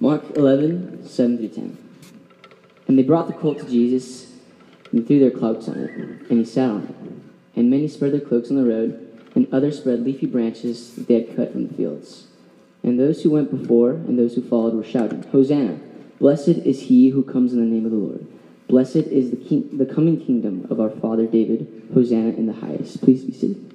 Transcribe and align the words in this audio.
Mark 0.00 0.22
11, 0.36 1.08
7 1.08 1.38
through 1.38 1.48
10. 1.48 1.78
And 2.86 2.98
they 2.98 3.02
brought 3.02 3.26
the 3.26 3.32
colt 3.32 3.58
to 3.58 3.68
Jesus 3.68 4.32
and 4.92 5.06
threw 5.06 5.18
their 5.18 5.30
cloaks 5.30 5.68
on 5.68 5.76
it, 5.76 5.90
and 6.30 6.38
he 6.38 6.44
sat 6.44 6.70
on 6.70 6.84
it. 6.84 7.58
And 7.58 7.70
many 7.70 7.88
spread 7.88 8.12
their 8.12 8.20
cloaks 8.20 8.50
on 8.50 8.56
the 8.56 8.68
road, 8.68 9.04
and 9.34 9.52
others 9.52 9.78
spread 9.78 10.04
leafy 10.04 10.26
branches 10.26 10.94
that 10.94 11.08
they 11.08 11.14
had 11.14 11.36
cut 11.36 11.52
from 11.52 11.68
the 11.68 11.74
fields. 11.74 12.28
And 12.82 12.98
those 12.98 13.22
who 13.22 13.30
went 13.30 13.50
before 13.50 13.90
and 13.90 14.18
those 14.18 14.34
who 14.34 14.42
followed 14.42 14.74
were 14.74 14.84
shouting, 14.84 15.24
Hosanna! 15.24 15.80
Blessed 16.20 16.48
is 16.48 16.82
he 16.82 17.10
who 17.10 17.22
comes 17.22 17.52
in 17.52 17.60
the 17.60 17.66
name 17.66 17.84
of 17.84 17.90
the 17.90 17.96
Lord. 17.96 18.26
Blessed 18.68 18.96
is 18.96 19.30
the, 19.30 19.36
king, 19.36 19.78
the 19.78 19.86
coming 19.86 20.24
kingdom 20.24 20.66
of 20.70 20.80
our 20.80 20.90
father 20.90 21.26
David. 21.26 21.88
Hosanna 21.92 22.30
in 22.30 22.46
the 22.46 22.52
highest. 22.52 23.02
Please 23.02 23.24
be 23.24 23.32
seated. 23.32 23.74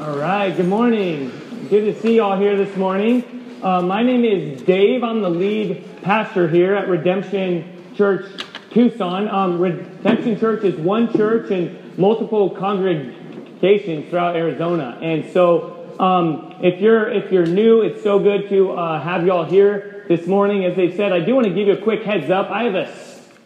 All 0.00 0.16
right, 0.16 0.56
good 0.56 0.68
morning. 0.68 1.49
Good 1.70 1.94
to 1.94 2.00
see 2.00 2.16
you 2.16 2.24
all 2.24 2.36
here 2.36 2.56
this 2.56 2.76
morning. 2.76 3.60
Uh, 3.62 3.80
my 3.80 4.02
name 4.02 4.24
is 4.24 4.60
Dave. 4.62 5.04
I'm 5.04 5.22
the 5.22 5.30
lead 5.30 6.02
pastor 6.02 6.48
here 6.48 6.74
at 6.74 6.88
Redemption 6.88 7.94
Church 7.94 8.26
Tucson. 8.72 9.28
Um, 9.28 9.60
Redemption 9.60 10.36
Church 10.40 10.64
is 10.64 10.74
one 10.80 11.16
church 11.16 11.52
and 11.52 11.96
multiple 11.96 12.50
congregations 12.50 14.10
throughout 14.10 14.34
Arizona. 14.34 14.98
And 15.00 15.32
so 15.32 15.94
um, 16.00 16.56
if 16.60 16.80
you're 16.80 17.08
if 17.08 17.30
you're 17.30 17.46
new, 17.46 17.82
it's 17.82 18.02
so 18.02 18.18
good 18.18 18.48
to 18.48 18.72
uh, 18.72 19.00
have 19.00 19.24
y'all 19.24 19.44
here 19.44 20.06
this 20.08 20.26
morning. 20.26 20.64
As 20.64 20.74
they 20.74 20.96
said, 20.96 21.12
I 21.12 21.20
do 21.20 21.36
want 21.36 21.46
to 21.46 21.54
give 21.54 21.68
you 21.68 21.74
a 21.74 21.82
quick 21.82 22.02
heads 22.02 22.32
up. 22.32 22.50
I 22.50 22.64
have 22.64 22.74
a 22.74 22.92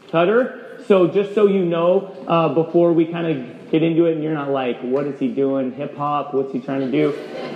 stutter, 0.09 0.83
so 0.87 1.09
just 1.09 1.35
so 1.35 1.47
you 1.47 1.67
know, 1.67 2.17
uh, 2.27 2.49
before 2.55 2.95
we 2.95 3.05
kind 3.05 3.27
of 3.27 3.54
get 3.71 3.83
into 3.83 4.07
it, 4.07 4.15
and 4.15 4.23
you're 4.23 4.35
not 4.35 4.51
like, 4.51 4.81
what 4.81 5.07
is 5.07 5.19
he 5.19 5.29
doing? 5.29 5.73
Hip 5.73 5.97
hop? 5.97 6.35
What's 6.35 6.53
he 6.53 6.61
trying 6.61 6.81
to 6.81 6.91
do? 6.91 7.11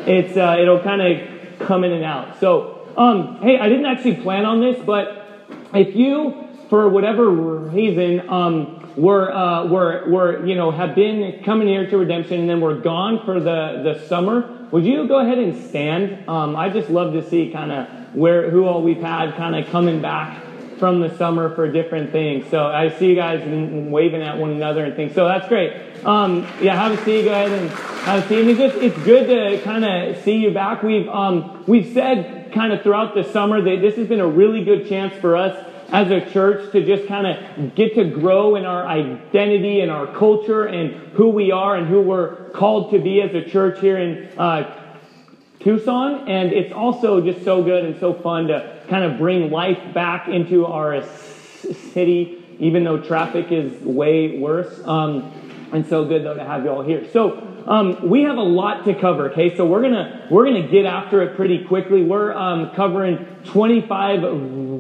It's 0.06 0.36
uh, 0.36 0.56
it'll 0.60 0.80
kind 0.80 1.02
of 1.02 1.58
come 1.60 1.84
in 1.84 1.92
and 1.92 2.04
out. 2.04 2.38
So, 2.40 2.86
um, 2.96 3.40
hey, 3.42 3.58
I 3.58 3.68
didn't 3.68 3.86
actually 3.86 4.16
plan 4.16 4.44
on 4.44 4.60
this, 4.60 4.80
but 4.84 5.26
if 5.74 5.94
you, 5.94 6.48
for 6.68 6.88
whatever 6.88 7.28
reason, 7.28 8.28
um, 8.28 8.92
were, 8.96 9.32
uh, 9.32 9.66
were, 9.66 10.08
were, 10.08 10.46
you 10.46 10.56
know, 10.56 10.70
have 10.70 10.94
been 10.94 11.42
coming 11.44 11.68
here 11.68 11.88
to 11.88 11.96
redemption 11.96 12.40
and 12.40 12.50
then 12.50 12.60
we're 12.60 12.80
gone 12.80 13.24
for 13.24 13.38
the, 13.38 13.82
the 13.84 14.06
summer, 14.08 14.66
would 14.72 14.84
you 14.84 15.06
go 15.06 15.20
ahead 15.20 15.38
and 15.38 15.68
stand? 15.68 16.28
Um, 16.28 16.56
I 16.56 16.68
just 16.68 16.90
love 16.90 17.12
to 17.12 17.28
see 17.28 17.50
kind 17.50 17.70
of 17.72 18.14
where 18.14 18.50
who 18.50 18.64
all 18.64 18.82
we've 18.82 19.00
had 19.00 19.36
kind 19.36 19.54
of 19.54 19.70
coming 19.70 20.02
back 20.02 20.42
from 20.78 21.00
the 21.00 21.16
summer 21.16 21.54
for 21.54 21.70
different 21.70 22.12
things. 22.12 22.48
So 22.50 22.66
I 22.66 22.90
see 22.98 23.06
you 23.06 23.14
guys 23.14 23.42
waving 23.46 24.22
at 24.22 24.38
one 24.38 24.50
another 24.50 24.84
and 24.84 24.94
things. 24.94 25.14
So 25.14 25.26
that's 25.26 25.48
great. 25.48 25.72
Um, 26.04 26.46
yeah, 26.60 26.76
have 26.76 26.98
a 26.98 27.04
seat. 27.04 27.24
Go 27.24 27.32
ahead 27.32 27.52
and 27.52 27.70
have 27.70 28.24
a 28.24 28.28
seat. 28.28 28.40
And 28.40 28.50
it's 28.50 28.60
just 28.60 28.76
it's 28.76 28.98
good 29.04 29.26
to 29.26 29.62
kind 29.62 29.84
of 29.84 30.22
see 30.24 30.36
you 30.36 30.52
back. 30.52 30.82
We've 30.82 31.08
um, 31.08 31.64
we've 31.66 31.92
said 31.92 32.52
kind 32.52 32.72
of 32.72 32.82
throughout 32.82 33.14
the 33.14 33.24
summer 33.24 33.60
that 33.60 33.80
this 33.80 33.96
has 33.96 34.08
been 34.08 34.20
a 34.20 34.28
really 34.28 34.64
good 34.64 34.88
chance 34.88 35.14
for 35.20 35.36
us 35.36 35.64
as 35.90 36.10
a 36.10 36.20
church 36.30 36.70
to 36.72 36.84
just 36.84 37.08
kind 37.08 37.26
of 37.26 37.74
get 37.74 37.94
to 37.94 38.04
grow 38.04 38.56
in 38.56 38.64
our 38.64 38.86
identity 38.86 39.80
and 39.80 39.90
our 39.90 40.06
culture 40.06 40.66
and 40.66 40.94
who 41.14 41.30
we 41.30 41.50
are 41.50 41.76
and 41.76 41.86
who 41.86 42.02
we're 42.02 42.50
called 42.50 42.90
to 42.90 42.98
be 42.98 43.22
as 43.22 43.34
a 43.34 43.42
church 43.42 43.80
here 43.80 43.96
in 43.96 44.38
uh, 44.38 44.94
Tucson. 45.60 46.28
And 46.28 46.52
it's 46.52 46.72
also 46.72 47.20
just 47.22 47.42
so 47.42 47.62
good 47.62 47.84
and 47.84 47.98
so 47.98 48.12
fun 48.12 48.48
to 48.48 48.77
kind 48.88 49.04
of 49.04 49.18
bring 49.18 49.50
life 49.50 49.94
back 49.94 50.28
into 50.28 50.66
our 50.66 51.02
city, 51.02 52.44
even 52.58 52.84
though 52.84 53.00
traffic 53.00 53.50
is 53.50 53.72
way 53.82 54.38
worse. 54.38 54.80
Um, 54.84 55.32
and 55.72 55.86
so 55.86 56.04
good 56.04 56.24
though 56.24 56.34
to 56.34 56.44
have 56.44 56.64
you 56.64 56.70
all 56.70 56.82
here. 56.82 57.06
So 57.12 57.64
um, 57.66 58.08
we 58.08 58.22
have 58.22 58.38
a 58.38 58.42
lot 58.42 58.84
to 58.86 58.94
cover. 58.94 59.30
Okay, 59.30 59.54
so 59.56 59.66
we're 59.66 59.82
gonna 59.82 60.26
we're 60.30 60.46
gonna 60.46 60.68
get 60.68 60.86
after 60.86 61.22
it 61.22 61.36
pretty 61.36 61.64
quickly. 61.64 62.02
We're 62.02 62.32
um, 62.32 62.74
covering 62.74 63.26
25 63.44 64.20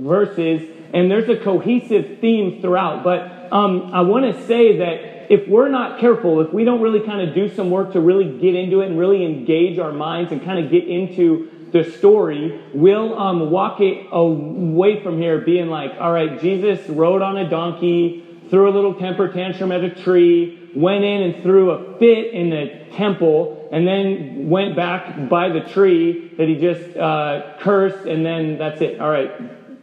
verses 0.02 0.68
and 0.94 1.10
there's 1.10 1.28
a 1.28 1.36
cohesive 1.36 2.18
theme 2.20 2.60
throughout. 2.60 3.04
But 3.04 3.52
um, 3.52 3.92
I 3.92 4.00
want 4.00 4.34
to 4.34 4.46
say 4.46 4.78
that 4.78 5.32
if 5.32 5.46
we're 5.46 5.68
not 5.68 6.00
careful, 6.00 6.40
if 6.40 6.52
we 6.52 6.64
don't 6.64 6.80
really 6.80 7.00
kind 7.00 7.26
of 7.26 7.34
do 7.34 7.54
some 7.54 7.70
work 7.70 7.92
to 7.92 8.00
really 8.00 8.38
get 8.38 8.54
into 8.54 8.80
it 8.80 8.88
and 8.88 8.98
really 8.98 9.24
engage 9.24 9.78
our 9.78 9.92
minds 9.92 10.32
and 10.32 10.42
kind 10.42 10.64
of 10.64 10.70
get 10.70 10.88
into 10.88 11.50
the 11.72 11.84
story, 11.98 12.62
we'll 12.74 13.18
um, 13.18 13.50
walk 13.50 13.80
it 13.80 14.06
away 14.10 15.02
from 15.02 15.18
here 15.18 15.40
being 15.40 15.68
like, 15.68 15.92
all 16.00 16.12
right, 16.12 16.40
Jesus 16.40 16.88
rode 16.88 17.22
on 17.22 17.36
a 17.36 17.48
donkey, 17.48 18.24
threw 18.50 18.68
a 18.68 18.72
little 18.72 18.94
temper 18.94 19.32
tantrum 19.32 19.72
at 19.72 19.84
a 19.84 19.90
tree, 19.90 20.70
went 20.74 21.04
in 21.04 21.22
and 21.22 21.42
threw 21.42 21.70
a 21.70 21.98
fit 21.98 22.32
in 22.32 22.50
the 22.50 22.86
temple, 22.94 23.68
and 23.70 23.86
then 23.86 24.48
went 24.48 24.76
back 24.76 25.28
by 25.28 25.48
the 25.50 25.60
tree 25.60 26.32
that 26.38 26.48
he 26.48 26.56
just 26.56 26.96
uh, 26.96 27.56
cursed, 27.60 28.06
and 28.06 28.24
then 28.24 28.58
that's 28.58 28.80
it. 28.80 29.00
All 29.00 29.10
right, 29.10 29.30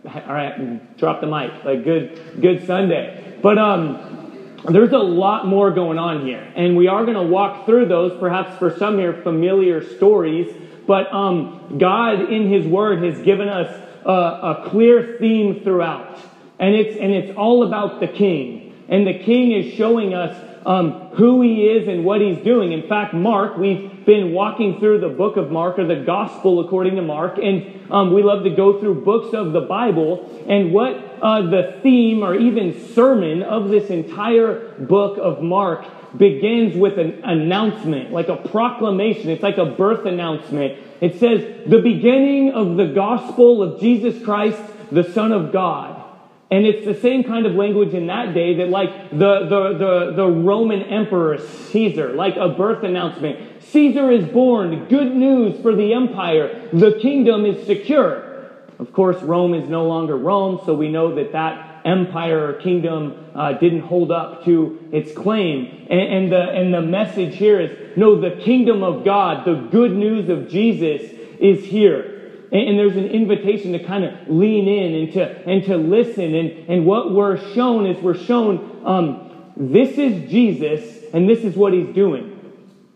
all 0.06 0.34
right, 0.34 0.98
drop 0.98 1.22
the 1.22 1.28
mic. 1.28 1.64
Like 1.64 1.84
good, 1.84 2.42
good 2.42 2.66
Sunday. 2.66 3.38
But 3.42 3.58
um, 3.60 4.62
there's 4.70 4.94
a 4.94 4.98
lot 4.98 5.46
more 5.46 5.72
going 5.72 6.00
on 6.00 6.26
here, 6.26 6.52
and 6.56 6.76
we 6.76 6.88
are 6.88 7.04
going 7.04 7.18
to 7.18 7.32
walk 7.32 7.66
through 7.66 7.88
those. 7.88 8.18
Perhaps 8.20 8.58
for 8.58 8.76
some 8.78 8.98
here, 8.98 9.14
familiar 9.22 9.86
stories. 9.98 10.54
But 10.88 11.12
um, 11.14 11.78
God, 11.80 12.32
in 12.32 12.52
His 12.52 12.66
Word, 12.66 13.04
has 13.04 13.24
given 13.24 13.50
us 13.50 13.70
a, 14.06 14.12
a 14.12 14.70
clear 14.70 15.18
theme 15.20 15.62
throughout, 15.64 16.20
and 16.60 16.76
it's 16.76 16.98
and 16.98 17.12
it's 17.12 17.36
all 17.38 17.64
about 17.64 18.00
the 18.00 18.08
King. 18.08 18.74
And 18.88 19.08
the 19.08 19.18
King 19.18 19.52
is 19.52 19.74
showing 19.74 20.14
us 20.14 20.36
um, 20.66 20.92
who 21.14 21.42
he 21.42 21.68
is 21.68 21.88
and 21.88 22.04
what 22.04 22.22
he's 22.22 22.38
doing. 22.40 22.72
In 22.72 22.88
fact, 22.88 23.14
Mark, 23.14 23.58
we've 23.58 24.06
been 24.06 24.34
walking 24.34 24.80
through 24.80 25.00
the 25.00 25.10
book 25.10 25.38
of 25.38 25.52
Mark 25.52 25.78
or 25.80 25.86
the 25.86 26.04
gospel 26.04 26.60
according 26.66 26.96
to 26.96 27.02
Mark, 27.02 27.38
and 27.38 27.92
um, 27.92 28.14
we 28.14 28.24
love 28.24 28.44
to 28.44 28.50
go 28.50 28.80
through 28.80 29.06
books 29.06 29.34
of 29.34 29.54
the 29.54 29.62
Bible. 29.62 30.46
And 30.48 30.74
what 30.74 30.96
uh, 31.22 31.44
the 31.44 31.80
theme 31.82 32.24
or 32.24 32.36
even 32.36 32.94
sermon 32.94 33.44
of 33.44 33.70
this 33.70 33.90
entire 33.90 34.74
book 34.80 35.18
of 35.20 35.42
Mark 35.42 35.86
begins 36.18 36.76
with 36.76 36.98
an 36.98 37.24
announcement, 37.24 38.12
like 38.12 38.28
a 38.28 38.36
proclamation. 38.38 39.30
It's 39.30 39.44
like 39.44 39.58
a 39.58 39.66
birth 39.66 40.06
announcement. 40.06 40.80
It 41.02 41.20
says, 41.20 41.68
the 41.68 41.82
beginning 41.82 42.54
of 42.54 42.78
the 42.78 42.88
gospel 42.88 43.62
of 43.62 43.80
Jesus 43.80 44.24
Christ, 44.24 44.62
the 44.92 45.04
Son 45.04 45.32
of 45.32 45.52
God. 45.52 46.04
And 46.52 46.66
it's 46.66 46.86
the 46.86 46.94
same 46.94 47.24
kind 47.24 47.46
of 47.46 47.54
language 47.54 47.94
in 47.94 48.08
that 48.08 48.34
day 48.34 48.58
that, 48.58 48.70
like 48.70 49.10
the, 49.10 49.48
the, 49.50 49.78
the, 49.78 50.14
the, 50.16 50.28
Roman 50.28 50.84
Emperor 50.84 51.40
Caesar, 51.40 52.14
like 52.14 52.36
a 52.36 52.50
birth 52.50 52.84
announcement. 52.84 53.64
Caesar 53.64 54.12
is 54.12 54.26
born. 54.26 54.86
Good 54.88 55.16
news 55.16 55.60
for 55.62 55.76
the 55.76 55.94
empire. 55.94 56.70
The 56.72 57.00
kingdom 57.02 57.46
is 57.46 57.66
secure. 57.66 58.52
Of 58.78 58.94
course, 58.94 59.22
Rome 59.24 59.56
is 59.56 59.68
no 59.68 59.88
longer 59.88 60.16
Rome, 60.16 60.62
so 60.66 60.76
we 60.76 60.90
know 60.90 61.16
that 61.16 61.32
that 61.32 61.75
empire 61.86 62.50
or 62.50 62.54
kingdom 62.54 63.26
uh, 63.36 63.54
didn't 63.54 63.82
hold 63.82 64.12
up 64.12 64.44
to 64.46 64.80
its 64.92 65.12
claim. 65.14 65.88
And, 65.90 66.02
and, 66.02 66.32
the, 66.32 66.42
and 66.42 66.74
the 66.74 66.82
message 66.82 67.36
here 67.36 67.60
is 67.62 67.98
no, 67.98 68.20
the 68.20 68.42
kingdom 68.42 68.84
of 68.84 69.06
God, 69.06 69.46
the 69.46 69.68
good 69.72 69.92
news 69.92 70.30
of 70.30 70.50
Jesus 70.50 71.02
is 71.40 71.64
here. 71.64 72.48
And, 72.52 72.70
and 72.70 72.80
there's 72.80 72.98
an 72.98 73.06
invitation 73.06 73.74
to 73.74 73.84
kind 73.84 74.04
of 74.04 74.28
lean 74.28 74.68
in 74.68 74.96
and 74.96 75.14
to, 75.14 75.50
and 75.50 75.64
to 75.66 75.78
listen. 75.78 76.34
And, 76.34 76.70
and 76.70 76.86
what 76.86 77.14
we're 77.14 77.38
shown 77.54 77.86
is 77.86 78.02
we're 78.02 78.18
shown 78.18 78.82
um, 78.84 79.54
this 79.56 79.98
is 79.98 80.30
Jesus 80.30 81.04
and 81.14 81.30
this 81.30 81.44
is 81.44 81.56
what 81.56 81.74
he's 81.74 81.94
doing. 81.94 82.32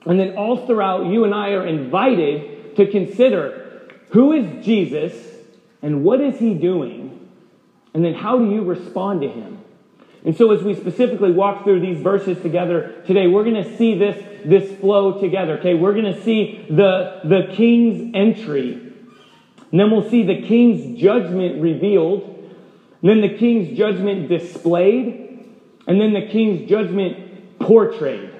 And 0.06 0.20
then 0.20 0.36
all 0.36 0.66
throughout, 0.66 1.06
you 1.06 1.26
and 1.26 1.34
I 1.34 1.52
are 1.52 1.68
invited 1.68 2.76
to 2.78 2.90
consider 2.90 3.88
who 4.10 4.32
is 4.32 4.66
Jesus 4.66 5.14
and 5.82 6.04
what 6.04 6.20
is 6.22 6.40
he 6.40 6.54
doing? 6.54 6.99
And 7.94 8.04
then 8.06 8.14
how 8.14 8.38
do 8.38 8.50
you 8.50 8.64
respond 8.64 9.22
to 9.22 9.30
him? 9.30 9.60
And 10.26 10.36
so 10.36 10.52
as 10.52 10.62
we 10.62 10.76
specifically 10.76 11.32
walk 11.32 11.64
through 11.64 11.80
these 11.80 12.02
verses 12.02 12.42
together 12.42 13.02
today, 13.08 13.28
we're 13.28 13.46
going 13.46 13.64
to 13.64 13.78
see 13.78 13.98
this, 13.98 14.22
this 14.46 14.80
flow 14.80 15.20
together. 15.20 15.58
Okay, 15.60 15.74
we're 15.74 15.94
going 15.94 16.14
to 16.14 16.22
see 16.24 16.66
the, 16.70 17.22
the 17.24 17.54
king's 17.56 18.14
entry 18.14 18.90
and 19.72 19.80
then 19.80 19.92
we'll 19.92 20.10
see 20.10 20.24
the 20.24 20.42
king's 20.48 21.00
judgment 21.00 21.62
revealed, 21.62 22.36
then 23.04 23.22
the 23.22 23.38
king's 23.38 23.78
judgment 23.78 24.28
displayed, 24.28 25.48
and 25.88 26.02
then 26.02 26.13
the 26.13 26.28
king's 26.28 26.68
judgment 26.68 27.60
portrayed. 27.60 28.31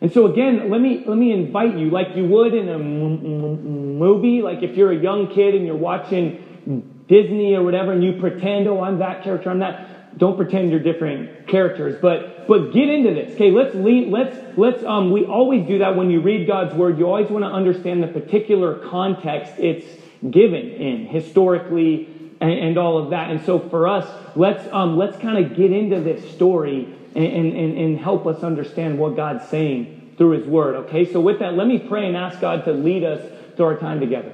And 0.00 0.12
so 0.12 0.26
again, 0.26 0.70
let 0.70 0.80
me 0.80 1.02
let 1.06 1.16
me 1.16 1.32
invite 1.32 1.78
you, 1.78 1.90
like 1.90 2.14
you 2.14 2.26
would 2.26 2.54
in 2.54 2.68
a 2.68 2.78
movie, 2.78 4.42
like 4.42 4.62
if 4.62 4.76
you're 4.76 4.92
a 4.92 4.98
young 4.98 5.32
kid 5.32 5.54
and 5.54 5.66
you're 5.66 5.76
watching 5.76 6.92
Disney 7.08 7.54
or 7.54 7.62
whatever, 7.62 7.92
and 7.92 8.02
you 8.02 8.12
pretend, 8.12 8.66
oh, 8.66 8.80
I'm 8.80 8.98
that 8.98 9.22
character, 9.22 9.50
I'm 9.50 9.58
that. 9.60 9.88
Don't 10.16 10.36
pretend 10.36 10.70
you're 10.70 10.80
different 10.80 11.46
characters, 11.46 11.96
but 12.00 12.46
but 12.46 12.72
get 12.72 12.88
into 12.88 13.12
this. 13.12 13.34
Okay, 13.34 13.50
let's 13.50 13.74
lead, 13.74 14.12
let's 14.12 14.38
let's 14.56 14.84
um 14.84 15.10
we 15.10 15.24
always 15.24 15.66
do 15.66 15.78
that 15.78 15.96
when 15.96 16.10
you 16.10 16.20
read 16.20 16.46
God's 16.46 16.74
word. 16.74 16.98
You 16.98 17.06
always 17.06 17.30
want 17.30 17.44
to 17.44 17.50
understand 17.50 18.02
the 18.02 18.06
particular 18.06 18.74
context 18.74 19.54
it's 19.58 19.84
given 20.30 20.70
in 20.70 21.06
historically 21.06 22.08
and, 22.40 22.52
and 22.52 22.78
all 22.78 22.98
of 22.98 23.10
that. 23.10 23.30
And 23.30 23.40
so 23.42 23.58
for 23.58 23.88
us, 23.88 24.06
let's 24.36 24.66
um, 24.72 24.96
let's 24.96 25.16
kind 25.16 25.44
of 25.44 25.56
get 25.56 25.72
into 25.72 26.00
this 26.00 26.24
story 26.30 26.88
and, 27.14 27.52
and, 27.56 27.76
and 27.76 27.98
help 27.98 28.26
us 28.26 28.42
understand 28.42 28.98
what 28.98 29.16
God's 29.16 29.44
saying 29.44 29.88
through 30.16 30.30
His 30.30 30.46
Word. 30.46 30.76
Okay, 30.76 31.04
so 31.04 31.20
with 31.20 31.40
that, 31.40 31.54
let 31.54 31.66
me 31.66 31.78
pray 31.78 32.06
and 32.06 32.16
ask 32.16 32.40
God 32.40 32.64
to 32.64 32.72
lead 32.72 33.04
us 33.04 33.20
to 33.56 33.64
our 33.64 33.74
time 33.74 34.00
together. 34.00 34.32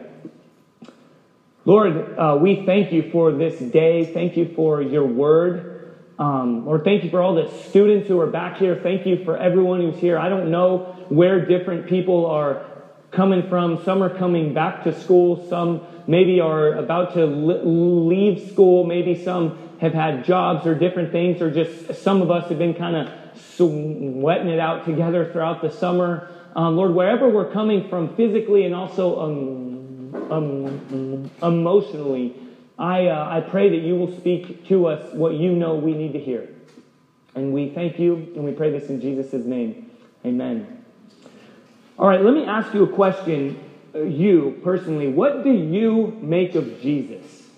Lord, 1.67 2.17
uh, 2.19 2.39
we 2.41 2.65
thank 2.65 2.91
you 2.91 3.11
for 3.11 3.33
this 3.33 3.59
day. 3.59 4.07
Thank 4.07 4.37
you 4.37 4.55
for 4.55 4.81
your 4.81 5.05
word. 5.05 5.95
Um, 6.19 6.65
Lord, 6.65 6.85
thank 6.85 7.05
you 7.05 7.11
for 7.11 7.21
all 7.21 7.35
the 7.35 7.51
students 7.69 8.09
who 8.09 8.19
are 8.19 8.27
back 8.27 8.57
here. 8.57 8.81
Thank 8.83 9.07
you 9.07 9.25
for 9.25 9.37
everyone 9.37 9.81
who's 9.81 9.99
here. 9.99 10.19
I 10.19 10.31
don't 10.31 10.51
know 10.51 10.95
where 11.11 11.45
different 11.47 11.87
people 11.87 12.27
are 12.27 12.65
coming 13.11 13.47
from. 13.49 13.83
Some 13.85 14.03
are 14.03 14.09
coming 14.09 14.55
back 14.55 14.85
to 14.85 14.99
school. 14.99 15.47
Some 15.49 15.83
maybe 16.07 16.41
are 16.41 16.75
about 16.75 17.13
to 17.15 17.27
leave 17.27 18.51
school. 18.51 18.85
Maybe 18.85 19.15
some 19.23 19.59
have 19.81 19.93
had 19.93 20.25
jobs 20.25 20.67
or 20.67 20.75
different 20.75 21.13
things, 21.13 21.43
or 21.43 21.51
just 21.51 22.03
some 22.03 22.23
of 22.23 22.31
us 22.31 22.49
have 22.49 22.59
been 22.59 22.75
kind 22.75 22.97
of 22.97 23.13
sweating 23.57 24.49
it 24.49 24.61
out 24.61 24.87
together 24.87 25.31
throughout 25.31 25.61
the 25.61 25.71
summer. 25.71 26.29
Um, 26.57 26.77
Lord, 26.77 26.95
wherever 26.95 27.29
we're 27.29 27.51
coming 27.51 27.89
from 27.89 28.15
physically 28.17 28.65
and 28.65 28.75
also 28.75 29.21
um, 29.21 29.70
um, 30.31 31.31
emotionally, 31.43 32.35
I, 32.79 33.07
uh, 33.09 33.29
I 33.29 33.41
pray 33.41 33.69
that 33.69 33.87
you 33.87 33.97
will 33.97 34.17
speak 34.19 34.67
to 34.69 34.87
us 34.87 35.13
what 35.13 35.35
you 35.35 35.53
know 35.53 35.75
we 35.75 35.95
need 35.95 36.13
to 36.15 36.19
hear. 36.19 36.49
And 37.35 37.53
we 37.53 37.71
thank 37.71 37.99
you, 37.99 38.15
and 38.35 38.45
we 38.45 38.53
pray 38.53 38.71
this 38.71 38.89
in 38.89 39.01
Jesus' 39.01 39.45
name. 39.45 39.91
Amen. 40.25 40.83
All 41.99 42.09
right, 42.09 42.23
let 42.23 42.35
me 42.35 42.45
ask 42.45 42.73
you 42.73 42.83
a 42.85 42.89
question, 42.89 43.63
uh, 43.95 44.01
you 44.01 44.59
personally. 44.65 45.09
What 45.09 45.45
do 45.45 45.53
you 45.53 46.19
make 46.21 46.55
of 46.55 46.81
Jesus? 46.81 47.49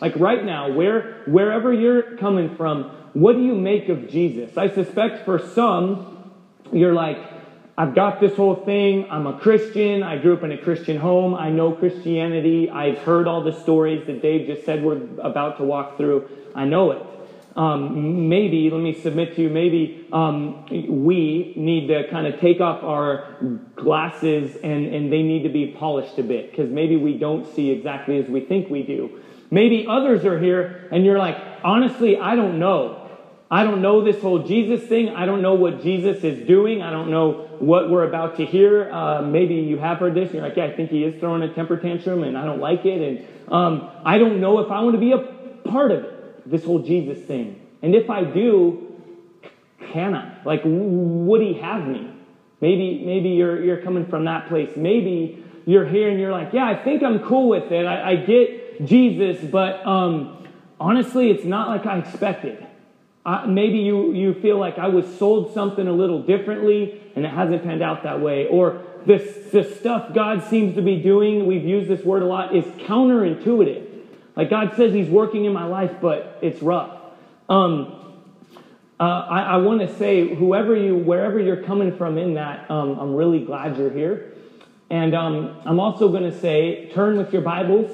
Like 0.00 0.16
right 0.16 0.44
now, 0.44 0.72
where, 0.72 1.22
wherever 1.26 1.72
you're 1.72 2.16
coming 2.16 2.56
from, 2.56 2.84
what 3.12 3.34
do 3.34 3.42
you 3.42 3.54
make 3.54 3.88
of 3.88 4.08
Jesus? 4.08 4.56
I 4.56 4.68
suspect 4.68 5.24
for 5.24 5.38
some, 5.38 6.32
you're 6.72 6.94
like, 6.94 7.18
I've 7.78 7.94
got 7.94 8.18
this 8.18 8.34
whole 8.34 8.56
thing. 8.56 9.06
I'm 9.08 9.28
a 9.28 9.38
Christian. 9.38 10.02
I 10.02 10.18
grew 10.18 10.36
up 10.36 10.42
in 10.42 10.50
a 10.50 10.58
Christian 10.58 10.96
home. 10.96 11.36
I 11.36 11.48
know 11.48 11.70
Christianity. 11.70 12.68
I've 12.68 12.98
heard 12.98 13.28
all 13.28 13.40
the 13.44 13.52
stories 13.52 14.04
that 14.08 14.20
Dave 14.20 14.48
just 14.48 14.66
said 14.66 14.82
we're 14.82 15.00
about 15.20 15.58
to 15.58 15.64
walk 15.64 15.96
through. 15.96 16.28
I 16.56 16.64
know 16.64 16.90
it. 16.90 17.02
Um, 17.54 18.28
maybe, 18.28 18.68
let 18.68 18.80
me 18.80 18.94
submit 18.94 19.36
to 19.36 19.42
you, 19.42 19.48
maybe 19.48 20.08
um, 20.12 20.66
we 21.04 21.52
need 21.56 21.86
to 21.86 22.08
kind 22.10 22.26
of 22.26 22.40
take 22.40 22.60
off 22.60 22.82
our 22.82 23.36
glasses 23.76 24.56
and, 24.56 24.86
and 24.86 25.12
they 25.12 25.22
need 25.22 25.44
to 25.44 25.48
be 25.48 25.68
polished 25.78 26.18
a 26.18 26.24
bit 26.24 26.50
because 26.50 26.70
maybe 26.70 26.96
we 26.96 27.16
don't 27.16 27.46
see 27.54 27.70
exactly 27.70 28.18
as 28.18 28.28
we 28.28 28.40
think 28.40 28.70
we 28.70 28.82
do. 28.82 29.20
Maybe 29.52 29.86
others 29.88 30.24
are 30.24 30.38
here 30.38 30.88
and 30.90 31.04
you're 31.04 31.18
like, 31.18 31.36
honestly, 31.62 32.18
I 32.18 32.34
don't 32.34 32.58
know. 32.58 32.97
I 33.50 33.64
don't 33.64 33.80
know 33.80 34.04
this 34.04 34.20
whole 34.20 34.40
Jesus 34.40 34.86
thing. 34.88 35.08
I 35.08 35.24
don't 35.24 35.40
know 35.40 35.54
what 35.54 35.82
Jesus 35.82 36.22
is 36.22 36.46
doing. 36.46 36.82
I 36.82 36.90
don't 36.90 37.10
know 37.10 37.48
what 37.58 37.88
we're 37.88 38.04
about 38.04 38.36
to 38.36 38.44
hear. 38.44 38.90
Uh, 38.92 39.22
maybe 39.22 39.54
you 39.54 39.78
have 39.78 39.98
heard 39.98 40.14
this 40.14 40.26
and 40.26 40.34
you're 40.34 40.42
like, 40.42 40.56
yeah, 40.56 40.66
I 40.66 40.76
think 40.76 40.90
he 40.90 41.02
is 41.02 41.18
throwing 41.18 41.42
a 41.42 41.54
temper 41.54 41.78
tantrum 41.78 42.24
and 42.24 42.36
I 42.36 42.44
don't 42.44 42.60
like 42.60 42.84
it. 42.84 43.00
And 43.00 43.52
um, 43.52 43.90
I 44.04 44.18
don't 44.18 44.40
know 44.40 44.58
if 44.58 44.70
I 44.70 44.82
want 44.82 44.94
to 44.94 45.00
be 45.00 45.12
a 45.12 45.18
part 45.68 45.92
of 45.92 46.04
it, 46.04 46.50
this 46.50 46.62
whole 46.64 46.80
Jesus 46.80 47.24
thing. 47.26 47.58
And 47.80 47.94
if 47.94 48.10
I 48.10 48.24
do, 48.24 48.94
can 49.92 50.14
I? 50.14 50.42
Like, 50.44 50.60
would 50.64 51.40
he 51.40 51.54
have 51.54 51.86
me? 51.86 52.12
Maybe, 52.60 53.02
maybe 53.06 53.30
you're, 53.30 53.64
you're 53.64 53.80
coming 53.80 54.06
from 54.06 54.26
that 54.26 54.48
place. 54.48 54.76
Maybe 54.76 55.42
you're 55.64 55.86
here 55.86 56.10
and 56.10 56.20
you're 56.20 56.32
like, 56.32 56.52
yeah, 56.52 56.66
I 56.66 56.82
think 56.84 57.02
I'm 57.02 57.20
cool 57.20 57.48
with 57.48 57.72
it. 57.72 57.86
I, 57.86 58.10
I 58.10 58.16
get 58.16 58.84
Jesus, 58.84 59.42
but 59.50 59.86
um, 59.86 60.46
honestly, 60.78 61.30
it's 61.30 61.44
not 61.44 61.68
like 61.68 61.86
I 61.86 61.98
expected. 61.98 62.67
Maybe 63.46 63.78
you, 63.78 64.12
you 64.12 64.34
feel 64.34 64.58
like 64.58 64.78
I 64.78 64.88
was 64.88 65.06
sold 65.18 65.52
something 65.52 65.86
a 65.86 65.92
little 65.92 66.22
differently 66.22 67.00
and 67.14 67.24
it 67.24 67.30
hasn't 67.30 67.62
panned 67.62 67.82
out 67.82 68.02
that 68.04 68.20
way. 68.20 68.46
Or 68.46 68.82
this, 69.04 69.50
the 69.50 69.64
stuff 69.64 70.14
God 70.14 70.44
seems 70.44 70.74
to 70.76 70.82
be 70.82 71.02
doing, 71.02 71.46
we've 71.46 71.64
used 71.64 71.88
this 71.88 72.04
word 72.04 72.22
a 72.22 72.26
lot, 72.26 72.54
is 72.54 72.64
counterintuitive. 72.86 73.86
Like 74.36 74.50
God 74.50 74.74
says 74.76 74.94
He's 74.94 75.08
working 75.08 75.44
in 75.44 75.52
my 75.52 75.64
life, 75.64 75.92
but 76.00 76.38
it's 76.42 76.62
rough. 76.62 76.96
Um, 77.48 77.94
uh, 79.00 79.02
I, 79.02 79.40
I 79.42 79.56
want 79.58 79.80
to 79.80 79.96
say, 79.96 80.34
whoever 80.34 80.76
you, 80.76 80.96
wherever 80.96 81.38
you're 81.38 81.62
coming 81.62 81.96
from 81.96 82.18
in 82.18 82.34
that, 82.34 82.70
um, 82.70 82.98
I'm 82.98 83.14
really 83.14 83.44
glad 83.44 83.76
you're 83.76 83.90
here. 83.90 84.32
And 84.90 85.14
um, 85.14 85.60
I'm 85.64 85.78
also 85.78 86.08
going 86.08 86.24
to 86.24 86.40
say, 86.40 86.90
turn 86.94 87.16
with 87.16 87.32
your 87.32 87.42
Bibles 87.42 87.90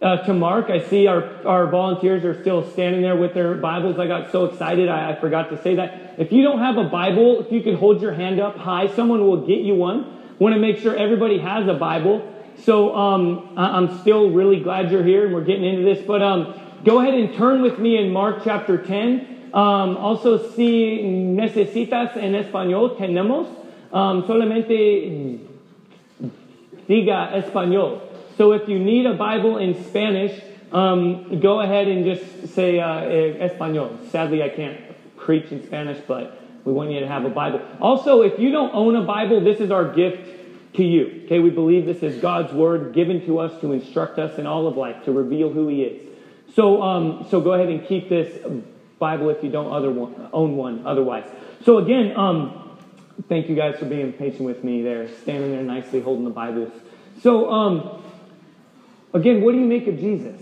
uh, 0.00 0.18
to 0.18 0.34
Mark. 0.34 0.70
I 0.70 0.78
see 0.78 1.06
our, 1.06 1.24
our 1.44 1.66
volunteers 1.66 2.24
are 2.24 2.40
still 2.40 2.62
standing 2.62 3.02
there 3.02 3.16
with 3.16 3.34
their 3.34 3.54
Bibles. 3.54 3.98
I 3.98 4.06
got 4.06 4.30
so 4.30 4.44
excited, 4.44 4.88
I, 4.88 5.12
I 5.12 5.20
forgot 5.20 5.50
to 5.50 5.60
say 5.62 5.76
that. 5.76 6.14
If 6.18 6.32
you 6.32 6.42
don't 6.42 6.58
have 6.58 6.76
a 6.76 6.84
Bible, 6.84 7.40
if 7.40 7.52
you 7.52 7.62
could 7.62 7.74
hold 7.74 8.00
your 8.00 8.12
hand 8.12 8.40
up 8.40 8.56
high, 8.56 8.88
someone 8.88 9.26
will 9.26 9.46
get 9.46 9.60
you 9.60 9.74
one. 9.74 10.06
Want 10.38 10.54
to 10.54 10.60
make 10.60 10.78
sure 10.78 10.94
everybody 10.94 11.38
has 11.38 11.66
a 11.66 11.74
Bible. 11.74 12.32
So 12.58 12.94
um, 12.94 13.48
I'm 13.56 13.98
still 14.00 14.30
really 14.30 14.60
glad 14.60 14.90
you're 14.90 15.04
here 15.04 15.24
and 15.24 15.34
we're 15.34 15.44
getting 15.44 15.64
into 15.64 15.82
this. 15.82 16.04
But 16.04 16.22
um, 16.22 16.54
go 16.84 17.00
ahead 17.00 17.14
and 17.14 17.34
turn 17.34 17.62
with 17.62 17.78
me 17.78 17.96
in 17.96 18.12
Mark 18.12 18.42
chapter 18.44 18.78
10. 18.78 19.50
Um, 19.52 19.96
also, 19.96 20.36
si 20.36 21.02
necesitas 21.02 22.16
en 22.16 22.34
español, 22.34 22.96
tenemos. 22.96 23.46
Um, 23.92 24.22
solamente 24.24 25.40
diga 26.88 27.32
español. 27.34 28.07
So 28.38 28.52
if 28.52 28.68
you 28.68 28.78
need 28.78 29.04
a 29.04 29.14
Bible 29.14 29.58
in 29.58 29.84
Spanish, 29.86 30.40
um, 30.70 31.40
go 31.40 31.60
ahead 31.60 31.88
and 31.88 32.04
just 32.04 32.54
say 32.54 32.78
uh, 32.78 33.00
eh, 33.00 33.44
Espanol. 33.44 33.98
Sadly, 34.10 34.44
I 34.44 34.48
can't 34.48 34.78
preach 35.16 35.50
in 35.50 35.66
Spanish, 35.66 36.00
but 36.06 36.40
we 36.64 36.72
want 36.72 36.92
you 36.92 37.00
to 37.00 37.08
have 37.08 37.24
a 37.24 37.30
Bible. 37.30 37.60
Also, 37.80 38.22
if 38.22 38.38
you 38.38 38.52
don't 38.52 38.72
own 38.72 38.94
a 38.94 39.02
Bible, 39.02 39.40
this 39.40 39.58
is 39.58 39.72
our 39.72 39.92
gift 39.92 40.24
to 40.74 40.84
you. 40.84 41.22
Okay, 41.24 41.40
we 41.40 41.50
believe 41.50 41.84
this 41.84 42.04
is 42.04 42.22
God's 42.22 42.52
word 42.52 42.94
given 42.94 43.26
to 43.26 43.40
us 43.40 43.60
to 43.60 43.72
instruct 43.72 44.20
us 44.20 44.38
in 44.38 44.46
all 44.46 44.68
of 44.68 44.76
life, 44.76 45.04
to 45.06 45.10
reveal 45.10 45.50
who 45.50 45.66
He 45.66 45.82
is. 45.82 46.08
So, 46.54 46.80
um, 46.80 47.26
so 47.28 47.40
go 47.40 47.54
ahead 47.54 47.68
and 47.68 47.84
keep 47.88 48.08
this 48.08 48.32
Bible 49.00 49.30
if 49.30 49.42
you 49.42 49.50
don't 49.50 49.72
other 49.72 49.90
one, 49.90 50.28
own 50.32 50.56
one. 50.56 50.86
Otherwise, 50.86 51.24
so 51.64 51.78
again, 51.78 52.16
um, 52.16 52.78
thank 53.28 53.48
you 53.48 53.56
guys 53.56 53.76
for 53.80 53.86
being 53.86 54.12
patient 54.12 54.42
with 54.42 54.62
me 54.62 54.82
there, 54.82 55.08
standing 55.22 55.50
there 55.50 55.64
nicely 55.64 56.00
holding 56.00 56.24
the 56.24 56.30
Bibles. 56.30 56.70
So, 57.20 57.50
um, 57.50 58.04
Again, 59.14 59.42
what 59.42 59.52
do 59.52 59.58
you 59.58 59.66
make 59.66 59.86
of 59.86 59.98
Jesus? 59.98 60.40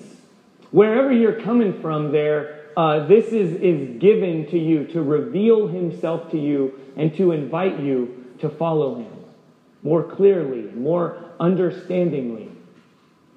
Wherever 0.70 1.12
you're 1.12 1.40
coming 1.40 1.80
from, 1.80 2.12
there, 2.12 2.70
uh, 2.76 3.06
this 3.06 3.26
is, 3.26 3.54
is 3.60 3.98
given 4.00 4.46
to 4.50 4.58
you 4.58 4.86
to 4.88 5.02
reveal 5.02 5.68
himself 5.68 6.30
to 6.32 6.38
you 6.38 6.78
and 6.96 7.14
to 7.16 7.32
invite 7.32 7.80
you 7.80 8.24
to 8.40 8.48
follow 8.48 8.96
him 8.96 9.12
more 9.82 10.02
clearly, 10.02 10.62
more 10.74 11.16
understandingly. 11.38 12.50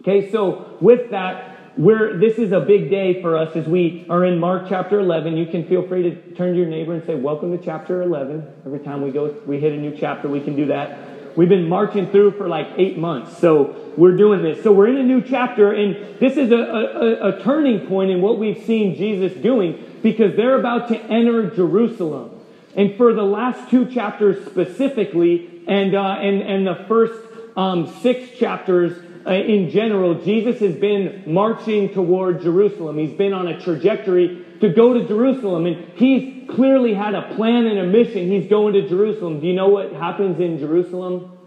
Okay, 0.01 0.31
so 0.31 0.77
with 0.81 1.11
that, 1.11 1.77
we're, 1.77 2.17
this 2.17 2.37
is 2.37 2.51
a 2.51 2.59
big 2.59 2.89
day 2.89 3.21
for 3.21 3.37
us 3.37 3.55
as 3.55 3.67
we 3.67 4.05
are 4.09 4.25
in 4.25 4.39
Mark 4.39 4.65
chapter 4.67 4.99
11. 4.99 5.37
You 5.37 5.45
can 5.45 5.67
feel 5.67 5.87
free 5.87 6.03
to 6.03 6.35
turn 6.35 6.53
to 6.53 6.57
your 6.57 6.67
neighbor 6.67 6.93
and 6.93 7.05
say, 7.05 7.15
Welcome 7.15 7.57
to 7.57 7.63
chapter 7.63 8.01
11. 8.01 8.45
Every 8.65 8.79
time 8.79 9.01
we 9.01 9.11
go, 9.11 9.33
we 9.45 9.59
hit 9.59 9.73
a 9.73 9.77
new 9.77 9.95
chapter, 9.95 10.27
we 10.27 10.41
can 10.41 10.55
do 10.55 10.65
that. 10.65 11.08
We've 11.39 11.47
been 11.47 11.69
marching 11.69 12.11
through 12.11 12.31
for 12.31 12.49
like 12.49 12.67
eight 12.75 12.97
months. 12.97 13.37
So 13.37 13.93
we're 13.95 14.17
doing 14.17 14.41
this. 14.41 14.61
So 14.61 14.73
we're 14.73 14.89
in 14.89 14.97
a 14.97 15.03
new 15.03 15.21
chapter, 15.21 15.71
and 15.71 16.19
this 16.19 16.35
is 16.35 16.51
a, 16.51 16.57
a, 16.57 17.29
a 17.29 17.41
turning 17.41 17.87
point 17.87 18.11
in 18.11 18.19
what 18.19 18.37
we've 18.37 18.61
seen 18.65 18.93
Jesus 18.93 19.31
doing 19.41 19.81
because 20.03 20.35
they're 20.35 20.59
about 20.59 20.89
to 20.89 20.99
enter 20.99 21.49
Jerusalem. 21.49 22.31
And 22.75 22.97
for 22.97 23.13
the 23.13 23.23
last 23.23 23.69
two 23.69 23.85
chapters 23.85 24.45
specifically, 24.47 25.63
and, 25.65 25.95
uh, 25.95 26.17
and, 26.19 26.41
and 26.41 26.67
the 26.67 26.83
first 26.89 27.17
um, 27.55 27.87
six 28.01 28.37
chapters 28.37 29.01
uh, 29.25 29.31
in 29.31 29.69
general, 29.69 30.15
Jesus 30.15 30.59
has 30.59 30.75
been 30.75 31.23
marching 31.25 31.93
toward 31.93 32.41
Jerusalem. 32.41 32.97
He's 32.97 33.17
been 33.17 33.31
on 33.31 33.47
a 33.47 33.57
trajectory 33.61 34.45
to 34.59 34.67
go 34.73 34.93
to 34.93 35.07
Jerusalem, 35.07 35.67
and 35.67 35.89
he's 35.95 36.38
clearly 36.55 36.93
had 36.93 37.15
a 37.15 37.33
plan 37.35 37.65
and 37.65 37.79
a 37.79 37.85
mission. 37.85 38.29
He's 38.29 38.49
going 38.49 38.73
to 38.73 38.87
Jerusalem. 38.87 39.39
Do 39.39 39.47
you 39.47 39.53
know 39.53 39.69
what 39.69 39.93
happens 39.93 40.39
in 40.39 40.59
Jerusalem? 40.59 41.37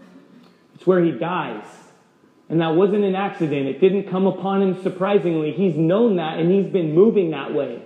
It's 0.75 0.85
where 0.85 1.03
he 1.03 1.11
dies. 1.11 1.65
And 2.49 2.61
that 2.61 2.75
wasn't 2.75 3.03
an 3.03 3.15
accident. 3.15 3.67
It 3.67 3.79
didn't 3.79 4.09
come 4.09 4.27
upon 4.27 4.61
him 4.61 4.83
surprisingly. 4.83 5.53
He's 5.53 5.75
known 5.75 6.17
that 6.17 6.39
and 6.39 6.51
he's 6.51 6.71
been 6.71 6.93
moving 6.93 7.31
that 7.31 7.53
way. 7.53 7.81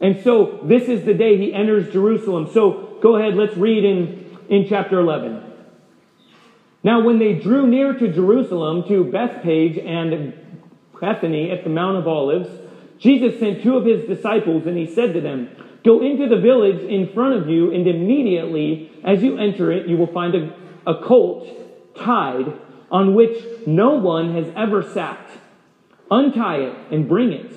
And 0.00 0.22
so 0.22 0.60
this 0.62 0.88
is 0.88 1.04
the 1.04 1.14
day 1.14 1.36
he 1.36 1.52
enters 1.52 1.92
Jerusalem. 1.92 2.48
So 2.52 2.98
go 3.02 3.16
ahead, 3.16 3.34
let's 3.34 3.56
read 3.56 3.84
in, 3.84 4.38
in 4.48 4.66
chapter 4.68 5.00
11. 5.00 5.44
Now, 6.84 7.02
when 7.02 7.18
they 7.18 7.34
drew 7.34 7.66
near 7.66 7.92
to 7.92 8.12
Jerusalem, 8.12 8.84
to 8.88 9.04
Bethphage 9.04 9.78
and 9.78 10.32
Bethany 11.00 11.50
at 11.50 11.64
the 11.64 11.70
Mount 11.70 11.96
of 11.96 12.06
Olives, 12.06 12.48
Jesus 12.98 13.38
sent 13.38 13.62
two 13.62 13.76
of 13.76 13.84
his 13.84 14.06
disciples 14.06 14.66
and 14.66 14.76
he 14.76 14.86
said 14.86 15.12
to 15.14 15.20
them, 15.20 15.50
Go 15.88 16.02
into 16.02 16.28
the 16.28 16.36
village 16.36 16.82
in 16.82 17.14
front 17.14 17.40
of 17.40 17.48
you, 17.48 17.72
and 17.72 17.88
immediately 17.88 18.92
as 19.06 19.22
you 19.22 19.38
enter 19.38 19.72
it, 19.72 19.88
you 19.88 19.96
will 19.96 20.12
find 20.12 20.34
a, 20.34 20.54
a 20.86 21.02
colt 21.02 21.48
tied 21.96 22.52
on 22.90 23.14
which 23.14 23.42
no 23.66 23.94
one 23.94 24.34
has 24.34 24.52
ever 24.54 24.82
sat. 24.82 25.30
Untie 26.10 26.58
it 26.58 26.76
and 26.90 27.08
bring 27.08 27.32
it. 27.32 27.50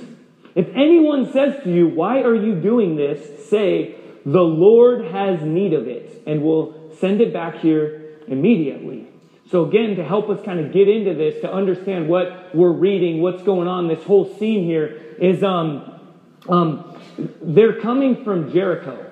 If 0.56 0.70
anyone 0.70 1.30
says 1.34 1.62
to 1.66 1.70
you, 1.74 1.90
Why 1.90 2.22
are 2.22 2.34
you 2.34 2.56
doing 2.56 2.96
this? 2.96 3.50
say, 3.50 3.96
The 4.26 4.40
Lord 4.40 5.04
has 5.08 5.42
need 5.42 5.74
of 5.74 5.90
it, 5.90 6.24
and 6.26 6.42
will 6.42 6.96
send 7.02 7.20
it 7.20 7.34
back 7.34 7.58
here 7.58 8.18
immediately. 8.30 9.10
So, 9.50 9.66
again, 9.66 9.98
to 9.98 10.06
help 10.06 10.30
us 10.30 10.40
kind 10.46 10.62
of 10.62 10.72
get 10.72 10.88
into 10.88 11.14
this, 11.16 11.42
to 11.42 11.54
understand 11.54 12.08
what 12.08 12.56
we're 12.56 12.72
reading, 12.72 13.22
what's 13.22 13.44
going 13.44 13.68
on, 13.68 13.90
this 13.90 14.06
whole 14.06 14.34
scene 14.38 14.64
here 14.64 15.02
is 15.20 15.44
um, 15.44 16.00
um, 16.48 17.01
they're 17.42 17.80
coming 17.80 18.24
from 18.24 18.52
Jericho. 18.52 19.12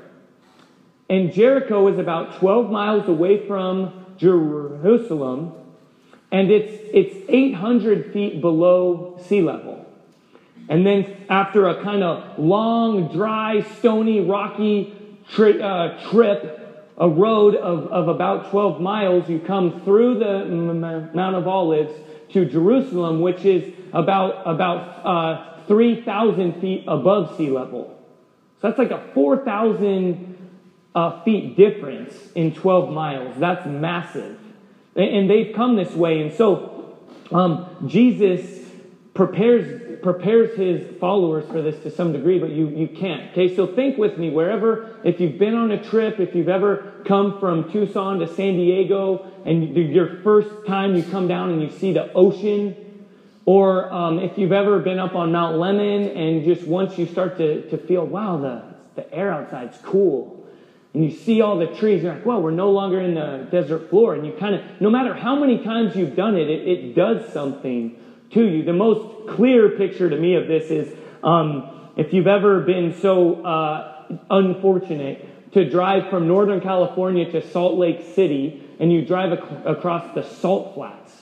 And 1.10 1.34
Jericho 1.34 1.88
is 1.88 1.98
about 1.98 2.39
12 2.39 2.70
miles 2.72 3.08
away 3.08 3.48
from 3.48 4.06
Jerusalem, 4.18 5.54
and 6.32 6.51
it's, 6.51 6.72
it's 6.94 7.16
800 7.28 8.13
feet 8.13 8.42
below 8.42 9.20
sea 9.25 9.42
level. 9.42 9.86
And 10.68 10.86
then, 10.86 11.16
after 11.30 11.68
a 11.68 11.82
kind 11.82 12.04
of 12.04 12.38
long, 12.38 13.12
dry, 13.12 13.62
stony, 13.80 14.22
rocky 14.22 14.94
tri- 15.32 15.60
uh, 15.60 16.10
trip, 16.12 16.58
a 16.98 17.10
road 17.10 17.56
of, 17.56 17.88
of 17.88 18.08
about 18.08 18.51
12 18.51 18.80
miles, 18.80 19.28
you 19.30 19.39
come 19.39 19.82
through 19.84 20.20
the 20.20 20.46
Mount 20.46 21.36
of 21.36 21.48
Olives 21.48 21.94
to 22.34 22.46
Jerusalem, 22.46 23.22
which 23.22 23.46
is 23.46 23.74
about, 23.94 24.44
about 24.46 25.06
uh, 25.06 25.66
3,000 25.68 26.60
feet 26.60 26.84
above 26.88 27.36
sea 27.36 27.50
level. 27.50 27.99
So 28.62 28.68
that's 28.68 28.78
like 28.78 28.92
a 28.92 29.12
4,000 29.13 30.38
uh, 30.96 31.24
feet 31.24 31.56
difference 31.56 32.13
in 32.34 32.54
12 32.54 32.92
miles. 32.92 33.38
That's 33.38 33.66
massive. 33.66 34.39
And, 34.96 35.10
and 35.10 35.30
they've 35.30 35.56
come 35.56 35.75
this 35.75 35.94
way. 35.94 36.22
And 36.22 36.34
so 36.34 36.98
um, 37.32 37.68
Jesus 37.88 38.68
prepares 39.13 39.88
prepares 40.01 40.56
his 40.56 40.98
followers 40.98 41.46
for 41.51 41.62
this 41.62 41.82
to 41.84 41.92
some 41.92 42.13
degree, 42.13 42.39
but 42.39 42.50
you, 42.50 42.70
you 42.70 42.88
can't. 42.88 43.32
Okay, 43.32 43.54
so 43.56 43.68
think 43.68 43.98
with 43.98 44.18
me 44.18 44.30
wherever, 44.30 44.98
if 45.04 45.20
you've 45.20 45.38
been 45.38 45.56
on 45.56 45.72
a 45.72 45.84
trip, 45.84 46.20
if 46.20 46.36
you've 46.36 46.50
ever 46.50 47.01
come 47.06 47.39
from 47.39 47.72
Tucson 47.72 48.20
to 48.20 48.28
San 48.28 48.56
Diego, 48.56 49.30
and 49.46 49.75
your 49.75 50.22
first 50.22 50.66
time 50.66 50.96
you 50.96 51.04
come 51.04 51.28
down 51.28 51.50
and 51.50 51.62
you 51.62 51.70
see 51.70 51.92
the 51.94 52.12
ocean, 52.13 52.75
or 53.50 53.91
um, 53.91 54.20
if 54.20 54.38
you've 54.38 54.51
ever 54.51 54.77
been 54.77 55.00
up 55.00 55.15
on 55.15 55.32
Mount 55.32 55.56
Lemmon 55.56 56.15
and 56.15 56.46
just 56.46 56.68
once 56.68 57.00
you 57.00 57.08
start 57.08 57.36
to, 57.38 57.68
to 57.72 57.79
feel, 57.79 58.06
wow, 58.06 58.38
the, 58.38 58.62
the 58.94 59.12
air 59.12 59.34
outside's 59.34 59.75
cool. 59.82 60.46
And 60.94 61.03
you 61.03 61.10
see 61.10 61.41
all 61.41 61.58
the 61.58 61.65
trees, 61.65 62.03
you're 62.03 62.13
like, 62.13 62.24
well, 62.27 62.44
we're 62.44 62.51
no 62.51 62.70
longer 62.70 63.01
in 63.01 63.15
the 63.15 63.48
desert 63.50 63.89
floor. 63.89 64.13
And 64.13 64.24
you 64.24 64.34
kind 64.34 64.53
of, 64.53 64.62
no 64.79 64.91
matter 64.91 65.15
how 65.15 65.36
many 65.36 65.63
times 65.63 65.96
you've 65.96 66.15
done 66.15 66.38
it, 66.38 66.48
it, 66.48 66.68
it 66.68 66.94
does 66.94 67.27
something 67.34 67.98
to 68.34 68.44
you. 68.46 68.63
The 68.63 68.74
most 68.74 69.27
clear 69.27 69.70
picture 69.70 70.12
to 70.12 70.15
me 70.15 70.36
of 70.36 70.48
this 70.48 70.70
is 70.70 70.96
um, 71.24 71.72
if 71.98 72.13
you've 72.13 72.27
ever 72.27 72.60
been 72.60 72.94
so 72.94 73.44
uh, 73.44 74.06
unfortunate 74.29 75.53
to 75.53 75.68
drive 75.68 76.12
from 76.12 76.27
Northern 76.27 76.62
California 76.62 77.32
to 77.32 77.41
Salt 77.41 77.79
Lake 77.79 78.13
City 78.13 78.63
and 78.79 78.94
you 78.94 79.03
drive 79.03 79.32
ac- 79.32 79.56
across 79.65 80.13
the 80.13 80.22
salt 80.22 80.75
flats. 80.75 81.19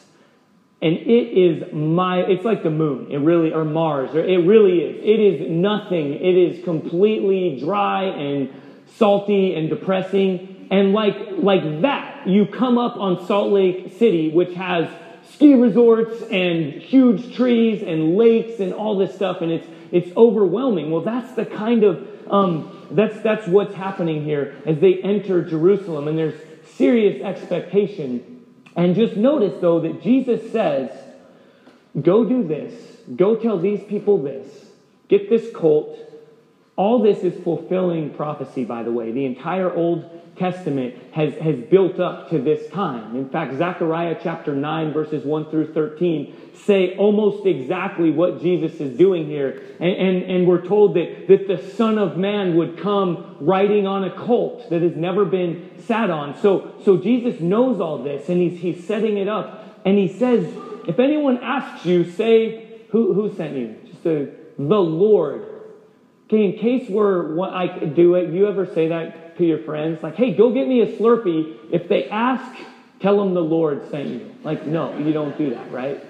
And 0.79 0.93
it 0.96 1.38
is 1.38 1.74
my, 1.74 2.19
it's 2.19 2.46
like 2.46 2.62
the 2.62 2.69
moon, 2.69 3.07
it 3.10 3.17
really, 3.17 3.51
or 3.51 3.65
Mars, 3.65 4.13
or 4.13 4.19
it 4.19 4.46
really 4.46 4.79
is. 4.79 4.98
It 5.03 5.19
is 5.19 5.50
nothing. 5.50 6.13
It 6.13 6.38
is 6.38 6.63
completely 6.63 7.60
dry 7.60 8.03
and 8.03 8.53
salty 8.96 9.55
and 9.55 9.69
depressing. 9.69 10.67
And 10.69 10.93
like, 10.93 11.15
like 11.38 11.81
that, 11.81 12.27
you 12.27 12.46
come 12.46 12.77
up 12.77 12.96
on 12.96 13.25
Salt 13.25 13.51
Lake 13.53 13.93
City, 13.98 14.29
which 14.29 14.53
has 14.53 14.88
ski 15.34 15.55
resorts 15.55 16.22
and 16.31 16.74
huge 16.74 17.36
trees 17.36 17.81
and 17.81 18.15
lakes 18.15 18.60
and 18.60 18.74
all 18.74 18.98
this 18.98 19.13
stuff, 19.15 19.41
and 19.41 19.51
it's 19.51 19.67
it's 19.91 20.15
overwhelming. 20.17 20.91
Well, 20.91 21.01
that's 21.01 21.34
the 21.34 21.46
kind 21.46 21.84
of 21.84 22.07
um, 22.29 22.88
that's 22.91 23.19
that's 23.22 23.48
what's 23.48 23.74
happening 23.74 24.24
here 24.24 24.55
as 24.65 24.79
they 24.79 25.01
enter 25.01 25.43
Jerusalem, 25.43 26.07
and 26.07 26.17
there's 26.17 26.39
serious 26.75 27.22
expectation. 27.22 28.37
And 28.77 28.96
just 28.96 29.17
notice 29.17 29.60
though 29.60 29.81
that 29.81 30.01
Jesus 30.01 30.51
says, 30.51 30.91
"Go 32.01 32.24
do 32.24 32.43
this. 32.43 33.01
Go 33.15 33.36
tell 33.36 33.57
these 33.57 33.84
people 33.84 34.19
this. 34.19 34.72
Get 35.10 35.29
this 35.29 35.51
colt." 35.51 35.98
All 36.77 37.01
this 37.01 37.19
is 37.24 37.43
fulfilling 37.43 38.12
prophecy, 38.12 38.63
by 38.63 38.84
the 38.84 38.91
way. 38.91 39.12
The 39.12 39.25
entire 39.25 39.74
Old 39.74 40.10
Testament 40.38 40.93
has, 41.12 41.34
has 41.36 41.55
built 41.55 42.00
up 42.00 42.29
to 42.29 42.39
this 42.39 42.69
time. 42.69 43.15
In 43.15 43.29
fact, 43.29 43.57
Zechariah 43.57 44.17
chapter 44.22 44.55
9, 44.55 44.93
verses 44.93 45.25
1 45.25 45.50
through 45.50 45.74
13 45.74 46.36
say 46.53 46.96
almost 46.98 47.46
exactly 47.46 48.12
what 48.12 48.41
Jesus 48.41 48.79
is 48.79 48.96
doing 48.98 49.25
here. 49.25 49.63
And, 49.79 49.93
and, 49.93 50.24
and 50.24 50.48
we're 50.48 50.65
told 50.65 50.96
that, 50.96 51.27
that 51.27 51.48
the 51.48 51.72
Son 51.74 51.98
of 51.98 52.17
Man 52.17 52.55
would 52.57 52.77
come 52.79 53.38
riding 53.39 53.88
on 53.88 54.03
a 54.03 54.12
colt 54.12 54.69
that 54.69 54.81
has 54.84 54.96
never 54.96 55.25
been 55.25 55.72
sat 55.86 56.10
on. 56.10 56.39
So, 56.41 56.75
so 56.84 56.98
Jesus 56.98 57.41
knows 57.41 57.79
all 57.79 58.03
this 58.03 58.29
and 58.29 58.39
he's, 58.39 58.60
he's 58.60 58.86
setting 58.86 59.17
it 59.17 59.27
up. 59.27 59.81
And 59.86 59.98
he 59.98 60.07
says, 60.07 60.46
if 60.88 61.00
anyone 61.00 61.39
asks 61.41 61.86
you, 61.86 62.12
say, 62.12 62.81
who, 62.89 63.13
who 63.13 63.34
sent 63.36 63.55
you? 63.55 63.75
Just 63.86 64.03
the, 64.03 64.31
the 64.57 64.79
Lord. 64.79 65.56
Okay, 66.27 66.43
in 66.43 66.60
case 66.60 66.89
we're, 66.89 67.34
what 67.36 67.53
I 67.53 67.67
do 67.67 68.15
it, 68.15 68.34
you 68.34 68.48
ever 68.48 68.65
say 68.65 68.89
that 68.89 69.38
to 69.38 69.46
your 69.46 69.60
friends, 69.60 70.03
like, 70.03 70.15
hey, 70.15 70.34
go 70.34 70.51
get 70.51 70.67
me 70.67 70.81
a 70.81 70.98
Slurpee. 70.98 71.55
If 71.72 71.88
they 71.88 72.10
ask, 72.10 72.53
tell 73.00 73.17
them 73.17 73.34
the 73.34 73.41
Lord 73.41 73.89
sent 73.89 74.10
you. 74.10 74.36
Like, 74.43 74.65
no, 74.65 74.98
you 74.98 75.13
don't 75.13 75.38
do 75.38 75.51
that, 75.51 75.72
right? 75.72 76.03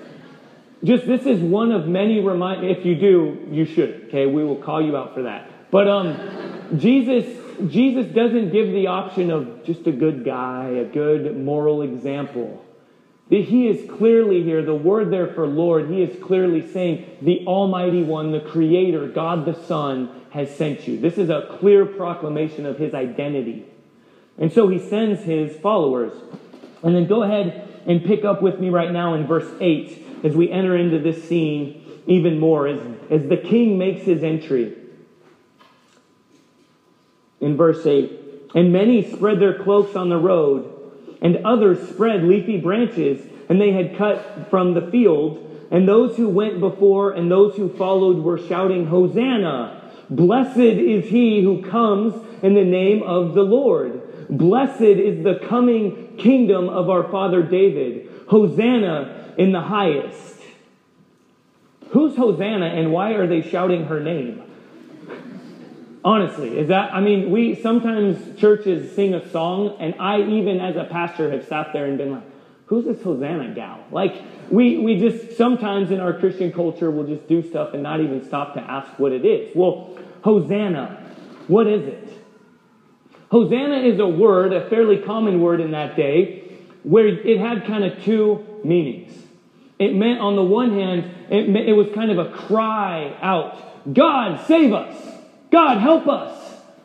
Just 0.84 1.06
this 1.06 1.26
is 1.28 1.40
one 1.40 1.72
of 1.72 1.88
many 1.88 2.20
remind. 2.20 2.66
If 2.66 2.84
you 2.84 2.96
do, 2.96 3.48
you 3.52 3.66
should. 3.66 4.06
Okay, 4.08 4.26
we 4.26 4.44
will 4.44 4.56
call 4.56 4.82
you 4.82 4.98
out 4.98 5.14
for 5.14 5.24
that. 5.24 5.72
But 5.72 5.88
um, 5.88 6.80
Jesus, 6.80 7.26
Jesus 7.68 8.08
doesn't 8.08 8.52
give 8.52 8.68
the 8.68 8.88
option 8.88 9.30
of 9.30 9.64
just 9.66 9.86
a 9.86 9.92
good 9.92 10.26
guy, 10.26 10.66
a 10.70 10.86
good 10.86 11.38
moral 11.38 11.84
example. 11.84 12.64
He 13.30 13.68
is 13.68 13.90
clearly 13.92 14.42
here, 14.44 14.62
the 14.62 14.74
word 14.74 15.12
there 15.12 15.28
for 15.28 15.46
Lord, 15.46 15.90
he 15.90 16.02
is 16.02 16.22
clearly 16.24 16.66
saying 16.72 17.18
the 17.22 17.46
Almighty 17.46 18.02
One, 18.02 18.32
the 18.32 18.40
Creator, 18.40 19.10
God 19.10 19.46
the 19.46 19.54
Son, 19.66 20.10
has 20.30 20.56
sent 20.56 20.88
you. 20.88 20.98
This 21.00 21.18
is 21.18 21.30
a 21.30 21.58
clear 21.60 21.86
proclamation 21.86 22.66
of 22.66 22.78
his 22.78 22.94
identity. 22.94 23.66
And 24.38 24.52
so 24.52 24.70
he 24.70 24.80
sends 24.80 25.24
his 25.24 25.58
followers. 25.58 26.14
And 26.84 26.96
then 26.96 27.08
go 27.08 27.24
ahead 27.24 27.68
and 27.86 28.04
pick 28.04 28.24
up 28.24 28.42
with 28.42 28.60
me 28.60 28.70
right 28.70 28.92
now 28.92 29.14
in 29.14 29.28
verse 29.28 29.50
8 29.60 30.24
as 30.24 30.34
we 30.34 30.50
enter 30.50 30.78
into 30.78 31.00
this 31.00 31.28
scene 31.28 31.84
even 32.08 32.40
more, 32.40 32.68
as, 32.68 32.80
as 33.10 33.28
the 33.28 33.38
king 33.38 33.78
makes 33.78 34.06
his 34.06 34.24
entry. 34.24 34.74
In 37.42 37.58
verse 37.58 37.86
8, 37.86 38.12
and 38.56 38.72
many 38.72 39.12
spread 39.12 39.40
their 39.40 39.62
cloaks 39.62 39.96
on 39.96 40.08
the 40.08 40.18
road 40.18 40.77
and 41.22 41.38
others 41.46 41.90
spread 41.90 42.24
leafy 42.24 42.58
branches, 42.58 43.26
and 43.50 43.60
they 43.60 43.72
had 43.72 43.96
cut 43.96 44.50
from 44.50 44.74
the 44.74 44.90
field. 44.92 45.44
And 45.72 45.88
those 45.88 46.16
who 46.16 46.30
went 46.30 46.60
before 46.60 47.12
and 47.12 47.30
those 47.30 47.56
who 47.56 47.70
followed 47.70 48.18
were 48.18 48.38
shouting, 48.38 48.88
Hosanna! 48.88 49.84
Blessed 50.10 50.58
is 50.58 51.10
he 51.10 51.42
who 51.42 51.62
comes 51.62 52.14
in 52.42 52.54
the 52.54 52.64
name 52.64 53.04
of 53.04 53.34
the 53.34 53.44
Lord. 53.44 54.02
Blessed 54.30 54.82
is 54.82 55.24
the 55.24 55.40
coming 55.48 56.16
kingdom 56.18 56.70
of 56.70 56.90
our 56.90 57.04
father 57.12 57.44
David. 57.44 58.10
Hosanna 58.28 59.34
in 59.38 59.52
the 59.52 59.62
highest. 59.62 60.42
Who's 61.90 62.16
Hosanna 62.16 62.66
and 62.68 62.92
why 62.92 63.12
are 63.12 63.28
they 63.28 63.42
shouting 63.42 63.86
her 63.86 64.00
name? 64.00 64.44
Honestly, 66.04 66.58
is 66.58 66.68
that, 66.70 66.94
I 66.94 67.02
mean, 67.02 67.32
we 67.32 67.56
sometimes 67.56 68.40
churches 68.40 68.96
sing 68.96 69.14
a 69.14 69.30
song, 69.30 69.78
and 69.80 69.96
I, 70.00 70.22
even 70.22 70.60
as 70.60 70.76
a 70.76 70.86
pastor, 70.86 71.32
have 71.32 71.48
sat 71.48 71.74
there 71.74 71.86
and 71.86 71.98
been 71.98 72.12
like, 72.12 72.24
who's 72.68 72.86
this 72.86 73.02
Hosanna 73.02 73.54
gal? 73.56 73.84
Like, 73.92 74.22
we, 74.50 74.78
we 74.78 74.98
just 74.98 75.38
sometimes 75.38 75.92
in 75.92 76.00
our 76.00 76.14
Christian 76.14 76.52
culture 76.52 76.92
will 76.92 77.06
just 77.06 77.28
do 77.28 77.48
stuff 77.48 77.74
and 77.74 77.84
not 77.84 78.00
even 78.00 78.24
stop 78.26 78.54
to 78.54 78.62
ask 78.62 78.98
what 79.00 79.12
it 79.12 79.26
is. 79.26 79.56
Well, 79.56 79.98
Hosanna, 80.24 81.04
what 81.48 81.68
is 81.68 81.88
it? 81.88 82.10
Hosanna 83.30 83.80
is 83.80 84.00
a 84.00 84.08
word, 84.08 84.54
a 84.54 84.70
fairly 84.70 84.98
common 85.00 85.42
word 85.42 85.60
in 85.60 85.72
that 85.72 85.96
day, 85.96 86.44
where 86.84 87.08
it 87.08 87.40
had 87.40 87.66
kind 87.66 87.84
of 87.84 88.04
two 88.04 88.46
meanings. 88.64 89.14
It 89.80 89.94
meant, 89.94 90.20
on 90.20 90.36
the 90.36 90.44
one 90.44 90.72
hand, 90.72 91.12
it, 91.30 91.50
it 91.68 91.74
was 91.74 91.90
kind 91.94 92.12
of 92.12 92.18
a 92.18 92.32
cry 92.32 93.18
out, 93.22 93.94
God, 93.94 94.46
save 94.48 94.74
us! 94.74 95.17
God, 95.52 95.78
help 95.80 96.08
us. 96.08 96.36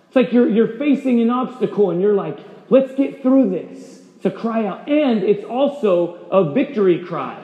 It's 0.07 0.16
like 0.16 0.33
you're, 0.33 0.49
you're 0.49 0.78
facing 0.78 1.21
an 1.21 1.31
obstacle 1.31 1.90
and 1.90 2.00
you're 2.00 2.14
like, 2.14 2.38
let's 2.69 2.95
get 2.95 3.23
through 3.23 3.50
this. 3.50 4.02
It's 4.16 4.26
a 4.26 4.31
cry 4.31 4.66
out. 4.66 4.88
And 4.88 5.23
it's 5.23 5.45
also 5.45 6.14
a 6.31 6.52
victory 6.52 7.04
cry. 7.04 7.42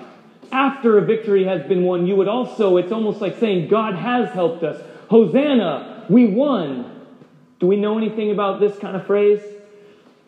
After 0.52 0.98
a 0.98 1.02
victory 1.02 1.44
has 1.44 1.66
been 1.66 1.82
won, 1.82 2.06
you 2.06 2.16
would 2.16 2.28
also, 2.28 2.76
it's 2.76 2.92
almost 2.92 3.20
like 3.20 3.38
saying, 3.38 3.68
God 3.68 3.94
has 3.94 4.30
helped 4.30 4.62
us. 4.62 4.82
Hosanna, 5.08 6.06
we 6.08 6.26
won. 6.26 7.06
Do 7.58 7.66
we 7.66 7.76
know 7.76 7.98
anything 7.98 8.30
about 8.30 8.60
this 8.60 8.78
kind 8.78 8.96
of 8.96 9.06
phrase? 9.06 9.42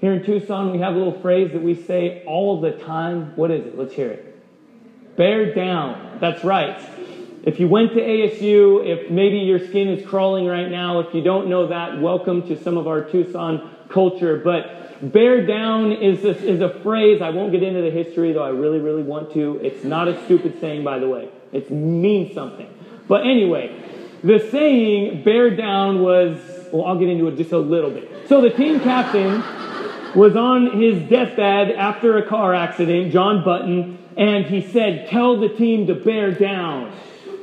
Here 0.01 0.15
in 0.15 0.25
Tucson, 0.25 0.73
we 0.73 0.79
have 0.79 0.95
a 0.95 0.99
little 0.99 1.21
phrase 1.21 1.53
that 1.53 1.63
we 1.63 1.75
say 1.75 2.25
all 2.27 2.61
the 2.61 2.73
time. 2.73 3.37
What 3.37 3.51
is 3.51 3.67
it? 3.67 3.79
Let's 3.79 3.95
hear 3.95 4.09
it. 4.09 5.17
Bear 5.17 5.55
down. 5.55 6.19
That's 6.21 6.43
right. 6.43 6.81
If 7.43 7.59
you 7.59 7.69
went 7.69 7.95
to 7.95 8.01
ASU, 8.01 8.87
if 8.87 9.11
maybe 9.11 9.39
your 9.39 9.59
skin 9.59 9.89
is 9.89 10.07
crawling 10.07 10.45
right 10.45 10.71
now, 10.71 11.01
if 11.01 11.15
you 11.15 11.23
don't 11.23 11.49
know 11.49 11.69
that, 11.69 11.99
welcome 11.99 12.47
to 12.49 12.63
some 12.63 12.77
of 12.77 12.87
our 12.87 13.03
Tucson 13.03 13.75
culture. 13.89 14.37
But 14.37 15.11
bear 15.11 15.47
down 15.47 15.91
is 15.91 16.23
a, 16.23 16.37
is 16.37 16.61
a 16.61 16.69
phrase. 16.83 17.23
I 17.23 17.31
won't 17.31 17.51
get 17.51 17.63
into 17.63 17.81
the 17.81 17.91
history, 17.91 18.35
though 18.35 18.43
I 18.43 18.51
really, 18.51 18.79
really 18.79 19.03
want 19.03 19.33
to. 19.33 19.59
It's 19.63 19.85
not 19.85 20.07
a 20.07 20.23
stupid 20.27 20.61
saying, 20.61 20.85
by 20.85 20.99
the 20.99 21.09
way. 21.09 21.31
It 21.51 21.71
means 21.71 22.35
something. 22.35 22.69
But 23.09 23.23
anyway, 23.23 23.75
the 24.23 24.47
saying 24.51 25.25
bear 25.25 25.49
down 25.49 26.03
was, 26.03 26.39
well, 26.71 26.85
I'll 26.85 26.99
get 26.99 27.09
into 27.09 27.27
it 27.29 27.37
just 27.37 27.53
a 27.53 27.59
little 27.59 27.91
bit. 27.91 28.29
So 28.29 28.43
the 28.43 28.51
team 28.51 28.81
captain 28.81 29.43
was 30.15 30.37
on 30.37 30.79
his 30.79 31.09
deathbed 31.09 31.71
after 31.71 32.19
a 32.19 32.29
car 32.29 32.55
accident, 32.55 33.15
John 33.15 33.43
Button, 33.43 33.99
and 34.19 34.45
he 34.45 34.61
said, 34.61 35.09
Tell 35.09 35.41
the 35.41 35.49
team 35.49 35.87
to 35.87 35.95
bear 35.95 36.33
down. 36.33 36.93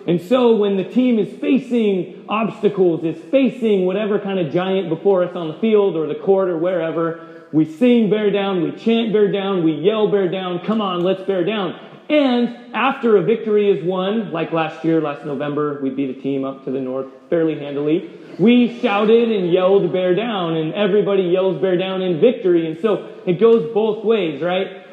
And 0.07 0.21
so 0.21 0.55
when 0.55 0.77
the 0.77 0.85
team 0.85 1.19
is 1.19 1.37
facing 1.39 2.25
obstacles, 2.29 3.03
is 3.03 3.21
facing 3.29 3.85
whatever 3.85 4.19
kind 4.19 4.39
of 4.39 4.53
giant 4.53 4.87
before 4.87 5.25
us 5.25 5.35
on 5.35 5.49
the 5.49 5.59
field 5.59 5.97
or 5.97 6.07
the 6.07 6.15
court 6.15 6.47
or 6.47 6.57
wherever, 6.57 7.45
we 7.51 7.65
sing 7.65 8.09
bear 8.09 8.31
down, 8.31 8.63
we 8.63 8.71
chant 8.71 9.11
bear 9.11 9.29
down, 9.29 9.63
we 9.63 9.73
yell 9.73 10.09
bear 10.09 10.29
down, 10.29 10.59
come 10.65 10.79
on, 10.79 11.03
let's 11.03 11.21
bear 11.23 11.43
down. 11.43 11.77
And 12.09 12.73
after 12.73 13.17
a 13.17 13.21
victory 13.21 13.69
is 13.69 13.83
won, 13.83 14.31
like 14.31 14.53
last 14.53 14.85
year, 14.85 15.01
last 15.01 15.25
November, 15.25 15.81
we 15.81 15.89
beat 15.89 16.17
a 16.17 16.21
team 16.21 16.45
up 16.45 16.63
to 16.63 16.71
the 16.71 16.79
north 16.79 17.07
fairly 17.29 17.59
handily. 17.59 18.09
We 18.39 18.79
shouted 18.79 19.29
and 19.29 19.51
yelled 19.51 19.91
bear 19.91 20.15
down, 20.15 20.55
and 20.55 20.73
everybody 20.73 21.23
yells 21.23 21.59
bear 21.59 21.75
down 21.75 22.01
in 22.01 22.21
victory. 22.21 22.65
And 22.65 22.79
so 22.79 23.21
it 23.25 23.41
goes 23.41 23.73
both 23.73 24.05
ways, 24.05 24.41
right? 24.41 24.85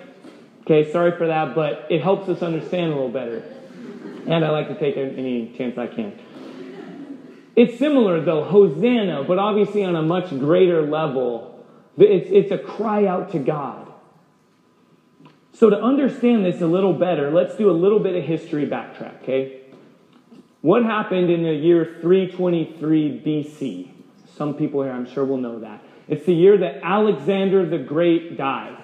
Okay, 0.62 0.90
sorry 0.90 1.16
for 1.16 1.28
that, 1.28 1.54
but 1.54 1.86
it 1.88 2.02
helps 2.02 2.28
us 2.28 2.42
understand 2.42 2.92
a 2.92 2.96
little 2.96 3.10
better. 3.10 3.44
And 4.26 4.44
I 4.44 4.50
like 4.50 4.68
to 4.68 4.78
take 4.78 4.96
any 4.96 5.54
chance 5.56 5.76
I 5.76 5.86
can. 5.86 6.18
It's 7.56 7.78
similar, 7.78 8.20
though, 8.20 8.44
Hosanna, 8.44 9.24
but 9.24 9.38
obviously 9.38 9.84
on 9.84 9.94
a 9.94 10.02
much 10.02 10.30
greater 10.30 10.82
level. 10.82 11.64
It's, 11.96 12.28
it's 12.30 12.50
a 12.50 12.58
cry 12.58 13.06
out 13.06 13.30
to 13.32 13.38
God. 13.38 13.92
So, 15.52 15.70
to 15.70 15.80
understand 15.80 16.44
this 16.44 16.60
a 16.60 16.66
little 16.66 16.92
better, 16.92 17.30
let's 17.30 17.54
do 17.54 17.70
a 17.70 17.72
little 17.72 18.00
bit 18.00 18.16
of 18.16 18.24
history 18.24 18.66
backtrack, 18.66 19.22
okay? 19.22 19.60
What 20.62 20.82
happened 20.82 21.30
in 21.30 21.44
the 21.44 21.52
year 21.52 21.98
323 22.00 23.22
BC? 23.24 23.90
Some 24.36 24.54
people 24.54 24.82
here, 24.82 24.90
I'm 24.90 25.06
sure, 25.06 25.24
will 25.24 25.36
know 25.36 25.60
that. 25.60 25.80
It's 26.08 26.26
the 26.26 26.34
year 26.34 26.58
that 26.58 26.80
Alexander 26.82 27.68
the 27.68 27.78
Great 27.78 28.36
died. 28.36 28.76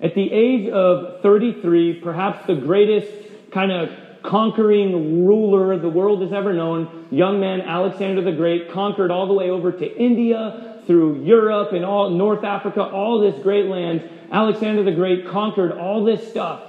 At 0.00 0.14
the 0.14 0.32
age 0.32 0.68
of 0.68 1.22
33, 1.22 2.00
perhaps 2.00 2.46
the 2.46 2.56
greatest 2.56 3.10
kind 3.52 3.70
of 3.70 3.90
conquering 4.26 5.26
ruler 5.26 5.78
the 5.78 5.88
world 5.88 6.22
has 6.22 6.32
ever 6.32 6.52
known, 6.52 7.06
young 7.10 7.40
man 7.40 7.60
Alexander 7.60 8.22
the 8.22 8.32
Great 8.32 8.70
conquered 8.70 9.10
all 9.10 9.26
the 9.26 9.34
way 9.34 9.50
over 9.50 9.72
to 9.72 9.96
India, 9.96 10.76
through 10.86 11.24
Europe 11.24 11.72
and 11.72 11.84
all 11.84 12.10
North 12.10 12.44
Africa, 12.44 12.82
all 12.82 13.20
this 13.20 13.40
great 13.42 13.66
land. 13.66 14.08
Alexander 14.30 14.82
the 14.82 14.92
Great 14.92 15.28
conquered 15.28 15.72
all 15.72 16.04
this 16.04 16.28
stuff. 16.28 16.62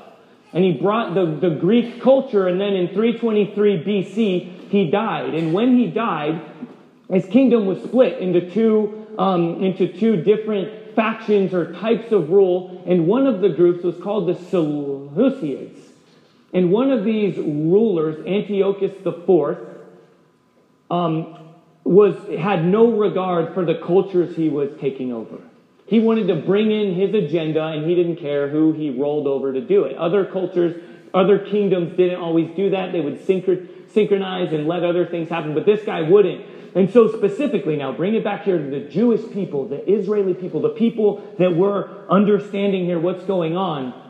And 0.54 0.64
he 0.64 0.74
brought 0.74 1.14
the, 1.14 1.26
the 1.26 1.56
Greek 1.56 2.02
culture, 2.02 2.48
and 2.48 2.60
then 2.60 2.74
in 2.74 2.88
323 2.88 3.84
BC, 3.84 4.70
he 4.70 4.90
died. 4.90 5.34
And 5.34 5.54
when 5.54 5.78
he 5.78 5.88
died, 5.88 6.42
his 7.10 7.26
kingdom 7.26 7.66
was 7.66 7.82
split 7.84 8.20
into 8.20 8.50
two, 8.50 9.08
um, 9.20 9.64
into 9.64 9.92
two 9.92 10.24
different 10.24 10.96
factions 10.96 11.54
or 11.54 11.74
types 11.74 12.12
of 12.12 12.30
rule. 12.30 12.84
And 12.88 13.08
one 13.08 13.28
of 13.28 13.42
the 13.42 13.50
groups 13.50 13.84
was 13.84 13.98
called 13.98 14.28
the 14.28 14.34
Seleucids. 14.34 15.87
And 16.54 16.72
one 16.72 16.92
of 16.92 17.04
these 17.04 17.38
rulers, 17.38 18.26
Antiochus 18.26 18.94
IV, 19.06 19.58
um, 20.90 21.38
was, 21.84 22.16
had 22.40 22.66
no 22.66 22.92
regard 22.92 23.54
for 23.54 23.66
the 23.66 23.76
cultures 23.76 24.36
he 24.36 24.50
was 24.50 24.70
taking 24.80 25.12
over. 25.12 25.38
He 25.86 26.00
wanted 26.00 26.28
to 26.28 26.36
bring 26.36 26.72
in 26.72 26.96
his 26.96 27.14
agenda 27.14 27.64
and 27.68 27.90
he 27.90 27.96
didn't 27.96 28.18
care 28.18 28.50
who 28.50 28.74
he 28.74 28.90
rolled 28.90 29.26
over 29.26 29.54
to 29.54 29.62
do 29.62 29.84
it. 29.84 29.98
Other 29.98 30.26
cultures, 30.26 30.82
other 31.14 31.40
kingdoms 31.40 31.96
didn't 31.96 32.20
always 32.20 32.54
do 32.56 32.70
that. 32.72 32.92
They 32.92 33.00
would 33.00 33.26
synchronize 33.26 34.52
and 34.52 34.68
let 34.68 34.84
other 34.84 35.06
things 35.06 35.30
happen, 35.30 35.54
but 35.54 35.66
this 35.66 35.84
guy 35.84 36.02
wouldn't. 36.02 36.46
And 36.76 36.92
so, 36.92 37.12
specifically, 37.12 37.76
now 37.76 37.92
bring 37.92 38.14
it 38.14 38.24
back 38.24 38.44
here 38.44 38.58
to 38.58 38.70
the 38.70 38.82
Jewish 38.82 39.22
people, 39.32 39.68
the 39.68 39.90
Israeli 39.90 40.34
people, 40.34 40.62
the 40.62 40.70
people 40.70 41.24
that 41.40 41.56
were 41.56 42.06
understanding 42.10 42.86
here 42.86 43.00
what's 43.00 43.24
going 43.24 43.56
on. 43.56 44.07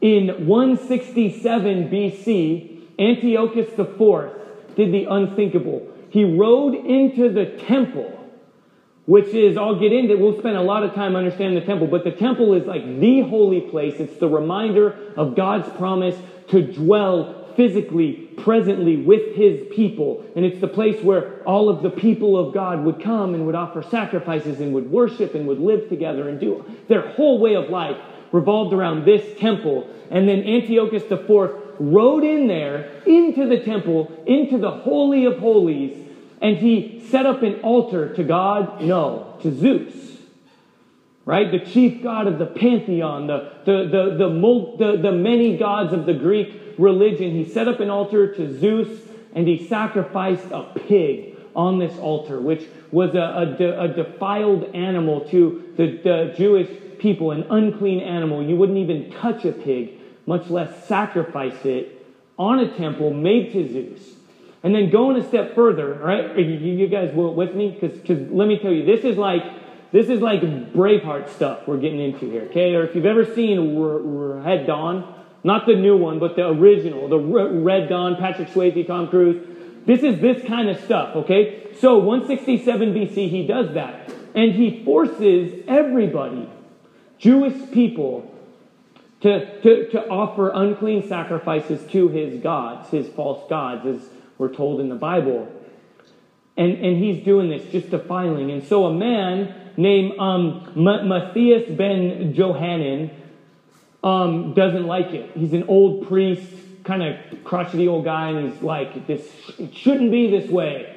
In 0.00 0.46
167 0.46 1.90
BC, 1.90 2.78
Antiochus 2.98 3.68
IV 3.78 4.76
did 4.76 4.92
the 4.92 5.04
unthinkable. 5.04 5.86
He 6.10 6.24
rode 6.24 6.74
into 6.74 7.30
the 7.32 7.56
temple 7.66 8.20
which 9.10 9.34
is, 9.34 9.56
I'll 9.56 9.80
get 9.80 9.92
into, 9.92 10.16
we'll 10.16 10.38
spend 10.38 10.56
a 10.56 10.62
lot 10.62 10.84
of 10.84 10.94
time 10.94 11.16
understanding 11.16 11.58
the 11.58 11.66
temple, 11.66 11.88
but 11.88 12.04
the 12.04 12.12
temple 12.12 12.54
is 12.54 12.64
like 12.66 12.84
the 13.00 13.22
holy 13.22 13.60
place. 13.60 13.94
It's 13.98 14.16
the 14.18 14.28
reminder 14.28 14.96
of 15.16 15.34
God's 15.34 15.68
promise 15.70 16.16
to 16.50 16.62
dwell 16.62 17.52
physically, 17.56 18.12
presently 18.36 18.98
with 18.98 19.34
his 19.34 19.66
people. 19.72 20.24
And 20.36 20.44
it's 20.44 20.60
the 20.60 20.68
place 20.68 21.02
where 21.02 21.42
all 21.42 21.68
of 21.68 21.82
the 21.82 21.90
people 21.90 22.38
of 22.38 22.54
God 22.54 22.84
would 22.84 23.02
come 23.02 23.34
and 23.34 23.46
would 23.46 23.56
offer 23.56 23.82
sacrifices 23.82 24.60
and 24.60 24.72
would 24.74 24.88
worship 24.88 25.34
and 25.34 25.48
would 25.48 25.58
live 25.58 25.88
together 25.88 26.28
and 26.28 26.38
do 26.38 26.64
their 26.86 27.08
whole 27.08 27.40
way 27.40 27.56
of 27.56 27.68
life 27.68 27.96
revolved 28.32 28.72
around 28.72 29.04
this 29.04 29.38
temple. 29.38 29.88
And 30.10 30.28
then 30.28 30.40
Antiochus 30.40 31.02
IV 31.04 31.30
rode 31.78 32.24
in 32.24 32.46
there 32.46 32.90
into 33.06 33.48
the 33.48 33.60
temple, 33.60 34.12
into 34.26 34.58
the 34.58 34.70
Holy 34.70 35.24
of 35.24 35.38
Holies, 35.38 35.96
and 36.40 36.56
he 36.56 37.02
set 37.10 37.26
up 37.26 37.42
an 37.42 37.60
altar 37.60 38.14
to 38.14 38.24
God? 38.24 38.82
No, 38.82 39.36
to 39.42 39.52
Zeus. 39.52 39.94
Right? 41.24 41.50
The 41.50 41.60
chief 41.60 42.02
god 42.02 42.26
of 42.26 42.38
the 42.38 42.46
pantheon, 42.46 43.26
the, 43.26 43.52
the, 43.64 43.84
the, 43.84 44.16
the, 44.16 44.76
the, 44.78 45.02
the 45.02 45.12
many 45.12 45.56
gods 45.56 45.92
of 45.92 46.06
the 46.06 46.14
Greek 46.14 46.74
religion. 46.78 47.30
He 47.32 47.44
set 47.44 47.68
up 47.68 47.80
an 47.80 47.90
altar 47.90 48.34
to 48.34 48.58
Zeus 48.58 48.88
and 49.34 49.46
he 49.46 49.66
sacrificed 49.66 50.46
a 50.50 50.72
pig 50.88 51.36
on 51.54 51.78
this 51.78 51.96
altar, 51.98 52.40
which 52.40 52.66
was 52.90 53.14
a, 53.14 53.18
a, 53.18 53.80
a 53.82 53.88
defiled 53.88 54.74
animal 54.74 55.20
to 55.28 55.72
the, 55.76 56.00
the 56.02 56.34
Jewish 56.36 56.68
people, 57.00 57.32
an 57.32 57.44
unclean 57.50 58.00
animal. 58.00 58.42
You 58.42 58.56
wouldn't 58.56 58.78
even 58.78 59.10
touch 59.10 59.44
a 59.44 59.52
pig, 59.52 59.98
much 60.26 60.48
less 60.48 60.86
sacrifice 60.86 61.64
it 61.64 62.06
on 62.38 62.60
a 62.60 62.76
temple 62.76 63.12
made 63.12 63.52
to 63.52 63.68
Zeus. 63.72 64.16
And 64.62 64.74
then 64.74 64.90
going 64.90 65.16
a 65.16 65.26
step 65.26 65.54
further, 65.54 65.94
right? 65.94 66.38
You, 66.38 66.44
you 66.44 66.86
guys 66.86 67.12
with 67.14 67.54
me? 67.54 67.78
Because 67.80 68.30
let 68.30 68.46
me 68.46 68.58
tell 68.58 68.72
you, 68.72 68.84
this 68.84 69.04
is 69.04 69.16
like 69.16 69.42
this 69.92 70.08
is 70.08 70.20
like 70.20 70.40
Braveheart 70.40 71.30
stuff 71.30 71.66
we're 71.66 71.78
getting 71.78 72.00
into 72.00 72.30
here, 72.30 72.42
okay? 72.42 72.74
Or 72.74 72.84
if 72.84 72.94
you've 72.94 73.06
ever 73.06 73.24
seen 73.24 73.76
Red 73.76 74.66
Dawn, 74.66 75.14
not 75.42 75.66
the 75.66 75.74
new 75.74 75.96
one, 75.96 76.18
but 76.18 76.36
the 76.36 76.46
original, 76.46 77.08
the 77.08 77.18
Red 77.18 77.88
Dawn, 77.88 78.16
Patrick 78.16 78.48
Swayze, 78.48 78.86
Tom 78.86 79.08
Cruise. 79.08 79.44
This 79.86 80.02
is 80.02 80.20
this 80.20 80.46
kind 80.46 80.68
of 80.68 80.78
stuff, 80.84 81.16
okay? 81.16 81.74
So 81.80 81.98
167 81.98 82.94
BC, 82.94 83.30
he 83.30 83.46
does 83.46 83.74
that. 83.74 84.12
And 84.34 84.52
he 84.52 84.84
forces 84.84 85.64
everybody, 85.66 86.48
Jewish 87.20 87.70
people, 87.70 88.34
to, 89.20 89.60
to, 89.60 89.90
to 89.90 90.08
offer 90.08 90.50
unclean 90.54 91.06
sacrifices 91.06 91.84
to 91.92 92.08
his 92.08 92.42
gods, 92.42 92.88
his 92.90 93.06
false 93.08 93.48
gods, 93.48 93.86
as 93.86 94.08
we're 94.38 94.52
told 94.52 94.80
in 94.80 94.88
the 94.88 94.94
Bible. 94.94 95.46
And, 96.56 96.72
and 96.72 96.96
he's 96.96 97.22
doing 97.22 97.50
this, 97.50 97.70
just 97.70 97.90
defiling. 97.90 98.50
And 98.50 98.66
so 98.66 98.86
a 98.86 98.94
man 98.94 99.72
named 99.76 100.18
um, 100.18 100.72
Matthias 100.74 101.70
ben 101.70 102.34
Johanan 102.34 103.10
um, 104.02 104.54
doesn't 104.54 104.86
like 104.86 105.08
it. 105.08 105.30
He's 105.36 105.52
an 105.52 105.64
old 105.64 106.08
priest, 106.08 106.50
kind 106.84 107.02
of 107.02 107.44
crotchety 107.44 107.86
old 107.86 108.04
guy, 108.04 108.30
and 108.30 108.50
he's 108.50 108.62
like, 108.62 109.06
this 109.06 109.28
it 109.58 109.74
shouldn't 109.74 110.10
be 110.10 110.30
this 110.30 110.50
way. 110.50 110.96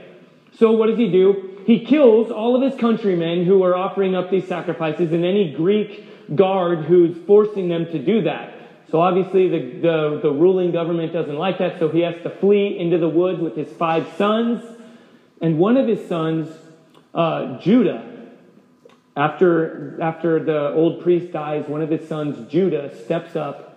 So 0.58 0.72
what 0.72 0.88
does 0.88 0.98
he 0.98 1.12
do? 1.12 1.62
He 1.66 1.86
kills 1.86 2.32
all 2.32 2.56
of 2.56 2.62
his 2.62 2.80
countrymen 2.80 3.46
who 3.46 3.64
are 3.64 3.76
offering 3.76 4.16
up 4.16 4.30
these 4.30 4.48
sacrifices 4.48 5.12
and 5.12 5.26
any 5.26 5.54
Greek 5.54 6.06
guard 6.36 6.86
who's 6.86 7.16
forcing 7.26 7.70
them 7.70 7.86
to 7.88 8.00
do 8.00 8.22
that. 8.24 8.54
So 8.90 9.02
obviously 9.02 9.50
the, 9.50 9.80
the, 9.82 10.20
the, 10.22 10.32
ruling 10.32 10.72
government 10.72 11.14
doesn't 11.14 11.36
like 11.36 11.58
that, 11.58 11.80
so 11.80 11.90
he 11.90 12.02
has 12.02 12.16
to 12.24 12.30
flee 12.30 12.78
into 12.78 13.00
the 13.00 13.10
woods 13.10 13.40
with 13.40 13.56
his 13.56 13.68
five 13.70 14.08
sons. 14.18 14.64
And 15.42 15.58
one 15.58 15.78
of 15.78 15.88
his 15.88 16.08
sons, 16.08 16.48
uh, 17.14 17.60
Judah, 17.60 18.08
after, 19.16 20.00
after 20.02 20.44
the 20.44 20.74
old 20.74 21.02
priest 21.02 21.34
dies, 21.34 21.68
one 21.68 21.82
of 21.82 21.90
his 21.90 22.08
sons, 22.08 22.52
Judah, 22.52 22.96
steps 23.04 23.36
up 23.36 23.74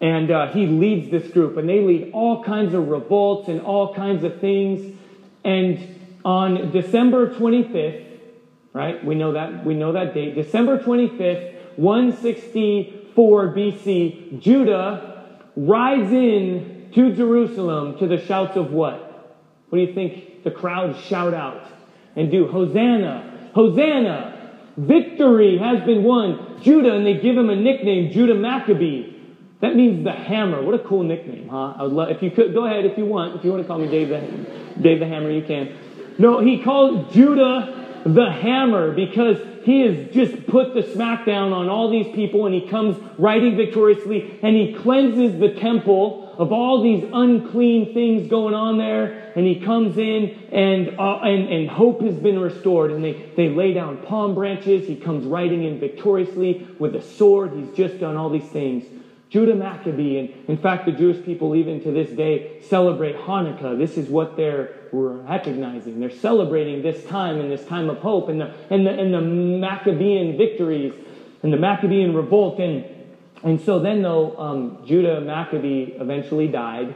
and 0.00 0.30
uh, 0.30 0.52
he 0.52 0.66
leads 0.66 1.10
this 1.10 1.30
group. 1.32 1.56
And 1.56 1.68
they 1.68 1.80
lead 1.80 2.12
all 2.12 2.42
kinds 2.44 2.74
of 2.74 2.88
revolts 2.88 3.48
and 3.48 3.60
all 3.60 3.94
kinds 3.94 4.24
of 4.24 4.40
things. 4.40 4.96
And 5.44 6.18
on 6.24 6.70
December 6.70 7.34
25th, 7.34 8.04
right, 8.72 9.04
we 9.04 9.14
know 9.14 9.32
that, 9.32 9.64
we 9.64 9.74
know 9.74 9.92
that 9.92 10.14
date, 10.14 10.34
December 10.34 10.78
25th, 10.78 11.57
160 11.78 12.98
4 13.14 13.48
BC, 13.48 14.40
Judah 14.40 15.40
rides 15.56 16.12
in 16.12 16.88
to 16.94 17.12
Jerusalem 17.16 17.98
to 17.98 18.06
the 18.06 18.24
shouts 18.24 18.56
of 18.56 18.70
what? 18.70 19.36
What 19.68 19.78
do 19.78 19.84
you 19.84 19.92
think 19.92 20.44
the 20.44 20.52
crowd 20.52 20.96
shout 20.96 21.34
out 21.34 21.66
and 22.14 22.30
do? 22.30 22.46
Hosanna! 22.46 23.50
Hosanna! 23.54 24.56
Victory 24.76 25.58
has 25.58 25.84
been 25.84 26.04
won. 26.04 26.60
Judah, 26.62 26.94
and 26.94 27.04
they 27.04 27.14
give 27.14 27.36
him 27.36 27.50
a 27.50 27.56
nickname, 27.56 28.12
Judah 28.12 28.34
Maccabee. 28.34 29.14
That 29.60 29.74
means 29.74 30.04
the 30.04 30.12
hammer. 30.12 30.62
What 30.62 30.74
a 30.74 30.84
cool 30.84 31.02
nickname, 31.02 31.48
huh? 31.48 31.74
I 31.76 31.82
would 31.82 31.92
love, 31.92 32.10
if 32.10 32.22
you 32.22 32.30
could, 32.30 32.54
go 32.54 32.66
ahead 32.66 32.84
if 32.84 32.96
you 32.96 33.04
want. 33.04 33.34
If 33.34 33.44
you 33.44 33.50
want 33.50 33.62
to 33.62 33.66
call 33.66 33.78
me 33.78 33.88
Dave 33.88 34.10
the, 34.10 34.20
Dave 34.80 35.00
the 35.00 35.06
Hammer, 35.06 35.30
you 35.30 35.42
can. 35.42 35.76
No, 36.18 36.38
he 36.38 36.62
called 36.62 37.12
Judah 37.12 38.02
the 38.06 38.30
hammer 38.30 38.92
because 38.92 39.38
he 39.68 39.82
has 39.82 40.14
just 40.14 40.46
put 40.46 40.72
the 40.72 40.80
smackdown 40.80 41.52
on 41.52 41.68
all 41.68 41.90
these 41.90 42.06
people 42.14 42.46
and 42.46 42.54
he 42.54 42.66
comes 42.66 42.96
riding 43.18 43.54
victoriously 43.54 44.38
and 44.42 44.56
he 44.56 44.72
cleanses 44.72 45.38
the 45.38 45.54
temple 45.60 46.34
of 46.38 46.52
all 46.52 46.82
these 46.82 47.04
unclean 47.12 47.92
things 47.92 48.30
going 48.30 48.54
on 48.54 48.78
there. 48.78 49.30
And 49.36 49.46
he 49.46 49.60
comes 49.60 49.98
in 49.98 50.30
and, 50.50 50.98
uh, 50.98 51.18
and, 51.18 51.52
and 51.52 51.68
hope 51.68 52.00
has 52.00 52.16
been 52.16 52.38
restored. 52.38 52.92
And 52.92 53.04
they, 53.04 53.30
they 53.36 53.50
lay 53.50 53.74
down 53.74 53.98
palm 53.98 54.34
branches. 54.34 54.86
He 54.86 54.96
comes 54.96 55.26
riding 55.26 55.62
in 55.62 55.78
victoriously 55.78 56.66
with 56.78 56.94
a 56.94 57.02
sword. 57.02 57.52
He's 57.52 57.70
just 57.76 58.00
done 58.00 58.16
all 58.16 58.30
these 58.30 58.48
things. 58.48 58.86
Judah 59.30 59.54
Maccabee. 59.54 60.18
And 60.18 60.48
in 60.48 60.56
fact, 60.56 60.86
the 60.86 60.92
Jewish 60.92 61.24
people, 61.24 61.54
even 61.54 61.82
to 61.82 61.92
this 61.92 62.10
day, 62.10 62.60
celebrate 62.62 63.16
Hanukkah. 63.16 63.78
This 63.78 63.98
is 63.98 64.08
what 64.08 64.36
they're 64.36 64.74
recognizing. 64.92 66.00
They're 66.00 66.10
celebrating 66.10 66.82
this 66.82 67.04
time 67.04 67.38
and 67.40 67.50
this 67.50 67.64
time 67.66 67.90
of 67.90 67.98
hope 67.98 68.28
and 68.28 68.40
the, 68.40 68.54
and 68.70 68.86
the, 68.86 68.90
and 68.90 69.12
the 69.12 69.20
Maccabean 69.20 70.38
victories 70.38 70.94
and 71.42 71.52
the 71.52 71.58
Maccabean 71.58 72.14
revolt. 72.14 72.58
And 72.58 72.84
and 73.42 73.60
so 73.60 73.78
then, 73.78 74.02
though, 74.02 74.36
um, 74.36 74.82
Judah 74.84 75.20
Maccabee 75.20 75.92
eventually 75.98 76.48
died, 76.48 76.94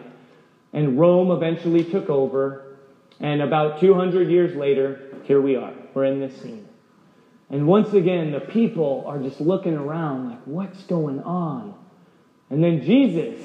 and 0.72 0.98
Rome 0.98 1.30
eventually 1.30 1.84
took 1.84 2.10
over, 2.10 2.78
and 3.20 3.42
about 3.42 3.80
200 3.80 4.28
years 4.28 4.56
later, 4.56 5.14
here 5.24 5.40
we 5.40 5.56
are. 5.56 5.72
We're 5.94 6.06
in 6.06 6.20
this 6.20 6.40
scene. 6.40 6.68
And 7.50 7.66
once 7.66 7.92
again, 7.92 8.32
the 8.32 8.40
people 8.40 9.04
are 9.06 9.18
just 9.18 9.40
looking 9.40 9.74
around 9.74 10.30
like, 10.30 10.40
what's 10.44 10.82
going 10.84 11.20
on? 11.22 11.74
And 12.52 12.62
then 12.62 12.82
Jesus 12.82 13.40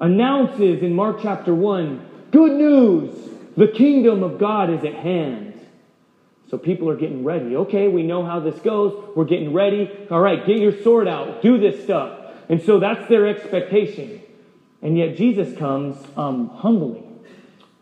announces 0.00 0.82
in 0.82 0.94
Mark 0.94 1.18
chapter 1.22 1.54
1 1.54 2.30
good 2.30 2.52
news, 2.52 3.14
the 3.54 3.68
kingdom 3.68 4.22
of 4.22 4.38
God 4.38 4.70
is 4.70 4.82
at 4.82 4.94
hand. 4.94 5.60
So 6.48 6.56
people 6.56 6.88
are 6.88 6.96
getting 6.96 7.22
ready. 7.22 7.54
Okay, 7.54 7.88
we 7.88 8.02
know 8.02 8.24
how 8.24 8.40
this 8.40 8.58
goes. 8.60 9.10
We're 9.14 9.26
getting 9.26 9.52
ready. 9.52 9.90
All 10.10 10.20
right, 10.20 10.46
get 10.46 10.56
your 10.56 10.82
sword 10.82 11.06
out. 11.06 11.42
Do 11.42 11.60
this 11.60 11.84
stuff. 11.84 12.18
And 12.48 12.62
so 12.62 12.80
that's 12.80 13.06
their 13.10 13.28
expectation. 13.28 14.22
And 14.80 14.96
yet 14.96 15.18
Jesus 15.18 15.54
comes 15.58 16.02
um, 16.16 16.48
humbly, 16.48 17.02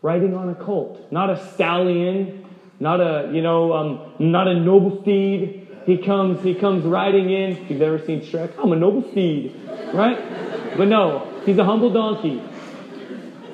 riding 0.01 0.35
on 0.35 0.49
a 0.49 0.55
colt, 0.55 1.09
not 1.09 1.29
a 1.29 1.53
stallion, 1.53 2.45
not 2.81 2.99
a 2.99 3.31
you 3.33 3.41
know, 3.41 3.71
um, 3.71 4.13
not 4.19 4.49
a 4.49 4.55
noble 4.55 5.01
steed. 5.03 5.69
He 5.85 5.97
comes, 5.97 6.43
he 6.43 6.55
comes 6.55 6.85
riding 6.85 7.29
in. 7.31 7.51
If 7.57 7.71
you've 7.71 7.81
ever 7.81 8.03
seen 8.05 8.21
Shrek, 8.21 8.53
I'm 8.57 8.71
a 8.71 8.75
noble 8.75 9.09
steed, 9.11 9.59
right? 9.93 10.77
But 10.77 10.87
no, 10.87 11.41
he's 11.45 11.57
a 11.57 11.63
humble 11.63 11.91
donkey. 11.91 12.41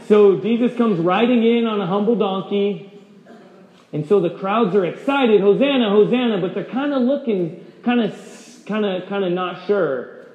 So 0.07 0.39
Jesus 0.39 0.75
comes 0.77 0.99
riding 0.99 1.43
in 1.43 1.65
on 1.65 1.81
a 1.81 1.87
humble 1.87 2.15
donkey, 2.15 2.91
and 3.91 4.07
so 4.07 4.19
the 4.19 4.29
crowds 4.29 4.75
are 4.75 4.85
excited, 4.85 5.41
Hosanna, 5.41 5.89
Hosanna, 5.89 6.39
but 6.39 6.53
they're 6.53 6.65
kind 6.65 6.93
of 6.93 7.01
looking, 7.01 7.65
kind 7.83 8.01
of, 8.01 8.13
kind 8.65 8.85
of, 8.85 9.07
kind 9.09 9.23
of 9.23 9.31
not 9.31 9.65
sure. 9.67 10.25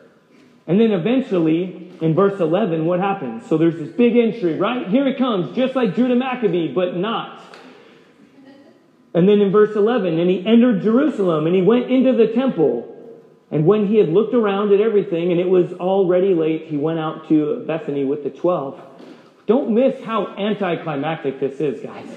And 0.67 0.81
then 0.81 0.93
eventually, 0.93 1.91
in 2.01 2.15
verse 2.15 2.41
11, 2.41 2.85
what 2.85 3.01
happens? 3.01 3.47
So 3.47 3.59
there's 3.59 3.77
this 3.77 3.91
big 3.91 4.17
entry, 4.17 4.59
right? 4.59 4.89
Here 4.89 5.07
it 5.07 5.19
comes, 5.19 5.55
just 5.55 5.75
like 5.75 5.95
Judah 5.95 6.17
Maccabee, 6.17 6.73
but 6.73 6.97
not. 6.97 7.41
And 9.15 9.29
then 9.29 9.41
in 9.41 9.53
verse 9.53 9.77
11, 9.77 10.19
and 10.19 10.31
he 10.31 10.47
entered 10.47 10.83
Jerusalem 10.83 11.47
and 11.47 11.55
he 11.55 11.63
went 11.63 11.91
into 11.91 12.13
the 12.13 12.29
temple. 12.29 12.89
And 13.51 13.67
when 13.67 13.87
he 13.87 13.99
had 13.99 14.09
looked 14.09 14.33
around 14.33 14.73
at 14.73 14.81
everything 14.81 15.31
and 15.31 15.39
it 15.39 15.49
was 15.49 15.75
already 15.75 16.35
late, 16.35 16.69
he 16.69 16.79
went 16.79 16.99
out 16.99 17.29
to 17.29 17.63
Bethany 17.67 18.05
with 18.05 18.25
the 18.25 18.31
12. 18.31 18.81
Don't 19.47 19.75
miss 19.75 20.03
how 20.03 20.29
anticlimactic 20.39 21.39
this 21.41 21.61
is, 21.61 21.83
guys. 21.83 22.09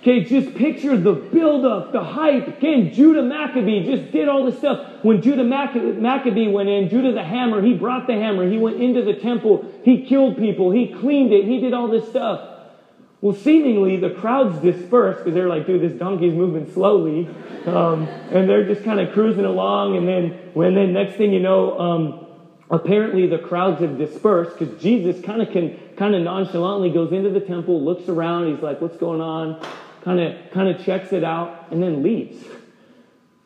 Okay, 0.00 0.24
just 0.24 0.54
picture 0.54 0.96
the 0.96 1.12
buildup, 1.12 1.92
the 1.92 2.02
hype. 2.02 2.48
Again, 2.48 2.92
Judah 2.92 3.22
Maccabee 3.22 3.84
just 3.84 4.12
did 4.12 4.28
all 4.28 4.44
this 4.44 4.58
stuff. 4.58 5.04
When 5.04 5.22
Judah 5.22 5.44
Maccabee 5.44 6.48
went 6.48 6.68
in, 6.68 6.88
Judah 6.88 7.12
the 7.12 7.22
hammer, 7.22 7.62
he 7.62 7.74
brought 7.74 8.06
the 8.06 8.14
hammer. 8.14 8.50
He 8.50 8.58
went 8.58 8.82
into 8.82 9.02
the 9.02 9.14
temple. 9.14 9.64
He 9.84 10.06
killed 10.06 10.36
people. 10.36 10.70
He 10.70 10.88
cleaned 10.88 11.32
it. 11.32 11.44
He 11.44 11.60
did 11.60 11.74
all 11.74 11.88
this 11.88 12.08
stuff. 12.08 12.49
Well, 13.20 13.34
seemingly 13.34 13.96
the 13.98 14.10
crowds 14.10 14.58
dispersed 14.62 15.18
because 15.18 15.34
they're 15.34 15.48
like, 15.48 15.66
dude, 15.66 15.82
this 15.82 15.98
donkey's 15.98 16.34
moving 16.34 16.72
slowly. 16.72 17.28
Um, 17.66 18.08
and 18.30 18.48
they're 18.48 18.66
just 18.66 18.82
kind 18.82 18.98
of 18.98 19.12
cruising 19.12 19.44
along. 19.44 19.96
And 19.96 20.08
then, 20.08 20.30
when 20.54 20.74
then 20.74 20.94
next 20.94 21.16
thing 21.16 21.32
you 21.32 21.40
know, 21.40 21.78
um, 21.78 22.26
apparently 22.70 23.26
the 23.26 23.38
crowds 23.38 23.80
have 23.82 23.98
dispersed 23.98 24.58
because 24.58 24.80
Jesus 24.80 25.22
kind 25.22 25.42
of 25.42 25.50
can 25.50 25.78
kind 25.96 26.14
of 26.14 26.22
nonchalantly 26.22 26.90
goes 26.90 27.12
into 27.12 27.28
the 27.28 27.40
temple, 27.40 27.84
looks 27.84 28.08
around. 28.08 28.54
He's 28.54 28.62
like, 28.62 28.80
what's 28.80 28.96
going 28.96 29.20
on? 29.20 29.62
kind 30.02 30.20
of 30.20 30.50
kind 30.50 30.68
of 30.68 30.84
checks 30.84 31.12
it 31.12 31.24
out, 31.24 31.66
and 31.70 31.82
then 31.82 32.02
leaves. 32.02 32.42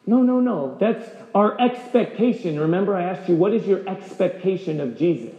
No, 0.06 0.22
no, 0.22 0.40
no. 0.40 0.76
That's 0.78 1.08
our 1.34 1.58
expectation. 1.60 2.60
Remember, 2.60 2.94
I 2.94 3.04
asked 3.04 3.28
you, 3.28 3.36
what 3.36 3.54
is 3.54 3.66
your 3.66 3.88
expectation 3.88 4.80
of 4.80 4.98
Jesus? 4.98 5.34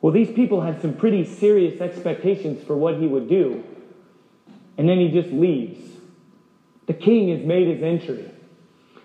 Well, 0.00 0.12
these 0.12 0.30
people 0.30 0.62
had 0.62 0.80
some 0.80 0.94
pretty 0.94 1.24
serious 1.24 1.80
expectations 1.80 2.64
for 2.64 2.76
what 2.76 2.96
he 2.96 3.06
would 3.06 3.28
do. 3.28 3.62
And 4.78 4.88
then 4.88 4.98
he 4.98 5.10
just 5.10 5.30
leaves. 5.30 5.78
The 6.86 6.94
king 6.94 7.28
has 7.36 7.46
made 7.46 7.68
his 7.68 7.82
entry. 7.82 8.30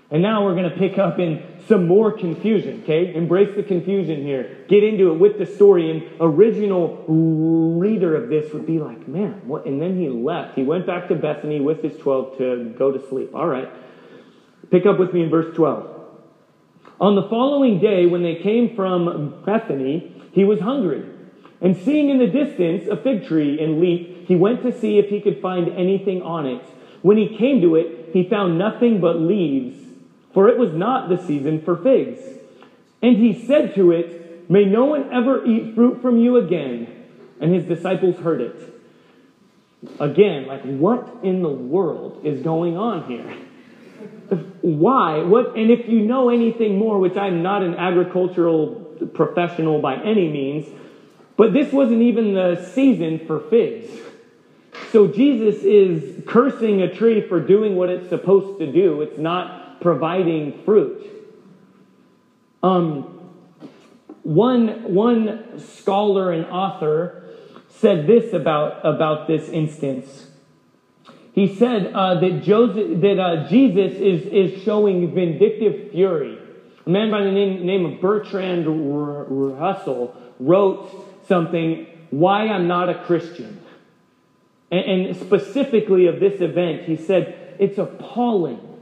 And 0.09 0.21
now 0.21 0.45
we're 0.45 0.55
going 0.55 0.69
to 0.69 0.77
pick 0.77 0.97
up 0.97 1.19
in 1.19 1.43
some 1.67 1.87
more 1.87 2.11
confusion, 2.11 2.83
okay? 2.83 3.13
Embrace 3.13 3.55
the 3.55 3.63
confusion 3.63 4.23
here. 4.23 4.65
Get 4.69 4.83
into 4.83 5.11
it 5.11 5.15
with 5.15 5.39
the 5.39 5.45
story. 5.45 5.89
And 5.91 6.03
original 6.21 7.03
reader 7.07 8.15
of 8.15 8.29
this 8.29 8.53
would 8.53 8.65
be 8.65 8.79
like, 8.79 9.07
man, 9.07 9.41
what? 9.45 9.65
And 9.65 9.81
then 9.81 9.99
he 9.99 10.07
left. 10.07 10.55
He 10.55 10.63
went 10.63 10.85
back 10.85 11.09
to 11.09 11.15
Bethany 11.15 11.59
with 11.59 11.81
his 11.83 11.97
12 11.97 12.37
to 12.37 12.75
go 12.77 12.91
to 12.91 13.07
sleep. 13.09 13.31
All 13.33 13.47
right. 13.47 13.69
Pick 14.71 14.85
up 14.85 14.99
with 14.99 15.13
me 15.13 15.23
in 15.23 15.29
verse 15.29 15.53
12. 15.55 15.91
On 17.01 17.15
the 17.15 17.23
following 17.23 17.79
day, 17.79 18.05
when 18.05 18.23
they 18.23 18.35
came 18.35 18.75
from 18.75 19.43
Bethany, 19.45 20.14
he 20.35 20.43
was 20.43 20.59
hungry. 20.59 21.03
And 21.61 21.75
seeing 21.75 22.11
in 22.11 22.19
the 22.19 22.27
distance 22.27 22.87
a 22.87 22.97
fig 22.97 23.25
tree 23.25 23.59
in 23.59 23.81
leaf, 23.81 24.27
he 24.27 24.35
went 24.35 24.61
to 24.61 24.77
see 24.77 24.99
if 24.99 25.09
he 25.09 25.19
could 25.19 25.41
find 25.41 25.69
anything 25.69 26.21
on 26.21 26.45
it. 26.45 26.61
When 27.01 27.17
he 27.17 27.35
came 27.35 27.61
to 27.61 27.75
it, 27.75 28.11
he 28.13 28.29
found 28.29 28.59
nothing 28.59 29.01
but 29.01 29.19
leaves 29.19 29.85
for 30.35 30.49
it 30.49 30.57
was 30.57 30.73
not 30.73 31.07
the 31.07 31.17
season 31.17 31.61
for 31.61 31.77
figs. 31.77 32.19
And 33.01 33.15
he 33.15 33.45
said 33.47 33.73
to 33.75 33.91
it, 33.91 34.51
May 34.51 34.65
no 34.65 34.85
one 34.85 35.11
ever 35.11 35.43
eat 35.45 35.73
fruit 35.73 36.01
from 36.01 36.19
you 36.19 36.37
again. 36.37 37.05
And 37.39 37.55
his 37.55 37.63
disciples 37.63 38.17
heard 38.17 38.41
it. 38.41 38.81
Again, 39.99 40.45
like, 40.45 40.61
what 40.63 41.23
in 41.23 41.41
the 41.41 41.49
world 41.49 42.25
is 42.25 42.41
going 42.41 42.77
on 42.77 43.05
here? 43.05 43.37
Why? 44.61 45.23
What? 45.23 45.55
And 45.55 45.71
if 45.71 45.87
you 45.87 46.01
know 46.01 46.29
anything 46.29 46.77
more, 46.77 46.99
which 46.99 47.15
I'm 47.15 47.41
not 47.41 47.63
an 47.63 47.75
agricultural 47.75 48.84
professional 49.13 49.79
by 49.79 49.95
any 49.95 50.29
means, 50.29 50.67
but 51.37 51.53
this 51.53 51.71
wasn't 51.71 52.01
even 52.01 52.33
the 52.33 52.63
season 52.73 53.25
for 53.25 53.39
figs. 53.39 53.91
So 54.91 55.07
Jesus 55.07 55.63
is 55.63 56.23
cursing 56.25 56.81
a 56.81 56.93
tree 56.93 57.21
for 57.27 57.39
doing 57.39 57.75
what 57.75 57.89
it's 57.89 58.09
supposed 58.09 58.59
to 58.59 58.71
do. 58.71 59.01
It's 59.01 59.17
not 59.17 59.81
providing 59.81 60.63
fruit. 60.63 61.05
Um, 62.63 63.03
one, 64.23 64.93
one 64.93 65.59
scholar 65.59 66.31
and 66.31 66.45
author 66.45 67.23
said 67.69 68.07
this 68.07 68.33
about, 68.33 68.85
about 68.85 69.27
this 69.27 69.49
instance. 69.49 70.27
He 71.33 71.53
said 71.53 71.91
uh, 71.93 72.19
that, 72.21 72.43
Joseph, 72.43 73.01
that 73.01 73.19
uh, 73.19 73.47
Jesus 73.49 73.99
is, 73.99 74.25
is 74.27 74.63
showing 74.63 75.13
vindictive 75.13 75.91
fury. 75.91 76.39
A 76.85 76.89
man 76.89 77.11
by 77.11 77.23
the 77.23 77.31
name, 77.31 77.65
name 77.65 77.85
of 77.85 78.01
Bertrand 78.01 78.65
Russell 79.59 80.15
wrote 80.39 81.25
something, 81.27 81.87
Why 82.11 82.47
I'm 82.47 82.67
Not 82.67 82.89
a 82.89 83.03
Christian. 83.05 83.61
And, 84.71 85.07
and 85.07 85.15
specifically 85.17 86.07
of 86.07 86.19
this 86.19 86.41
event, 86.41 86.83
he 86.83 86.95
said, 86.95 87.55
It's 87.59 87.77
appalling 87.77 88.75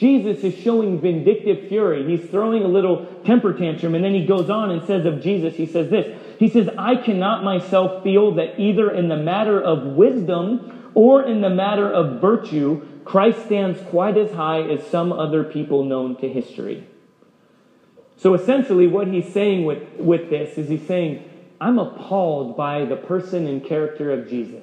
Jesus 0.00 0.42
is 0.44 0.54
showing 0.54 0.98
vindictive 0.98 1.68
fury. 1.68 2.06
He's 2.06 2.30
throwing 2.30 2.62
a 2.62 2.68
little 2.68 3.04
temper 3.26 3.52
tantrum, 3.52 3.94
and 3.94 4.02
then 4.02 4.14
he 4.14 4.24
goes 4.24 4.48
on 4.48 4.70
and 4.70 4.82
says 4.86 5.04
of 5.04 5.20
Jesus, 5.20 5.56
he 5.56 5.66
says 5.66 5.90
this 5.90 6.18
He 6.38 6.48
says, 6.48 6.70
I 6.78 6.96
cannot 6.96 7.44
myself 7.44 8.02
feel 8.02 8.34
that 8.36 8.58
either 8.58 8.90
in 8.90 9.08
the 9.08 9.16
matter 9.18 9.60
of 9.60 9.96
wisdom 9.96 10.90
or 10.94 11.22
in 11.24 11.42
the 11.42 11.50
matter 11.50 11.92
of 11.92 12.18
virtue, 12.18 12.86
Christ 13.04 13.44
stands 13.44 13.78
quite 13.90 14.16
as 14.16 14.32
high 14.32 14.62
as 14.62 14.86
some 14.86 15.12
other 15.12 15.44
people 15.44 15.84
known 15.84 16.16
to 16.16 16.28
history. 16.30 16.86
So 18.20 18.34
essentially, 18.34 18.86
what 18.86 19.08
he's 19.08 19.32
saying 19.32 19.64
with, 19.64 19.82
with 19.98 20.28
this 20.28 20.58
is 20.58 20.68
he's 20.68 20.86
saying, 20.86 21.24
I'm 21.58 21.78
appalled 21.78 22.54
by 22.54 22.84
the 22.84 22.96
person 22.96 23.46
and 23.46 23.64
character 23.64 24.12
of 24.12 24.28
Jesus. 24.28 24.62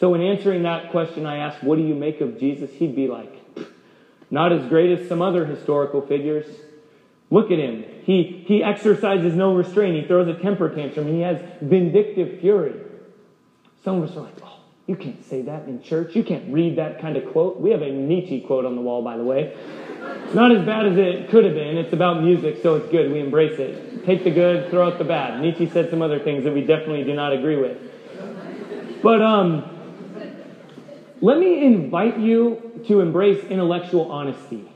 So, 0.00 0.14
in 0.14 0.20
answering 0.20 0.64
that 0.64 0.90
question, 0.90 1.26
I 1.26 1.36
asked, 1.36 1.62
What 1.62 1.76
do 1.76 1.82
you 1.82 1.94
make 1.94 2.20
of 2.20 2.40
Jesus? 2.40 2.70
He'd 2.72 2.96
be 2.96 3.06
like, 3.06 3.32
Not 4.32 4.52
as 4.52 4.68
great 4.68 4.98
as 4.98 5.08
some 5.08 5.22
other 5.22 5.46
historical 5.46 6.00
figures. 6.00 6.46
Look 7.30 7.52
at 7.52 7.58
him. 7.58 7.84
He, 8.02 8.44
he 8.46 8.64
exercises 8.64 9.34
no 9.34 9.54
restraint. 9.54 10.02
He 10.02 10.06
throws 10.06 10.26
a 10.26 10.40
temper 10.40 10.68
tantrum. 10.68 11.06
He 11.06 11.20
has 11.20 11.40
vindictive 11.60 12.40
fury. 12.40 12.74
Some 13.84 14.02
of 14.02 14.10
us 14.10 14.16
are 14.16 14.22
like, 14.22 14.34
oh, 14.44 14.58
you 14.88 14.96
can't 14.96 15.24
say 15.24 15.42
that 15.42 15.68
in 15.68 15.82
church. 15.82 16.16
You 16.16 16.24
can't 16.24 16.52
read 16.52 16.76
that 16.78 17.00
kind 17.00 17.16
of 17.16 17.30
quote. 17.32 17.60
We 17.60 17.70
have 17.70 17.82
a 17.82 17.90
Nietzsche 17.90 18.40
quote 18.40 18.64
on 18.64 18.74
the 18.74 18.82
wall, 18.82 19.02
by 19.02 19.16
the 19.16 19.24
way. 19.24 19.56
Not 20.34 20.52
as 20.52 20.64
bad 20.66 20.86
as 20.86 20.98
it 20.98 21.30
could 21.30 21.44
have 21.44 21.54
been. 21.54 21.76
It's 21.78 21.92
about 21.92 22.22
music, 22.22 22.58
so 22.62 22.74
it's 22.76 22.90
good. 22.90 23.12
We 23.12 23.20
embrace 23.20 23.58
it. 23.58 24.04
Take 24.04 24.24
the 24.24 24.30
good, 24.30 24.70
throw 24.70 24.86
out 24.86 24.98
the 24.98 25.04
bad. 25.04 25.40
Nietzsche 25.40 25.68
said 25.68 25.88
some 25.90 26.02
other 26.02 26.18
things 26.18 26.44
that 26.44 26.52
we 26.52 26.62
definitely 26.62 27.04
do 27.04 27.14
not 27.14 27.32
agree 27.32 27.56
with. 27.56 27.78
But 29.02 29.22
um, 29.22 29.64
let 31.20 31.38
me 31.38 31.64
invite 31.64 32.18
you 32.18 32.82
to 32.86 33.00
embrace 33.00 33.44
intellectual 33.44 34.10
honesty. 34.10 34.70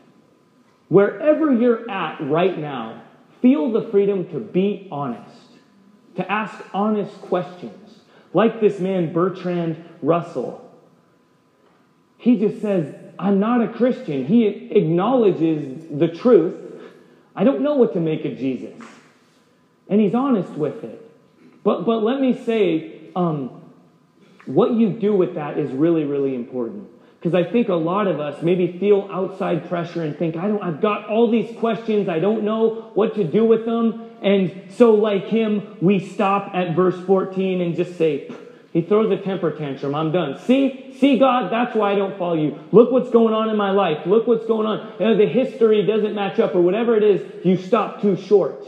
Wherever 0.89 1.53
you're 1.53 1.89
at 1.91 2.21
right 2.21 2.59
now, 2.59 3.03
feel 3.43 3.71
the 3.71 3.83
freedom 3.91 4.27
to 4.31 4.41
be 4.41 4.89
honest, 4.91 5.47
to 6.17 6.31
ask 6.31 6.65
honest 6.73 7.13
questions. 7.23 8.01
Like 8.33 8.61
this 8.61 8.81
man, 8.81 9.13
Bertrand 9.13 9.85
Russell. 10.03 10.69
He 12.17 12.39
just 12.39 12.61
says, 12.61 12.95
I'm 13.21 13.39
not 13.39 13.61
a 13.61 13.69
Christian. 13.69 14.25
He 14.25 14.47
acknowledges 14.47 15.87
the 15.91 16.09
truth. 16.09 16.57
I 17.37 17.45
don't 17.45 17.61
know 17.61 17.77
what 17.77 17.93
to 17.93 18.01
make 18.01 18.25
of 18.25 18.39
Jesus. 18.39 18.81
And 19.89 20.01
he's 20.01 20.15
honest 20.15 20.51
with 20.53 20.83
it. 20.83 21.07
But, 21.63 21.85
but 21.85 22.03
let 22.03 22.21
me 22.21 22.43
say, 22.45 23.11
um, 23.15 23.61
what 24.47 24.73
you 24.73 24.89
do 24.89 25.15
with 25.15 25.35
that 25.35 25.59
is 25.59 25.71
really, 25.71 26.05
really 26.05 26.35
important. 26.35 26.89
Because 27.21 27.35
I 27.35 27.51
think 27.51 27.69
a 27.69 27.75
lot 27.75 28.07
of 28.07 28.19
us 28.21 28.43
maybe 28.43 28.79
feel 28.79 29.07
outside 29.13 29.69
pressure 29.69 30.03
and 30.03 30.17
think, 30.17 30.37
I 30.37 30.49
don't, 30.49 30.63
I've 30.63 30.81
got 30.81 31.07
all 31.07 31.31
these 31.31 31.55
questions, 31.59 32.09
I 32.09 32.21
don't 32.21 32.45
know 32.45 32.91
what 32.95 33.15
to 33.17 33.25
do 33.25 33.45
with 33.45 33.67
them. 33.67 34.07
And 34.23 34.73
so, 34.73 34.95
like 34.95 35.25
him, 35.25 35.77
we 35.83 35.99
stop 36.09 36.55
at 36.55 36.75
verse 36.75 36.99
14 37.05 37.61
and 37.61 37.77
just 37.77 37.99
say, 37.99 38.33
he 38.73 38.83
throws 38.83 39.11
a 39.11 39.21
temper 39.23 39.51
tantrum. 39.51 39.95
I'm 39.95 40.13
done. 40.13 40.39
See, 40.39 40.95
see, 40.99 41.19
God, 41.19 41.51
that's 41.51 41.75
why 41.75 41.93
I 41.93 41.95
don't 41.97 42.17
follow 42.17 42.35
you. 42.35 42.59
Look 42.71 42.93
what's 42.93 43.11
going 43.11 43.35
on 43.35 43.49
in 43.49 43.57
my 43.57 43.73
life. 43.73 44.07
Look 44.07 44.27
what's 44.29 44.47
going 44.47 44.67
on. 44.67 44.95
You 45.01 45.07
know, 45.07 45.17
the 45.17 45.27
history 45.27 45.85
doesn't 45.85 46.15
match 46.15 46.39
up, 46.39 46.55
or 46.55 46.61
whatever 46.61 46.97
it 46.97 47.03
is. 47.03 47.45
You 47.45 47.57
stop 47.57 48.01
too 48.01 48.17
short. 48.17 48.65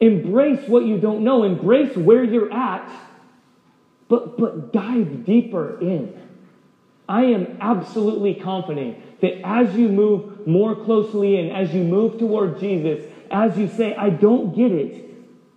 Embrace 0.00 0.68
what 0.68 0.84
you 0.84 0.98
don't 0.98 1.24
know. 1.24 1.42
Embrace 1.42 1.96
where 1.96 2.22
you're 2.22 2.52
at, 2.52 2.88
but 4.08 4.38
but 4.38 4.72
dive 4.72 5.24
deeper 5.24 5.80
in. 5.80 6.16
I 7.08 7.24
am 7.24 7.58
absolutely 7.60 8.34
confident 8.34 9.20
that 9.20 9.44
as 9.44 9.74
you 9.74 9.88
move 9.88 10.46
more 10.46 10.76
closely 10.76 11.36
in, 11.36 11.50
as 11.50 11.74
you 11.74 11.82
move 11.82 12.18
toward 12.18 12.60
Jesus, 12.60 13.04
as 13.30 13.58
you 13.58 13.66
say, 13.66 13.94
I 13.96 14.10
don't 14.10 14.54
get 14.54 14.70
it, 14.70 15.07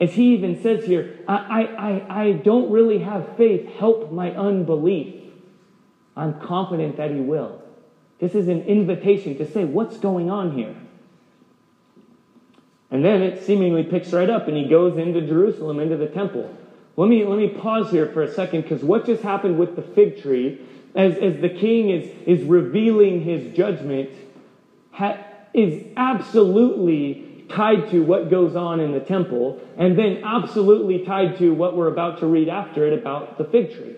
as 0.02 0.16
he 0.16 0.34
even 0.34 0.60
says 0.64 0.84
here, 0.84 1.20
I, 1.28 1.64
I, 1.64 2.22
I 2.24 2.32
don't 2.32 2.72
really 2.72 2.98
have 2.98 3.38
faith, 3.38 3.70
help 3.78 4.12
my 4.12 4.32
unbelief. 4.32 5.14
I'm 6.18 6.42
confident 6.42 6.98
that 6.98 7.12
he 7.12 7.20
will. 7.20 7.62
This 8.20 8.34
is 8.34 8.48
an 8.48 8.64
invitation 8.64 9.38
to 9.38 9.50
say, 9.50 9.64
what's 9.64 9.98
going 9.98 10.32
on 10.32 10.54
here? 10.54 10.76
And 12.90 13.06
then 13.06 13.22
it 13.22 13.44
seemingly 13.44 13.84
picks 13.84 14.12
right 14.12 14.30
up 14.30 14.48
and 14.48 14.58
he 14.58 14.68
goes 14.68 14.98
into 14.98 15.22
Jerusalem, 15.22 15.80
into 15.80 15.98
the 15.98 16.08
temple. 16.08 16.52
Let 16.98 17.08
me, 17.08 17.24
let 17.24 17.38
me 17.38 17.50
pause 17.50 17.92
here 17.92 18.12
for 18.12 18.24
a 18.24 18.34
second 18.34 18.64
because 18.64 18.84
what 18.84 19.06
just 19.06 19.22
happened 19.22 19.60
with 19.60 19.76
the 19.76 19.84
fig 19.84 20.20
tree 20.22 20.60
as, 20.96 21.16
as 21.18 21.40
the 21.42 21.50
king 21.50 21.92
is, 21.92 22.12
is 22.26 22.44
revealing 22.44 23.22
his 23.22 23.56
judgment, 23.56 24.10
ha, 24.92 25.18
is 25.54 25.86
absolutely 25.96 27.31
tied 27.52 27.90
to 27.92 28.02
what 28.02 28.30
goes 28.30 28.56
on 28.56 28.80
in 28.80 28.92
the 28.92 29.00
temple, 29.00 29.62
and 29.78 29.98
then 29.98 30.24
absolutely 30.24 31.06
tied 31.06 31.38
to 31.38 31.54
what 31.54 31.76
we're 31.76 31.88
about 31.88 32.20
to 32.20 32.26
read 32.26 32.50
after 32.50 32.86
it 32.86 32.98
about 32.98 33.38
the 33.38 33.46
fig 33.46 33.74
tree. 33.74 33.96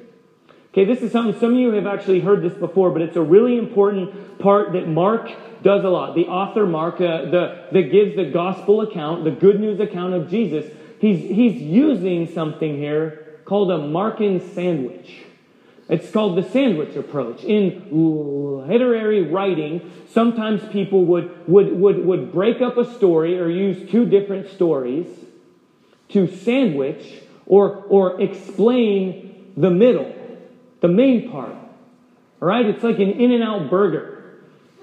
Okay, 0.69 0.85
this 0.85 1.03
is 1.03 1.11
something 1.11 1.39
some 1.39 1.53
of 1.53 1.59
you 1.59 1.71
have 1.73 1.85
actually 1.85 2.19
heard 2.19 2.41
this 2.41 2.53
before, 2.53 2.89
but 2.89 3.03
it's 3.03 3.15
a 3.15 3.21
really 3.21 3.57
important 3.57 4.39
part 4.39 4.73
that 4.73 4.87
Mark 4.87 5.29
does 5.61 5.83
a 5.83 5.89
lot. 5.89 6.15
The 6.15 6.25
author 6.25 6.65
Mark, 6.65 6.95
uh, 6.95 7.29
the, 7.29 7.67
that 7.71 7.91
gives 7.91 8.15
the 8.15 8.25
gospel 8.31 8.81
account, 8.81 9.23
the 9.23 9.31
good 9.31 9.59
news 9.59 9.79
account 9.79 10.15
of 10.15 10.29
Jesus, 10.29 10.65
he's, 10.99 11.19
he's 11.29 11.61
using 11.61 12.27
something 12.33 12.77
here 12.77 13.39
called 13.45 13.69
a 13.71 13.77
Markan 13.77 14.41
sandwich. 14.53 15.23
It's 15.89 16.09
called 16.11 16.37
the 16.37 16.49
sandwich 16.49 16.95
approach. 16.95 17.43
In 17.43 17.87
literary 17.91 19.23
writing, 19.23 19.91
sometimes 20.09 20.63
people 20.71 21.05
would, 21.05 21.47
would, 21.47 21.77
would, 21.77 22.05
would 22.05 22.31
break 22.31 22.61
up 22.61 22.77
a 22.77 22.91
story 22.95 23.39
or 23.39 23.49
use 23.49 23.89
two 23.91 24.05
different 24.05 24.49
stories 24.49 25.07
to 26.09 26.27
sandwich 26.27 27.21
or, 27.45 27.83
or 27.89 28.21
explain 28.21 29.53
the 29.57 29.69
middle, 29.69 30.15
the 30.79 30.87
main 30.87 31.29
part. 31.29 31.51
All 32.41 32.47
right? 32.47 32.65
It's 32.65 32.83
like 32.83 32.99
an 32.99 33.11
In 33.11 33.31
N 33.31 33.41
Out 33.41 33.69
burger. 33.69 34.39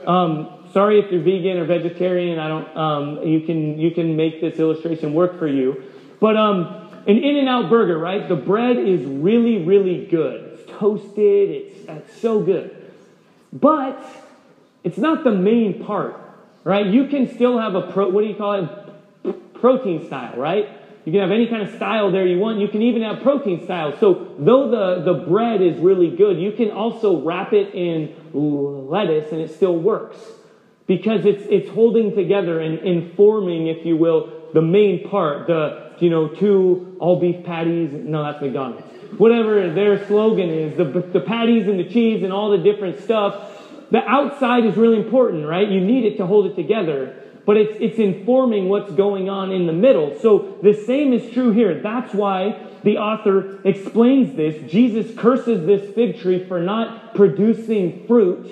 Um, 0.06 0.68
sorry 0.72 0.98
if 0.98 1.10
you're 1.10 1.22
vegan 1.22 1.58
or 1.58 1.64
vegetarian. 1.64 2.38
I 2.38 2.48
don't. 2.48 2.76
Um, 2.76 3.26
you 3.26 3.40
can 3.40 3.78
you 3.78 3.90
can 3.90 4.16
make 4.16 4.40
this 4.40 4.58
illustration 4.58 5.12
work 5.12 5.38
for 5.38 5.46
you. 5.46 5.82
But 6.20 6.36
um, 6.36 6.88
an 7.06 7.18
In 7.18 7.36
N 7.36 7.48
Out 7.48 7.68
burger, 7.68 7.98
right? 7.98 8.26
The 8.26 8.36
bread 8.36 8.78
is 8.78 9.04
really 9.04 9.64
really 9.64 10.06
good 10.06 10.49
toasted. 10.80 11.50
It's, 11.50 11.88
it's 11.88 12.20
so 12.20 12.40
good. 12.40 12.74
But 13.52 14.02
it's 14.82 14.98
not 14.98 15.24
the 15.24 15.32
main 15.32 15.84
part, 15.84 16.16
right? 16.64 16.86
You 16.86 17.06
can 17.06 17.32
still 17.34 17.58
have 17.58 17.74
a 17.74 17.92
pro, 17.92 18.08
what 18.08 18.22
do 18.22 18.28
you 18.28 18.34
call 18.34 18.64
it? 18.64 19.54
Protein 19.54 20.06
style, 20.06 20.36
right? 20.36 20.68
You 21.04 21.12
can 21.12 21.20
have 21.20 21.30
any 21.30 21.48
kind 21.48 21.62
of 21.62 21.74
style 21.76 22.10
there 22.10 22.26
you 22.26 22.38
want. 22.38 22.60
You 22.60 22.68
can 22.68 22.82
even 22.82 23.02
have 23.02 23.22
protein 23.22 23.64
style. 23.64 23.96
So 23.98 24.34
though 24.38 24.70
the, 24.70 25.02
the 25.12 25.26
bread 25.26 25.60
is 25.60 25.78
really 25.78 26.14
good, 26.14 26.38
you 26.38 26.52
can 26.52 26.70
also 26.70 27.22
wrap 27.22 27.52
it 27.52 27.74
in 27.74 28.14
lettuce 28.32 29.32
and 29.32 29.40
it 29.40 29.50
still 29.50 29.76
works. 29.76 30.16
Because 30.86 31.24
it's, 31.24 31.44
it's 31.48 31.70
holding 31.70 32.14
together 32.14 32.60
and 32.60 32.78
informing, 32.80 33.68
if 33.68 33.86
you 33.86 33.96
will, 33.96 34.32
the 34.54 34.62
main 34.62 35.08
part, 35.08 35.46
the, 35.46 35.92
you 36.00 36.10
know, 36.10 36.28
two 36.28 36.96
all 36.98 37.20
beef 37.20 37.44
patties. 37.44 37.92
No, 37.92 38.24
that's 38.24 38.42
McDonald's 38.42 38.99
whatever 39.18 39.73
their 39.73 40.07
slogan 40.07 40.51
is, 40.51 40.77
the, 40.77 40.85
the 40.85 41.20
patties 41.20 41.66
and 41.66 41.79
the 41.79 41.88
cheese 41.88 42.23
and 42.23 42.33
all 42.33 42.51
the 42.51 42.59
different 42.59 43.01
stuff, 43.01 43.59
the 43.90 43.99
outside 44.09 44.64
is 44.64 44.77
really 44.77 44.99
important, 44.99 45.46
right? 45.46 45.68
You 45.68 45.81
need 45.81 46.05
it 46.05 46.16
to 46.18 46.27
hold 46.27 46.46
it 46.46 46.55
together. 46.55 47.16
But 47.46 47.57
it's, 47.57 47.77
it's 47.81 47.99
informing 47.99 48.68
what's 48.68 48.92
going 48.92 49.29
on 49.29 49.51
in 49.51 49.66
the 49.66 49.73
middle. 49.73 50.18
So 50.20 50.59
the 50.62 50.75
same 50.75 51.12
is 51.12 51.33
true 51.33 51.53
here. 51.53 51.81
That's 51.81 52.14
why 52.14 52.68
the 52.85 52.99
author 52.99 53.61
explains 53.64 54.37
this. 54.37 54.70
Jesus 54.70 55.12
curses 55.18 55.66
this 55.66 55.94
fig 55.94 56.20
tree 56.20 56.44
for 56.46 56.61
not 56.61 57.14
producing 57.14 58.07
fruit. 58.07 58.49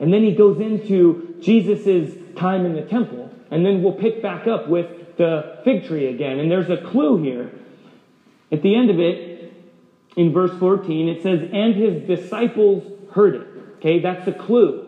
And 0.00 0.12
then 0.12 0.24
he 0.24 0.34
goes 0.34 0.60
into 0.60 1.36
Jesus' 1.40 2.14
time 2.36 2.64
in 2.64 2.74
the 2.74 2.82
temple. 2.82 3.30
And 3.50 3.64
then 3.64 3.82
we'll 3.82 3.92
pick 3.92 4.22
back 4.22 4.46
up 4.46 4.68
with 4.68 5.16
the 5.16 5.60
fig 5.64 5.86
tree 5.86 6.06
again. 6.06 6.38
And 6.38 6.50
there's 6.50 6.70
a 6.70 6.78
clue 6.78 7.22
here. 7.22 7.52
At 8.52 8.62
the 8.62 8.74
end 8.74 8.90
of 8.90 8.98
it, 8.98 9.52
in 10.16 10.32
verse 10.32 10.56
14, 10.58 11.08
it 11.08 11.22
says, 11.22 11.48
And 11.52 11.74
his 11.74 12.06
disciples 12.06 12.84
heard 13.12 13.36
it. 13.36 13.46
Okay, 13.76 14.00
that's 14.00 14.26
a 14.26 14.32
clue. 14.32 14.86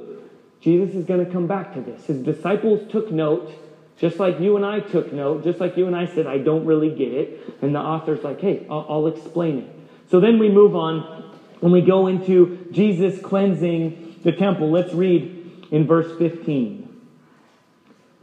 Jesus 0.60 0.94
is 0.94 1.04
going 1.04 1.24
to 1.24 1.30
come 1.30 1.46
back 1.46 1.74
to 1.74 1.80
this. 1.80 2.06
His 2.06 2.22
disciples 2.22 2.80
took 2.90 3.10
note, 3.10 3.50
just 3.96 4.18
like 4.18 4.40
you 4.40 4.56
and 4.56 4.64
I 4.64 4.80
took 4.80 5.12
note, 5.12 5.44
just 5.44 5.60
like 5.60 5.76
you 5.76 5.86
and 5.86 5.96
I 5.96 6.06
said, 6.06 6.26
I 6.26 6.38
don't 6.38 6.66
really 6.66 6.90
get 6.90 7.12
it. 7.12 7.40
And 7.62 7.74
the 7.74 7.80
author's 7.80 8.22
like, 8.22 8.40
hey, 8.40 8.66
I'll, 8.70 8.86
I'll 8.88 9.06
explain 9.06 9.58
it. 9.58 9.70
So 10.08 10.20
then 10.20 10.38
we 10.38 10.48
move 10.48 10.76
on 10.76 11.30
and 11.62 11.72
we 11.72 11.80
go 11.80 12.06
into 12.06 12.66
Jesus 12.70 13.20
cleansing 13.20 14.16
the 14.22 14.32
temple. 14.32 14.70
Let's 14.70 14.92
read 14.92 15.52
in 15.70 15.86
verse 15.86 16.16
15. 16.16 16.81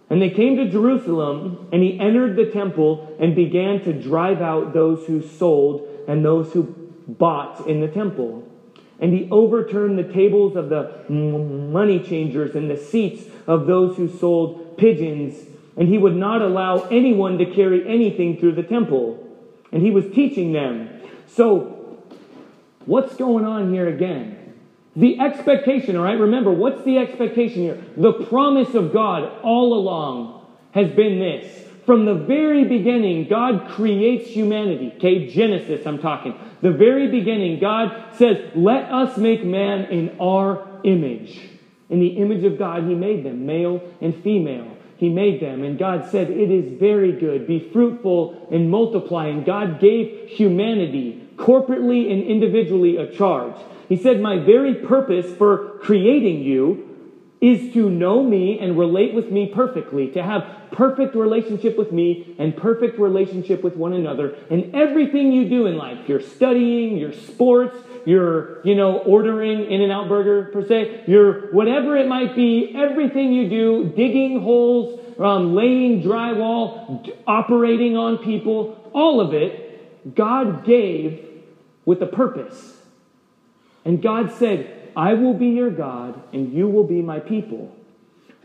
And 0.10 0.22
they 0.22 0.32
came 0.32 0.56
to 0.56 0.70
Jerusalem, 0.70 1.68
and 1.72 1.84
he 1.84 2.00
entered 2.00 2.36
the 2.36 2.50
temple 2.50 3.16
and 3.20 3.36
began 3.36 3.84
to 3.84 3.94
drive 3.94 4.42
out 4.42 4.74
those 4.74 5.06
who 5.06 5.22
sold 5.22 5.88
and 6.08 6.26
those 6.26 6.52
who 6.54 6.64
bought 7.08 7.68
in 7.68 7.80
the 7.80 7.88
temple. 7.88 8.48
And 9.00 9.14
he 9.14 9.30
overturned 9.30 9.98
the 9.98 10.12
tables 10.12 10.56
of 10.56 10.70
the 10.70 11.06
money 11.10 12.00
changers 12.00 12.56
and 12.56 12.70
the 12.70 12.78
seats 12.78 13.24
of 13.48 13.68
those 13.68 13.98
who 13.98 14.10
sold 14.10 14.78
pigeons. 14.78 15.48
And 15.78 15.88
he 15.88 15.98
would 15.98 16.16
not 16.16 16.42
allow 16.42 16.88
anyone 16.90 17.38
to 17.38 17.46
carry 17.46 17.88
anything 17.88 18.38
through 18.38 18.56
the 18.56 18.64
temple. 18.64 19.26
And 19.72 19.84
he 19.84 19.92
was 19.92 20.06
teaching 20.14 20.52
them. 20.52 20.90
So, 21.28 22.02
what's 22.86 23.16
going 23.16 23.46
on 23.46 23.72
here 23.72 23.88
again? 23.88 24.39
The 25.00 25.18
expectation, 25.18 25.96
all 25.96 26.04
right? 26.04 26.20
Remember, 26.20 26.52
what's 26.52 26.84
the 26.84 26.98
expectation 26.98 27.62
here? 27.62 27.82
The 27.96 28.12
promise 28.26 28.76
of 28.76 28.92
God 28.92 29.32
all 29.44 29.74
along 29.74 30.46
has 30.72 30.92
been 30.92 31.20
this. 31.20 31.68
From 31.86 32.04
the 32.06 32.16
very 32.16 32.66
beginning, 32.66 33.30
God 33.30 33.70
creates 33.70 34.30
humanity. 34.30 34.92
Okay, 34.98 35.28
Genesis, 35.28 35.88
I'm 35.88 36.00
talking. 36.00 36.38
The 36.62 36.74
very 36.74 37.08
beginning, 37.08 37.62
God 37.62 38.14
says, 38.16 38.52
let 38.56 38.92
us 38.92 39.18
make 39.18 39.46
man 39.46 39.86
in 39.86 40.20
our 40.20 40.68
image. 40.84 41.40
In 41.90 42.02
the 42.02 42.18
image 42.18 42.44
of 42.44 42.60
God, 42.60 42.84
He 42.84 42.94
made 42.94 43.24
them, 43.24 43.46
male 43.46 43.82
and 44.02 44.14
female. 44.22 44.76
He 44.98 45.08
made 45.08 45.42
them. 45.42 45.64
And 45.64 45.80
God 45.80 46.10
said, 46.12 46.30
It 46.30 46.52
is 46.52 46.78
very 46.78 47.14
good. 47.14 47.48
Be 47.48 47.70
fruitful 47.72 48.50
and 48.52 48.70
multiply. 48.70 49.28
And 49.28 49.46
God 49.46 49.80
gave 49.80 50.28
humanity, 50.28 51.30
corporately 51.38 52.12
and 52.12 52.22
individually, 52.22 52.98
a 52.98 53.10
charge. 53.10 53.56
He 53.90 53.98
said, 53.98 54.22
My 54.22 54.38
very 54.38 54.76
purpose 54.76 55.36
for 55.36 55.80
creating 55.82 56.44
you 56.44 56.86
is 57.42 57.74
to 57.74 57.90
know 57.90 58.22
me 58.22 58.60
and 58.60 58.78
relate 58.78 59.14
with 59.14 59.32
me 59.32 59.48
perfectly, 59.48 60.10
to 60.10 60.22
have 60.22 60.46
perfect 60.72 61.16
relationship 61.16 61.78
with 61.78 61.92
me 61.92 62.36
and 62.38 62.56
perfect 62.56 63.00
relationship 63.00 63.64
with 63.64 63.76
one 63.76 63.94
another. 63.94 64.36
And 64.50 64.76
everything 64.76 65.32
you 65.32 65.50
do 65.50 65.66
in 65.66 65.78
life, 65.78 66.08
your 66.08 66.20
studying, 66.20 66.98
your 66.98 67.14
sports, 67.14 67.76
your, 68.06 68.62
you 68.66 68.76
know, 68.76 69.00
ordering 69.00 69.66
In-N-Out 69.72 70.10
Burger 70.10 70.52
per 70.52 70.66
se, 70.66 71.06
your 71.08 71.52
whatever 71.54 71.96
it 71.96 72.08
might 72.08 72.36
be, 72.36 72.74
everything 72.76 73.32
you 73.32 73.50
do, 73.50 73.94
digging 73.96 74.42
holes, 74.42 75.00
um, 75.18 75.56
laying 75.56 76.04
drywall, 76.04 77.04
d- 77.04 77.14
operating 77.26 77.96
on 77.98 78.18
people, 78.18 78.90
all 78.94 79.22
of 79.22 79.34
it, 79.34 80.16
God 80.16 80.66
gave 80.66 81.26
with 81.86 82.02
a 82.02 82.08
purpose. 82.08 82.79
And 83.86 84.02
God 84.02 84.32
said, 84.34 84.92
I 84.96 85.14
will 85.14 85.34
be 85.34 85.48
your 85.48 85.70
God, 85.70 86.22
and 86.34 86.54
you 86.54 86.68
will 86.68 86.84
be 86.84 87.02
my 87.02 87.20
people. 87.20 87.76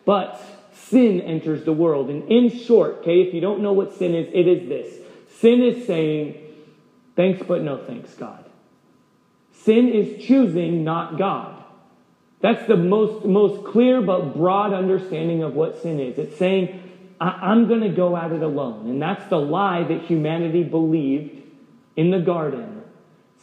But 0.04 0.40
sin 0.72 1.20
enters 1.20 1.64
the 1.64 1.72
world. 1.72 2.10
And 2.10 2.30
in 2.30 2.50
short, 2.50 2.98
okay, 2.98 3.22
if 3.22 3.34
you 3.34 3.40
don't 3.40 3.60
know 3.60 3.72
what 3.72 3.96
sin 3.96 4.14
is, 4.14 4.28
it 4.32 4.46
is 4.46 4.68
this 4.68 4.94
sin 5.40 5.62
is 5.62 5.86
saying, 5.86 6.36
thanks, 7.16 7.44
but 7.46 7.62
no 7.62 7.76
thanks, 7.76 8.14
God. 8.14 8.44
Sin 9.52 9.88
is 9.88 10.24
choosing 10.24 10.84
not 10.84 11.18
God. 11.18 11.62
That's 12.40 12.66
the 12.66 12.76
most, 12.76 13.24
most 13.24 13.64
clear 13.64 14.02
but 14.02 14.34
broad 14.34 14.72
understanding 14.72 15.42
of 15.42 15.54
what 15.54 15.82
sin 15.82 15.98
is. 15.98 16.18
It's 16.18 16.36
saying, 16.36 16.80
I- 17.20 17.52
am 17.52 17.68
going 17.68 17.80
to 17.80 17.88
go 17.88 18.16
at 18.16 18.32
it 18.32 18.42
alone. 18.42 18.88
And 18.88 19.00
that's 19.00 19.26
the 19.28 19.38
lie 19.38 19.82
that 19.84 20.02
humanity 20.02 20.62
believed 20.62 21.42
in 21.96 22.10
the 22.10 22.20
garden. 22.20 22.73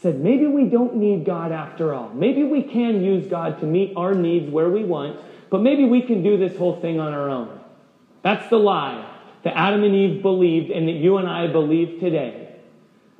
Said, 0.01 0.19
maybe 0.19 0.47
we 0.47 0.65
don't 0.65 0.95
need 0.95 1.25
God 1.25 1.51
after 1.51 1.93
all. 1.93 2.09
Maybe 2.09 2.43
we 2.43 2.63
can 2.63 3.03
use 3.03 3.27
God 3.27 3.59
to 3.59 3.67
meet 3.67 3.93
our 3.95 4.15
needs 4.15 4.49
where 4.49 4.69
we 4.69 4.83
want, 4.83 5.19
but 5.51 5.61
maybe 5.61 5.85
we 5.85 6.01
can 6.01 6.23
do 6.23 6.37
this 6.37 6.57
whole 6.57 6.81
thing 6.81 6.99
on 6.99 7.13
our 7.13 7.29
own. 7.29 7.59
That's 8.23 8.49
the 8.49 8.57
lie 8.57 9.07
that 9.43 9.55
Adam 9.55 9.83
and 9.83 9.93
Eve 9.93 10.23
believed 10.23 10.71
and 10.71 10.87
that 10.87 10.93
you 10.93 11.17
and 11.17 11.27
I 11.27 11.47
believe 11.47 11.99
today. 11.99 12.55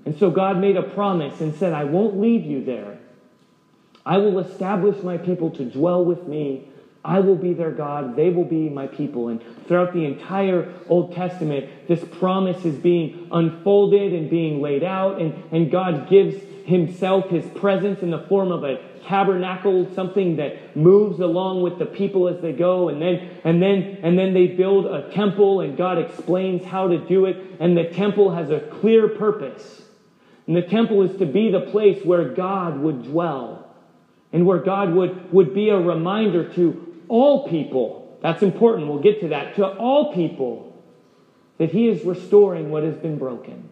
And 0.06 0.18
so 0.18 0.32
God 0.32 0.58
made 0.58 0.76
a 0.76 0.82
promise 0.82 1.40
and 1.40 1.54
said, 1.54 1.74
I 1.74 1.84
won't 1.84 2.20
leave 2.20 2.46
you 2.46 2.66
there. 2.66 2.98
I 4.04 4.18
will 4.18 4.40
establish 4.40 5.04
my 5.04 5.18
people 5.18 5.52
to 5.52 5.66
dwell 5.66 6.04
with 6.04 6.28
me. 6.28 6.68
I 7.06 7.20
will 7.20 7.36
be 7.36 7.54
their 7.54 7.72
God. 7.72 8.16
They 8.16 8.32
will 8.32 8.46
be 8.46 8.70
my 8.70 8.88
people. 8.88 9.28
And 9.28 9.40
throughout 9.68 9.94
the 9.94 10.06
entire 10.06 10.74
Old 10.90 11.14
Testament, 11.14 11.88
this 11.88 12.04
promise 12.20 12.66
is 12.66 12.76
being 12.76 13.28
unfolded 13.32 14.14
and 14.14 14.30
being 14.32 14.62
laid 14.62 14.84
out. 14.84 15.22
And, 15.22 15.36
and 15.52 15.70
God 15.70 16.10
gives 16.10 16.42
himself 16.72 17.30
his 17.30 17.46
presence 17.60 18.02
in 18.02 18.10
the 18.10 18.24
form 18.24 18.52
of 18.52 18.64
a 18.64 18.82
tabernacle, 19.06 19.88
something 19.94 20.38
that 20.38 20.76
moves 20.76 21.20
along 21.20 21.62
with 21.62 21.78
the 21.78 21.86
people 21.86 22.28
as 22.28 22.42
they 22.42 22.54
go, 22.54 22.90
and 22.90 23.02
then 23.02 23.30
and 23.44 23.62
then 23.62 24.00
and 24.02 24.18
then 24.18 24.34
they 24.34 24.48
build 24.48 24.86
a 24.86 25.12
temple, 25.12 25.62
and 25.62 25.78
God 25.78 26.00
explains 26.00 26.66
how 26.66 26.88
to 26.88 26.98
do 26.98 27.26
it, 27.26 27.38
and 27.60 27.78
the 27.78 27.90
temple 27.90 28.34
has 28.34 28.50
a 28.50 28.60
clear 28.60 29.08
purpose. 29.10 29.82
And 30.48 30.56
the 30.56 30.64
temple 30.64 31.04
is 31.04 31.18
to 31.20 31.26
be 31.26 31.52
the 31.52 31.62
place 31.62 32.04
where 32.04 32.30
God 32.30 32.80
would 32.80 33.04
dwell 33.04 33.74
and 34.34 34.46
where 34.46 34.60
God 34.60 34.94
would, 34.94 35.32
would 35.32 35.54
be 35.54 35.70
a 35.70 35.78
reminder 35.78 36.52
to 36.56 36.96
all 37.08 37.48
people. 37.48 38.18
That's 38.22 38.44
important. 38.44 38.88
We'll 38.88 39.02
get 39.02 39.22
to 39.22 39.30
that. 39.30 39.56
To 39.56 39.66
all 39.66 40.14
people 40.14 40.84
that 41.58 41.72
He 41.72 41.88
is 41.88 42.04
restoring 42.04 42.72
what 42.72 42.84
has 42.84 42.96
been 42.96 43.18
broken. 43.18 43.70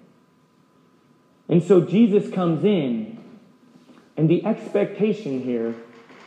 And 1.49 1.63
so 1.63 1.81
Jesus 1.81 2.31
comes 2.31 2.63
in, 2.63 3.17
and 4.15 4.29
the 4.29 4.45
expectation 4.45 5.41
here 5.41 5.75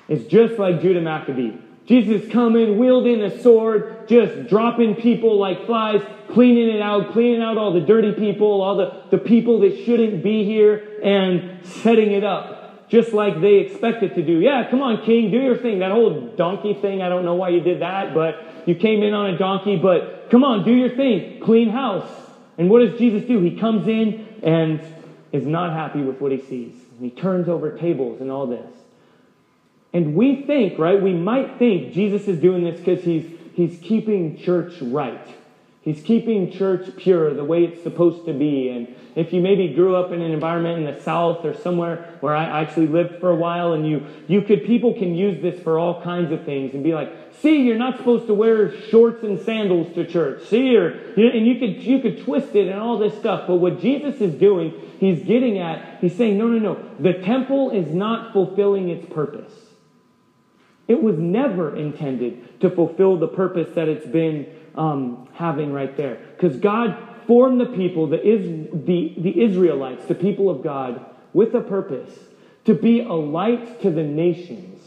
is 0.08 0.26
just 0.26 0.58
like 0.58 0.82
Judah 0.82 1.00
Maccabee. 1.00 1.52
Jesus 1.86 2.30
coming, 2.30 2.78
wielding 2.78 3.22
a 3.22 3.40
sword, 3.40 4.08
just 4.08 4.48
dropping 4.48 4.96
people 4.96 5.38
like 5.38 5.66
flies, 5.66 6.02
cleaning 6.30 6.76
it 6.76 6.80
out, 6.80 7.12
cleaning 7.12 7.42
out 7.42 7.56
all 7.56 7.72
the 7.72 7.80
dirty 7.80 8.12
people, 8.12 8.62
all 8.62 8.76
the, 8.76 9.02
the 9.10 9.18
people 9.18 9.60
that 9.60 9.84
shouldn't 9.84 10.22
be 10.22 10.44
here, 10.44 11.00
and 11.02 11.64
setting 11.66 12.12
it 12.12 12.24
up 12.24 12.88
just 12.92 13.14
like 13.14 13.40
they 13.40 13.54
expected 13.54 14.14
to 14.14 14.22
do. 14.22 14.40
Yeah, 14.40 14.68
come 14.68 14.82
on, 14.82 15.02
king, 15.06 15.30
do 15.30 15.38
your 15.38 15.56
thing. 15.56 15.78
That 15.78 15.92
whole 15.92 16.28
donkey 16.36 16.74
thing, 16.74 17.00
I 17.00 17.08
don't 17.08 17.24
know 17.24 17.34
why 17.34 17.48
you 17.48 17.60
did 17.60 17.80
that, 17.80 18.12
but 18.12 18.44
you 18.66 18.74
came 18.74 19.02
in 19.02 19.14
on 19.14 19.30
a 19.30 19.38
donkey, 19.38 19.76
but 19.76 20.28
come 20.30 20.44
on, 20.44 20.62
do 20.62 20.72
your 20.74 20.94
thing. 20.94 21.40
Clean 21.40 21.70
house. 21.70 22.06
And 22.58 22.68
what 22.68 22.80
does 22.80 22.98
Jesus 22.98 23.26
do? 23.26 23.40
He 23.40 23.56
comes 23.56 23.88
in 23.88 24.28
and 24.42 24.84
is 25.32 25.46
not 25.46 25.72
happy 25.72 26.02
with 26.02 26.20
what 26.20 26.30
he 26.30 26.40
sees. 26.40 26.74
And 26.98 27.10
he 27.10 27.10
turns 27.10 27.48
over 27.48 27.76
tables 27.76 28.20
and 28.20 28.30
all 28.30 28.46
this. 28.46 28.70
And 29.92 30.14
we 30.14 30.42
think, 30.42 30.78
right, 30.78 31.00
we 31.00 31.12
might 31.12 31.58
think 31.58 31.92
Jesus 31.92 32.28
is 32.28 32.38
doing 32.38 32.64
this 32.64 32.78
because 32.78 33.04
he's, 33.04 33.30
he's 33.54 33.78
keeping 33.80 34.38
church 34.38 34.74
right. 34.80 35.26
He's 35.82 36.00
keeping 36.02 36.52
church 36.52 36.96
pure 36.96 37.34
the 37.34 37.44
way 37.44 37.64
it's 37.64 37.82
supposed 37.82 38.24
to 38.26 38.32
be. 38.32 38.68
And 38.68 38.94
if 39.16 39.32
you 39.32 39.40
maybe 39.40 39.74
grew 39.74 39.96
up 39.96 40.12
in 40.12 40.22
an 40.22 40.30
environment 40.30 40.78
in 40.86 40.94
the 40.94 41.00
South 41.02 41.44
or 41.44 41.54
somewhere 41.54 42.16
where 42.20 42.36
I 42.36 42.62
actually 42.62 42.86
lived 42.86 43.18
for 43.20 43.30
a 43.30 43.36
while 43.36 43.72
and 43.72 43.86
you, 43.86 44.06
you 44.28 44.42
could, 44.42 44.64
people 44.64 44.94
can 44.94 45.14
use 45.14 45.42
this 45.42 45.60
for 45.62 45.78
all 45.78 46.00
kinds 46.02 46.30
of 46.30 46.44
things 46.44 46.72
and 46.72 46.84
be 46.84 46.94
like, 46.94 47.12
see, 47.42 47.62
you're 47.62 47.76
not 47.76 47.98
supposed 47.98 48.26
to 48.28 48.34
wear 48.34 48.80
shorts 48.88 49.22
and 49.24 49.38
sandals 49.40 49.92
to 49.94 50.06
church. 50.06 50.44
See, 50.46 50.76
or, 50.76 50.90
and 51.16 51.46
you 51.46 51.58
could, 51.58 51.82
you 51.82 51.98
could 51.98 52.24
twist 52.24 52.54
it 52.54 52.68
and 52.68 52.80
all 52.80 52.98
this 52.98 53.18
stuff. 53.18 53.46
But 53.48 53.56
what 53.56 53.80
Jesus 53.80 54.20
is 54.20 54.34
doing, 54.34 54.72
he's 55.00 55.22
getting 55.24 55.58
at, 55.58 55.98
he's 56.00 56.16
saying, 56.16 56.38
no, 56.38 56.46
no, 56.46 56.58
no. 56.58 56.90
The 57.00 57.14
temple 57.14 57.70
is 57.72 57.92
not 57.92 58.32
fulfilling 58.32 58.88
its 58.88 59.12
purpose. 59.12 59.52
It 60.88 61.02
was 61.02 61.18
never 61.18 61.76
intended 61.76 62.60
to 62.60 62.70
fulfill 62.70 63.18
the 63.18 63.28
purpose 63.28 63.74
that 63.74 63.88
it's 63.88 64.06
been 64.06 64.46
um, 64.74 65.28
having 65.34 65.72
right 65.72 65.96
there. 65.96 66.18
Because 66.36 66.56
God 66.56 66.96
formed 67.26 67.60
the 67.60 67.66
people, 67.66 68.06
the, 68.06 68.24
Is, 68.24 68.68
the, 68.72 69.14
the 69.18 69.42
Israelites, 69.42 70.06
the 70.06 70.14
people 70.14 70.48
of 70.48 70.62
God, 70.62 71.04
with 71.32 71.54
a 71.54 71.60
purpose 71.60 72.10
to 72.64 72.74
be 72.74 73.00
a 73.00 73.12
light 73.12 73.80
to 73.82 73.90
the 73.90 74.02
nations. 74.02 74.80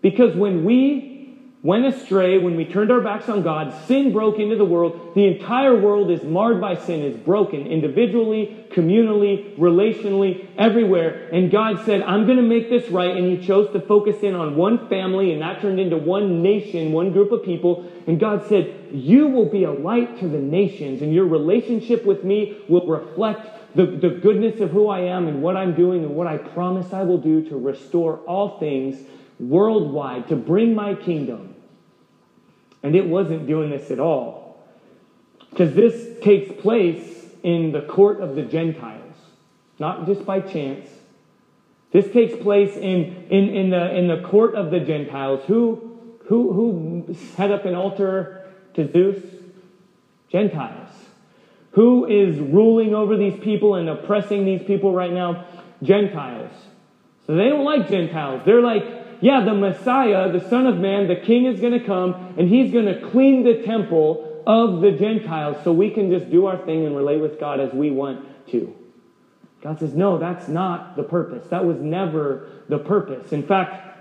Because 0.00 0.34
when 0.36 0.64
we 0.64 1.15
went 1.62 1.86
astray, 1.86 2.38
when 2.38 2.56
we 2.56 2.64
turned 2.64 2.92
our 2.92 3.00
backs 3.00 3.28
on 3.28 3.42
God, 3.42 3.74
sin 3.86 4.12
broke 4.12 4.38
into 4.38 4.56
the 4.56 4.64
world. 4.64 5.12
The 5.14 5.26
entire 5.26 5.74
world 5.74 6.10
is 6.10 6.22
marred 6.22 6.60
by 6.60 6.76
sin, 6.76 7.02
is 7.02 7.16
broken 7.16 7.66
individually, 7.66 8.66
communally, 8.70 9.56
relationally, 9.56 10.46
everywhere. 10.58 11.28
And 11.32 11.50
God 11.50 11.84
said, 11.84 12.02
I'm 12.02 12.26
going 12.26 12.36
to 12.36 12.42
make 12.42 12.68
this 12.68 12.88
right. 12.90 13.16
And 13.16 13.26
He 13.26 13.44
chose 13.44 13.72
to 13.72 13.80
focus 13.80 14.22
in 14.22 14.34
on 14.34 14.56
one 14.56 14.88
family, 14.88 15.32
and 15.32 15.42
that 15.42 15.60
turned 15.60 15.80
into 15.80 15.96
one 15.96 16.42
nation, 16.42 16.92
one 16.92 17.12
group 17.12 17.32
of 17.32 17.42
people. 17.42 17.90
And 18.06 18.20
God 18.20 18.46
said, 18.48 18.90
You 18.92 19.28
will 19.28 19.50
be 19.50 19.64
a 19.64 19.72
light 19.72 20.20
to 20.20 20.28
the 20.28 20.38
nations, 20.38 21.02
and 21.02 21.12
your 21.12 21.26
relationship 21.26 22.04
with 22.04 22.22
me 22.22 22.58
will 22.68 22.86
reflect 22.86 23.74
the, 23.74 23.86
the 23.86 24.10
goodness 24.10 24.60
of 24.60 24.70
who 24.70 24.88
I 24.88 25.00
am 25.00 25.26
and 25.26 25.42
what 25.42 25.56
I'm 25.56 25.74
doing 25.74 26.04
and 26.04 26.14
what 26.14 26.26
I 26.26 26.38
promise 26.38 26.92
I 26.92 27.02
will 27.02 27.18
do 27.18 27.46
to 27.48 27.58
restore 27.58 28.18
all 28.20 28.58
things 28.58 28.98
worldwide, 29.38 30.28
to 30.28 30.36
bring 30.36 30.74
my 30.74 30.94
kingdom. 30.94 31.54
And 32.82 32.94
it 32.94 33.06
wasn't 33.06 33.46
doing 33.46 33.70
this 33.70 33.90
at 33.90 33.98
all. 33.98 34.64
Because 35.50 35.74
this 35.74 36.20
takes 36.22 36.60
place 36.60 37.26
in 37.42 37.72
the 37.72 37.82
court 37.82 38.20
of 38.20 38.34
the 38.34 38.42
Gentiles, 38.42 39.14
not 39.78 40.06
just 40.06 40.24
by 40.26 40.40
chance. 40.40 40.88
This 41.92 42.10
takes 42.12 42.36
place 42.42 42.76
in, 42.76 43.26
in, 43.30 43.48
in, 43.48 43.70
the, 43.70 43.96
in 43.96 44.08
the 44.08 44.20
court 44.28 44.54
of 44.54 44.70
the 44.70 44.80
Gentiles. 44.80 45.42
Who, 45.46 46.16
who, 46.26 46.52
who 46.52 47.14
set 47.36 47.50
up 47.50 47.64
an 47.64 47.74
altar 47.74 48.46
to 48.74 48.90
Zeus? 48.90 49.22
Gentiles. 50.30 50.90
Who 51.72 52.06
is 52.06 52.38
ruling 52.38 52.94
over 52.94 53.16
these 53.16 53.38
people 53.40 53.76
and 53.76 53.88
oppressing 53.88 54.44
these 54.44 54.62
people 54.62 54.92
right 54.92 55.12
now? 55.12 55.46
Gentiles. 55.82 56.50
So 57.26 57.34
they 57.34 57.48
don't 57.48 57.64
like 57.64 57.88
Gentiles. 57.88 58.42
They're 58.44 58.62
like, 58.62 58.84
yeah, 59.20 59.44
the 59.44 59.54
Messiah, 59.54 60.30
the 60.30 60.48
Son 60.48 60.66
of 60.66 60.78
Man, 60.78 61.08
the 61.08 61.16
King 61.16 61.46
is 61.46 61.60
going 61.60 61.72
to 61.72 61.84
come 61.84 62.34
and 62.36 62.48
he's 62.48 62.72
going 62.72 62.86
to 62.86 63.00
clean 63.10 63.44
the 63.44 63.62
temple 63.62 64.42
of 64.46 64.80
the 64.80 64.92
Gentiles 64.92 65.56
so 65.64 65.72
we 65.72 65.90
can 65.90 66.10
just 66.10 66.30
do 66.30 66.46
our 66.46 66.58
thing 66.64 66.86
and 66.86 66.96
relate 66.96 67.20
with 67.20 67.40
God 67.40 67.60
as 67.60 67.72
we 67.72 67.90
want 67.90 68.24
to. 68.48 68.74
God 69.62 69.80
says, 69.80 69.94
no, 69.94 70.18
that's 70.18 70.48
not 70.48 70.96
the 70.96 71.02
purpose. 71.02 71.48
That 71.48 71.64
was 71.64 71.78
never 71.78 72.48
the 72.68 72.78
purpose. 72.78 73.32
In 73.32 73.42
fact, 73.42 73.98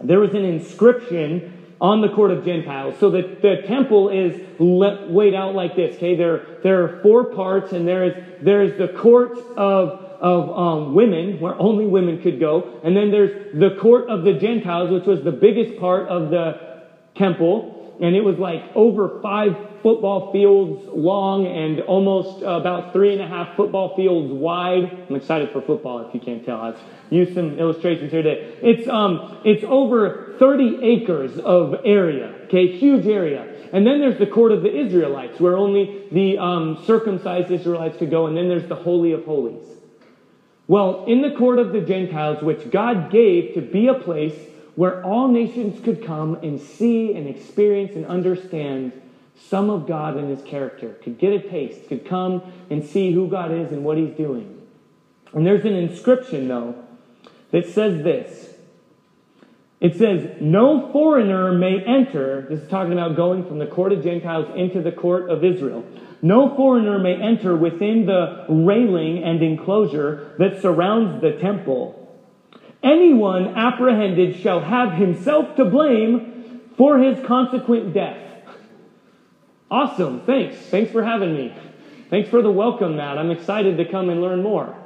there 0.00 0.20
was 0.20 0.34
an 0.34 0.44
inscription 0.44 1.56
on 1.80 2.02
the 2.02 2.08
court 2.08 2.30
of 2.30 2.44
Gentiles. 2.44 2.96
So 3.00 3.10
the, 3.10 3.22
the 3.40 3.62
temple 3.66 4.10
is 4.10 4.40
laid 4.58 5.34
out 5.34 5.54
like 5.54 5.74
this. 5.74 5.96
Okay, 5.96 6.14
there, 6.14 6.58
there 6.62 6.84
are 6.84 7.00
four 7.02 7.24
parts, 7.24 7.72
and 7.72 7.88
there 7.88 8.04
is 8.04 8.42
there 8.42 8.62
is 8.62 8.76
the 8.76 8.88
court 8.88 9.38
of 9.56 10.09
of 10.20 10.50
um, 10.50 10.94
women, 10.94 11.40
where 11.40 11.54
only 11.58 11.86
women 11.86 12.22
could 12.22 12.38
go. 12.38 12.80
And 12.84 12.96
then 12.96 13.10
there's 13.10 13.58
the 13.58 13.76
court 13.80 14.08
of 14.08 14.22
the 14.22 14.34
Gentiles, 14.34 14.90
which 14.90 15.06
was 15.06 15.22
the 15.22 15.32
biggest 15.32 15.78
part 15.80 16.08
of 16.08 16.30
the 16.30 16.84
temple. 17.16 17.96
And 18.00 18.14
it 18.14 18.22
was 18.22 18.38
like 18.38 18.62
over 18.74 19.20
five 19.22 19.56
football 19.82 20.32
fields 20.32 20.86
long 20.88 21.46
and 21.46 21.80
almost 21.80 22.42
about 22.42 22.92
three 22.92 23.12
and 23.12 23.22
a 23.22 23.26
half 23.26 23.56
football 23.56 23.96
fields 23.96 24.32
wide. 24.32 25.06
I'm 25.08 25.16
excited 25.16 25.50
for 25.52 25.62
football, 25.62 26.06
if 26.06 26.14
you 26.14 26.20
can't 26.20 26.44
tell. 26.44 26.60
I've 26.60 26.78
used 27.10 27.34
some 27.34 27.58
illustrations 27.58 28.10
here 28.10 28.22
today. 28.22 28.56
It's, 28.62 28.88
um, 28.88 29.40
it's 29.44 29.64
over 29.64 30.36
30 30.38 30.80
acres 30.82 31.38
of 31.38 31.80
area, 31.84 32.34
okay, 32.44 32.76
huge 32.78 33.06
area. 33.06 33.46
And 33.72 33.86
then 33.86 34.00
there's 34.00 34.18
the 34.18 34.26
court 34.26 34.52
of 34.52 34.62
the 34.62 34.74
Israelites, 34.74 35.38
where 35.38 35.56
only 35.56 36.06
the 36.10 36.38
um, 36.38 36.82
circumcised 36.86 37.50
Israelites 37.50 37.96
could 37.96 38.10
go. 38.10 38.26
And 38.26 38.36
then 38.36 38.48
there's 38.48 38.68
the 38.68 38.74
Holy 38.74 39.12
of 39.12 39.24
Holies. 39.24 39.79
Well, 40.70 41.04
in 41.06 41.20
the 41.20 41.32
court 41.32 41.58
of 41.58 41.72
the 41.72 41.80
Gentiles, 41.80 42.44
which 42.44 42.70
God 42.70 43.10
gave 43.10 43.54
to 43.54 43.60
be 43.60 43.88
a 43.88 43.94
place 43.94 44.36
where 44.76 45.04
all 45.04 45.26
nations 45.26 45.80
could 45.80 46.00
come 46.00 46.36
and 46.44 46.60
see 46.60 47.12
and 47.12 47.26
experience 47.26 47.96
and 47.96 48.06
understand 48.06 48.92
some 49.34 49.68
of 49.68 49.88
God 49.88 50.16
and 50.16 50.30
his 50.30 50.42
character, 50.42 50.90
could 51.02 51.18
get 51.18 51.32
a 51.32 51.40
taste, 51.40 51.88
could 51.88 52.04
come 52.04 52.44
and 52.70 52.84
see 52.84 53.10
who 53.10 53.26
God 53.26 53.50
is 53.50 53.72
and 53.72 53.84
what 53.84 53.98
he's 53.98 54.14
doing. 54.14 54.60
And 55.32 55.44
there's 55.44 55.64
an 55.64 55.74
inscription, 55.74 56.46
though, 56.46 56.76
that 57.50 57.66
says 57.66 58.04
this. 58.04 58.49
It 59.80 59.96
says, 59.96 60.30
No 60.40 60.90
foreigner 60.92 61.52
may 61.52 61.82
enter. 61.82 62.46
This 62.48 62.60
is 62.60 62.68
talking 62.68 62.92
about 62.92 63.16
going 63.16 63.46
from 63.46 63.58
the 63.58 63.66
court 63.66 63.92
of 63.92 64.02
Gentiles 64.02 64.46
into 64.54 64.82
the 64.82 64.92
court 64.92 65.30
of 65.30 65.42
Israel. 65.42 65.84
No 66.20 66.54
foreigner 66.54 66.98
may 66.98 67.14
enter 67.14 67.56
within 67.56 68.04
the 68.04 68.44
railing 68.48 69.24
and 69.24 69.42
enclosure 69.42 70.34
that 70.38 70.60
surrounds 70.60 71.22
the 71.22 71.32
temple. 71.32 71.96
Anyone 72.82 73.56
apprehended 73.56 74.36
shall 74.36 74.60
have 74.60 74.92
himself 74.92 75.56
to 75.56 75.64
blame 75.64 76.60
for 76.76 76.98
his 76.98 77.18
consequent 77.24 77.94
death. 77.94 78.18
Awesome. 79.70 80.20
Thanks. 80.20 80.56
Thanks 80.56 80.90
for 80.90 81.02
having 81.02 81.34
me. 81.34 81.54
Thanks 82.10 82.28
for 82.28 82.42
the 82.42 82.50
welcome, 82.50 82.96
Matt. 82.96 83.18
I'm 83.18 83.30
excited 83.30 83.76
to 83.78 83.84
come 83.84 84.10
and 84.10 84.20
learn 84.20 84.42
more. 84.42 84.76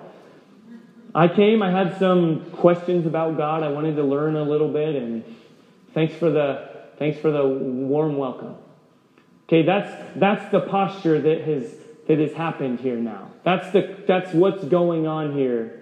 I 1.15 1.29
came, 1.29 1.63
I 1.63 1.71
had 1.71 1.99
some 1.99 2.51
questions 2.51 3.07
about 3.07 3.37
God. 3.37 3.63
I 3.63 3.69
wanted 3.69 3.95
to 3.97 4.03
learn 4.03 4.35
a 4.35 4.43
little 4.43 4.69
bit 4.69 4.97
and 4.97 5.25
thanks 5.93 6.15
for 6.15 6.31
the 6.31 6.69
thanks 6.99 7.19
for 7.19 7.31
the 7.31 7.47
warm 7.47 8.17
welcome. 8.17 8.57
Okay, 9.47 9.63
that's 9.63 9.93
that's 10.17 10.51
the 10.51 10.61
posture 10.61 11.21
that 11.21 11.43
has 11.43 11.75
that 12.09 12.19
has 12.19 12.33
happened 12.33 12.81
here 12.81 12.97
now. 12.97 13.31
That's 13.45 13.71
the 13.71 13.97
that's 14.07 14.33
what's 14.35 14.65
going 14.65 15.07
on 15.07 15.35
here. 15.35 15.81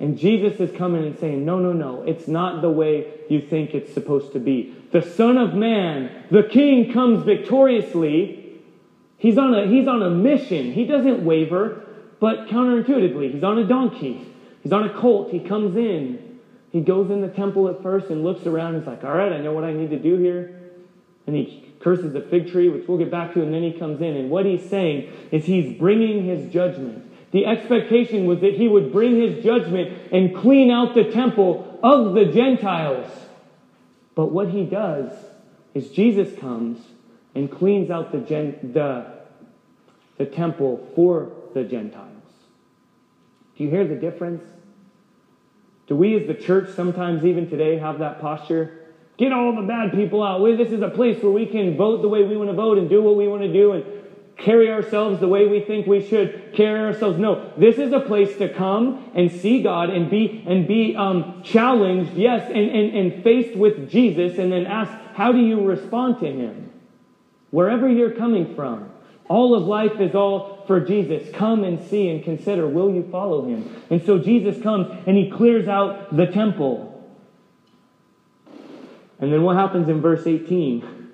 And 0.00 0.18
Jesus 0.18 0.58
is 0.58 0.76
coming 0.76 1.04
and 1.04 1.16
saying, 1.18 1.44
No, 1.44 1.60
no, 1.60 1.72
no, 1.72 2.02
it's 2.02 2.26
not 2.26 2.60
the 2.60 2.70
way 2.70 3.06
you 3.28 3.40
think 3.40 3.74
it's 3.74 3.94
supposed 3.94 4.32
to 4.32 4.40
be. 4.40 4.74
The 4.90 5.02
Son 5.02 5.38
of 5.38 5.54
Man, 5.54 6.10
the 6.28 6.42
King 6.42 6.92
comes 6.92 7.24
victoriously. 7.24 8.60
He's 9.16 9.38
on 9.38 9.54
a 9.54 9.68
he's 9.68 9.86
on 9.86 10.02
a 10.02 10.10
mission. 10.10 10.72
He 10.72 10.86
doesn't 10.86 11.24
waver, 11.24 11.84
but 12.18 12.48
counterintuitively, 12.48 13.34
he's 13.34 13.44
on 13.44 13.58
a 13.58 13.64
donkey. 13.64 14.26
He's 14.62 14.72
on 14.72 14.88
a 14.88 14.94
colt. 15.00 15.30
He 15.30 15.40
comes 15.40 15.76
in. 15.76 16.38
He 16.70 16.80
goes 16.80 17.10
in 17.10 17.20
the 17.20 17.28
temple 17.28 17.68
at 17.68 17.82
first 17.82 18.08
and 18.10 18.24
looks 18.24 18.46
around. 18.46 18.78
He's 18.78 18.86
like, 18.86 19.04
All 19.04 19.14
right, 19.14 19.32
I 19.32 19.38
know 19.38 19.52
what 19.52 19.64
I 19.64 19.72
need 19.72 19.90
to 19.90 19.98
do 19.98 20.16
here. 20.16 20.60
And 21.26 21.36
he 21.36 21.72
curses 21.80 22.12
the 22.12 22.20
fig 22.20 22.50
tree, 22.50 22.68
which 22.68 22.86
we'll 22.88 22.98
get 22.98 23.10
back 23.10 23.34
to, 23.34 23.42
and 23.42 23.52
then 23.52 23.62
he 23.62 23.72
comes 23.72 24.00
in. 24.00 24.16
And 24.16 24.30
what 24.30 24.46
he's 24.46 24.68
saying 24.68 25.12
is 25.30 25.44
he's 25.44 25.78
bringing 25.78 26.24
his 26.24 26.52
judgment. 26.52 27.10
The 27.32 27.46
expectation 27.46 28.26
was 28.26 28.40
that 28.40 28.54
he 28.54 28.68
would 28.68 28.92
bring 28.92 29.20
his 29.20 29.42
judgment 29.42 30.12
and 30.12 30.34
clean 30.36 30.70
out 30.70 30.94
the 30.94 31.10
temple 31.10 31.78
of 31.82 32.14
the 32.14 32.26
Gentiles. 32.26 33.10
But 34.14 34.26
what 34.30 34.48
he 34.48 34.64
does 34.64 35.10
is 35.74 35.90
Jesus 35.90 36.38
comes 36.38 36.78
and 37.34 37.50
cleans 37.50 37.90
out 37.90 38.12
the, 38.12 38.18
gen- 38.18 38.72
the, 38.74 39.06
the 40.18 40.26
temple 40.26 40.86
for 40.94 41.32
the 41.54 41.64
Gentiles. 41.64 42.11
Do 43.56 43.64
you 43.64 43.70
hear 43.70 43.86
the 43.86 43.96
difference? 43.96 44.42
Do 45.86 45.96
we 45.96 46.14
as 46.20 46.26
the 46.26 46.34
church 46.34 46.70
sometimes 46.74 47.24
even 47.24 47.50
today 47.50 47.78
have 47.78 47.98
that 47.98 48.20
posture? 48.20 48.78
Get 49.18 49.32
all 49.32 49.54
the 49.54 49.62
bad 49.62 49.92
people 49.92 50.22
out. 50.22 50.42
This 50.56 50.72
is 50.72 50.80
a 50.80 50.88
place 50.88 51.22
where 51.22 51.32
we 51.32 51.46
can 51.46 51.76
vote 51.76 52.02
the 52.02 52.08
way 52.08 52.24
we 52.24 52.36
want 52.36 52.50
to 52.50 52.56
vote 52.56 52.78
and 52.78 52.88
do 52.88 53.02
what 53.02 53.16
we 53.16 53.28
want 53.28 53.42
to 53.42 53.52
do 53.52 53.72
and 53.72 53.84
carry 54.36 54.70
ourselves 54.70 55.20
the 55.20 55.28
way 55.28 55.46
we 55.46 55.60
think 55.60 55.86
we 55.86 56.04
should 56.04 56.52
carry 56.54 56.80
ourselves. 56.80 57.18
No, 57.18 57.52
this 57.56 57.78
is 57.78 57.92
a 57.92 58.00
place 58.00 58.36
to 58.38 58.52
come 58.52 59.10
and 59.14 59.30
see 59.30 59.62
God 59.62 59.90
and 59.90 60.10
be 60.10 60.42
and 60.46 60.66
be 60.66 60.96
um, 60.96 61.42
challenged, 61.44 62.14
yes, 62.14 62.50
and, 62.52 62.70
and, 62.70 62.96
and 62.96 63.22
faced 63.22 63.56
with 63.56 63.90
Jesus, 63.90 64.38
and 64.38 64.50
then 64.50 64.66
ask, 64.66 64.90
how 65.14 65.30
do 65.32 65.38
you 65.38 65.64
respond 65.64 66.18
to 66.20 66.26
Him? 66.26 66.70
Wherever 67.50 67.88
you're 67.88 68.12
coming 68.12 68.54
from, 68.54 68.90
all 69.28 69.54
of 69.54 69.64
life 69.64 70.00
is 70.00 70.14
all 70.14 70.61
for 70.72 70.80
Jesus. 70.80 71.28
Come 71.34 71.64
and 71.64 71.86
see 71.90 72.08
and 72.08 72.24
consider, 72.24 72.66
will 72.66 72.90
you 72.90 73.06
follow 73.12 73.44
Him? 73.44 73.76
And 73.90 74.02
so 74.06 74.18
Jesus 74.18 74.62
comes 74.62 74.88
and 75.06 75.18
He 75.18 75.30
clears 75.30 75.68
out 75.68 76.16
the 76.16 76.24
temple. 76.26 76.88
And 79.18 79.30
then 79.30 79.42
what 79.42 79.56
happens 79.56 79.90
in 79.90 80.00
verse 80.00 80.26
18? 80.26 81.10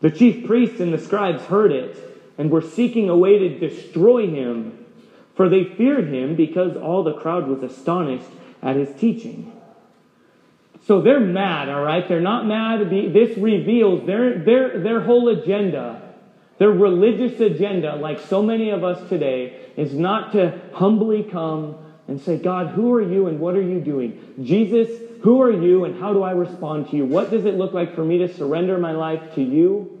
The 0.00 0.10
chief 0.10 0.46
priests 0.46 0.80
and 0.80 0.90
the 0.94 0.98
scribes 0.98 1.42
heard 1.42 1.70
it 1.70 1.98
and 2.38 2.50
were 2.50 2.62
seeking 2.62 3.10
a 3.10 3.16
way 3.16 3.38
to 3.38 3.58
destroy 3.58 4.26
him, 4.26 4.86
for 5.34 5.50
they 5.50 5.64
feared 5.64 6.08
him 6.08 6.34
because 6.34 6.74
all 6.74 7.02
the 7.02 7.12
crowd 7.12 7.46
was 7.46 7.62
astonished 7.62 8.30
at 8.62 8.76
his 8.76 8.98
teaching. 8.98 9.52
So 10.86 11.02
they're 11.02 11.20
mad, 11.20 11.68
all 11.68 11.82
right? 11.82 12.08
They're 12.08 12.20
not 12.22 12.46
mad. 12.46 12.88
This 12.88 13.36
reveals 13.36 14.06
their, 14.06 14.38
their, 14.38 14.80
their 14.80 15.00
whole 15.02 15.28
agenda, 15.28 15.97
their 16.58 16.70
religious 16.70 17.40
agenda, 17.40 17.96
like 17.96 18.18
so 18.18 18.42
many 18.42 18.70
of 18.70 18.84
us 18.84 19.08
today, 19.08 19.56
is 19.76 19.94
not 19.94 20.32
to 20.32 20.60
humbly 20.72 21.22
come 21.22 21.76
and 22.08 22.20
say, 22.20 22.36
God, 22.36 22.68
who 22.68 22.92
are 22.94 23.02
you 23.02 23.26
and 23.28 23.38
what 23.38 23.54
are 23.54 23.62
you 23.62 23.80
doing? 23.80 24.18
Jesus, 24.42 24.88
who 25.22 25.40
are 25.42 25.50
you 25.50 25.84
and 25.84 25.94
how 25.98 26.12
do 26.12 26.22
I 26.22 26.32
respond 26.32 26.88
to 26.90 26.96
you? 26.96 27.04
What 27.04 27.30
does 27.30 27.44
it 27.44 27.54
look 27.54 27.74
like 27.74 27.94
for 27.94 28.04
me 28.04 28.18
to 28.18 28.28
surrender 28.28 28.78
my 28.78 28.92
life 28.92 29.34
to 29.34 29.42
you? 29.42 29.94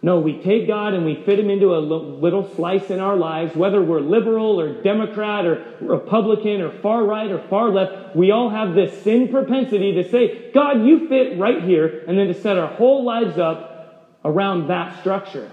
No, 0.00 0.20
we 0.20 0.40
take 0.40 0.68
God 0.68 0.94
and 0.94 1.04
we 1.04 1.16
fit 1.24 1.40
him 1.40 1.50
into 1.50 1.74
a 1.74 1.80
little 1.80 2.44
slice 2.54 2.88
in 2.88 3.00
our 3.00 3.16
lives, 3.16 3.56
whether 3.56 3.82
we're 3.82 4.00
liberal 4.00 4.60
or 4.60 4.80
Democrat 4.80 5.44
or 5.44 5.64
Republican 5.80 6.60
or 6.60 6.70
far 6.70 7.04
right 7.04 7.30
or 7.32 7.40
far 7.48 7.68
left. 7.70 8.14
We 8.14 8.30
all 8.30 8.48
have 8.48 8.74
this 8.74 9.02
sin 9.02 9.28
propensity 9.28 9.94
to 9.94 10.08
say, 10.08 10.52
God, 10.52 10.84
you 10.84 11.08
fit 11.08 11.36
right 11.36 11.64
here, 11.64 12.04
and 12.06 12.16
then 12.16 12.28
to 12.28 12.34
set 12.34 12.56
our 12.56 12.68
whole 12.68 13.04
lives 13.04 13.38
up 13.38 14.14
around 14.24 14.68
that 14.68 15.00
structure. 15.00 15.50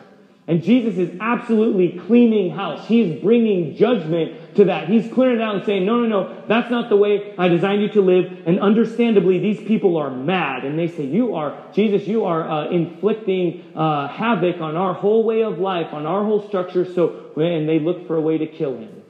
And 0.48 0.62
Jesus 0.62 0.98
is 1.00 1.18
absolutely 1.20 2.00
cleaning 2.06 2.52
house. 2.52 2.88
He's 2.88 3.20
bringing 3.20 3.76
judgment 3.76 4.56
to 4.56 4.66
that. 4.66 4.88
He's 4.88 5.12
clearing 5.12 5.38
it 5.38 5.42
out 5.42 5.56
and 5.56 5.66
saying, 5.66 5.86
no, 5.88 6.02
no, 6.02 6.08
no, 6.08 6.44
that's 6.48 6.70
not 6.70 6.90
the 6.90 6.96
way 6.96 7.34
I 7.36 7.48
designed 7.48 7.82
you 7.82 7.90
to 7.90 8.02
live. 8.02 8.44
And 8.46 8.60
understandably, 8.60 9.40
these 9.40 9.58
people 9.58 9.98
are 9.98 10.12
mad. 10.12 10.64
And 10.64 10.78
they 10.78 10.88
say, 10.88 11.04
you 11.04 11.34
are, 11.34 11.58
Jesus, 11.74 12.08
you 12.08 12.26
are 12.26 12.48
uh, 12.48 12.70
inflicting 12.70 13.74
uh, 13.76 14.08
havoc 14.08 14.62
on 14.62 14.76
our 14.78 14.94
whole 14.94 15.24
way 15.24 15.42
of 15.42 15.58
life, 15.58 15.92
on 15.94 16.06
our 16.06 16.24
whole 16.24 16.48
structure. 16.48 16.86
So, 16.94 17.32
and 17.38 17.68
they 17.68 17.80
look 17.80 18.06
for 18.06 18.16
a 18.16 18.22
way 18.22 18.38
to 18.38 18.46
kill 18.46 18.78
him, 18.78 19.02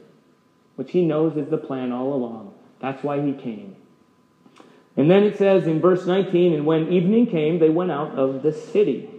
which 0.76 0.90
he 0.90 1.04
knows 1.04 1.36
is 1.36 1.50
the 1.50 1.58
plan 1.58 1.92
all 1.92 2.14
along. 2.14 2.54
That's 2.80 3.02
why 3.02 3.20
he 3.20 3.34
came. 3.34 3.76
And 4.96 5.10
then 5.10 5.24
it 5.24 5.36
says 5.36 5.66
in 5.66 5.82
verse 5.82 6.06
19, 6.06 6.54
and 6.54 6.64
when 6.64 6.90
evening 6.90 7.26
came, 7.26 7.58
they 7.58 7.68
went 7.68 7.90
out 7.90 8.18
of 8.18 8.42
the 8.42 8.52
city. 8.52 9.10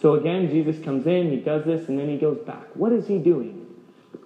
So 0.00 0.14
again, 0.14 0.48
Jesus 0.48 0.82
comes 0.84 1.06
in, 1.06 1.30
he 1.30 1.36
does 1.38 1.64
this, 1.64 1.88
and 1.88 1.98
then 1.98 2.08
he 2.08 2.18
goes 2.18 2.38
back. 2.46 2.74
What 2.74 2.92
is 2.92 3.06
he 3.06 3.18
doing? 3.18 3.66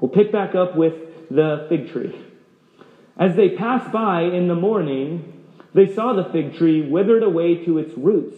We'll 0.01 0.11
pick 0.11 0.31
back 0.31 0.55
up 0.55 0.77
with 0.77 0.95
the 1.31 1.67
fig 1.69 1.91
tree. 1.93 2.15
As 3.17 3.37
they 3.37 3.51
passed 3.51 3.93
by 3.93 4.23
in 4.23 4.49
the 4.49 4.55
morning, 4.55 5.45
they 5.75 5.93
saw 5.95 6.13
the 6.13 6.25
fig 6.31 6.57
tree 6.57 6.89
withered 6.89 7.23
away 7.23 7.65
to 7.65 7.79
its 7.79 7.97
roots. 7.97 8.37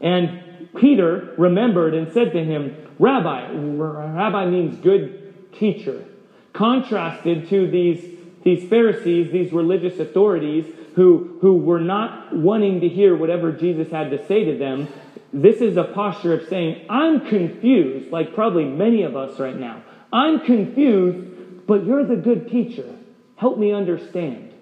And 0.00 0.68
Peter 0.76 1.34
remembered 1.36 1.94
and 1.94 2.12
said 2.12 2.32
to 2.32 2.44
him, 2.44 2.76
Rabbi, 2.98 3.52
Rabbi 3.52 4.46
means 4.46 4.78
good 4.80 5.52
teacher, 5.52 6.04
contrasted 6.52 7.48
to 7.48 7.70
these, 7.70 8.18
these 8.44 8.68
Pharisees, 8.68 9.32
these 9.32 9.52
religious 9.52 9.98
authorities 9.98 10.66
who, 10.96 11.38
who 11.40 11.56
were 11.56 11.80
not 11.80 12.36
wanting 12.36 12.80
to 12.80 12.88
hear 12.88 13.16
whatever 13.16 13.52
Jesus 13.52 13.90
had 13.90 14.10
to 14.10 14.26
say 14.26 14.44
to 14.44 14.58
them. 14.58 14.88
This 15.32 15.60
is 15.60 15.76
a 15.76 15.84
posture 15.84 16.34
of 16.34 16.48
saying, 16.48 16.86
I'm 16.90 17.28
confused, 17.28 18.10
like 18.10 18.34
probably 18.34 18.64
many 18.64 19.02
of 19.02 19.16
us 19.16 19.38
right 19.38 19.56
now. 19.56 19.82
I'm 20.12 20.40
confused, 20.40 21.66
but 21.66 21.84
you're 21.86 22.04
the 22.04 22.16
good 22.16 22.50
teacher. 22.50 22.96
Help 23.36 23.58
me 23.58 23.72
understand. 23.72 24.52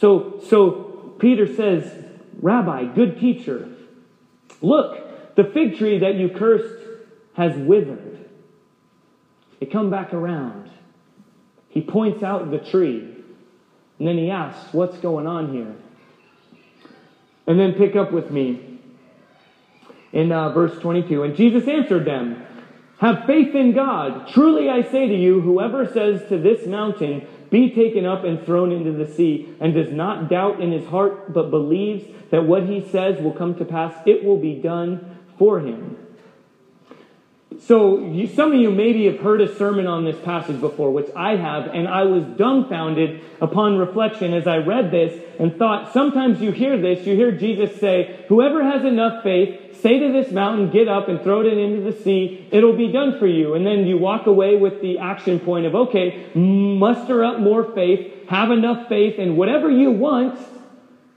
So, 0.00 0.40
so 0.48 1.14
Peter 1.18 1.54
says, 1.54 1.92
Rabbi, 2.40 2.94
good 2.94 3.20
teacher, 3.20 3.68
look, 4.62 5.36
the 5.36 5.44
fig 5.44 5.76
tree 5.76 5.98
that 5.98 6.14
you 6.14 6.30
cursed 6.30 6.86
has 7.34 7.56
withered. 7.56 8.26
It 9.60 9.70
come 9.70 9.90
back 9.90 10.14
around. 10.14 10.70
He 11.68 11.82
points 11.82 12.22
out 12.22 12.50
the 12.50 12.58
tree. 12.58 13.16
And 13.98 14.08
then 14.08 14.16
he 14.16 14.30
asks, 14.30 14.72
What's 14.72 14.96
going 14.98 15.26
on 15.26 15.52
here? 15.52 15.74
And 17.46 17.60
then 17.60 17.74
pick 17.74 17.96
up 17.96 18.12
with 18.12 18.30
me 18.30 18.69
in 20.12 20.32
uh, 20.32 20.52
verse 20.52 20.78
22. 20.80 21.22
And 21.22 21.36
Jesus 21.36 21.68
answered 21.68 22.04
them, 22.04 22.44
Have 22.98 23.26
faith 23.26 23.54
in 23.54 23.72
God. 23.72 24.28
Truly 24.28 24.68
I 24.68 24.82
say 24.82 25.08
to 25.08 25.14
you, 25.14 25.40
whoever 25.40 25.86
says 25.86 26.28
to 26.28 26.38
this 26.38 26.66
mountain, 26.66 27.26
Be 27.50 27.70
taken 27.74 28.06
up 28.06 28.24
and 28.24 28.44
thrown 28.44 28.72
into 28.72 28.92
the 28.92 29.10
sea, 29.12 29.54
and 29.60 29.74
does 29.74 29.92
not 29.92 30.28
doubt 30.28 30.60
in 30.60 30.72
his 30.72 30.86
heart, 30.86 31.32
but 31.32 31.50
believes 31.50 32.04
that 32.30 32.44
what 32.44 32.66
he 32.66 32.86
says 32.88 33.20
will 33.20 33.32
come 33.32 33.54
to 33.56 33.64
pass, 33.64 33.94
it 34.06 34.24
will 34.24 34.38
be 34.38 34.54
done 34.54 35.18
for 35.38 35.60
him. 35.60 35.96
So, 37.58 37.98
you, 37.98 38.28
some 38.28 38.52
of 38.52 38.60
you 38.60 38.70
maybe 38.70 39.06
have 39.06 39.18
heard 39.18 39.40
a 39.40 39.54
sermon 39.56 39.88
on 39.88 40.04
this 40.04 40.16
passage 40.24 40.60
before, 40.60 40.92
which 40.92 41.10
I 41.16 41.34
have, 41.34 41.66
and 41.66 41.88
I 41.88 42.04
was 42.04 42.24
dumbfounded 42.24 43.22
upon 43.40 43.76
reflection 43.76 44.32
as 44.34 44.46
I 44.46 44.58
read 44.58 44.92
this 44.92 45.20
and 45.38 45.56
thought 45.56 45.92
sometimes 45.92 46.40
you 46.40 46.52
hear 46.52 46.80
this, 46.80 47.06
you 47.06 47.16
hear 47.16 47.32
Jesus 47.32 47.80
say, 47.80 48.24
Whoever 48.28 48.62
has 48.62 48.84
enough 48.84 49.24
faith, 49.24 49.80
say 49.80 49.98
to 49.98 50.12
this 50.12 50.30
mountain, 50.30 50.70
Get 50.70 50.86
up 50.86 51.08
and 51.08 51.20
throw 51.22 51.40
it 51.40 51.46
into 51.46 51.82
the 51.82 51.92
sea, 52.04 52.46
it'll 52.52 52.76
be 52.76 52.92
done 52.92 53.18
for 53.18 53.26
you. 53.26 53.54
And 53.54 53.66
then 53.66 53.86
you 53.86 53.98
walk 53.98 54.26
away 54.26 54.56
with 54.56 54.80
the 54.80 54.98
action 54.98 55.40
point 55.40 55.66
of, 55.66 55.74
Okay, 55.74 56.30
muster 56.34 57.24
up 57.24 57.40
more 57.40 57.72
faith, 57.74 58.28
have 58.28 58.52
enough 58.52 58.88
faith, 58.88 59.18
and 59.18 59.36
whatever 59.36 59.68
you 59.68 59.90
want, 59.90 60.38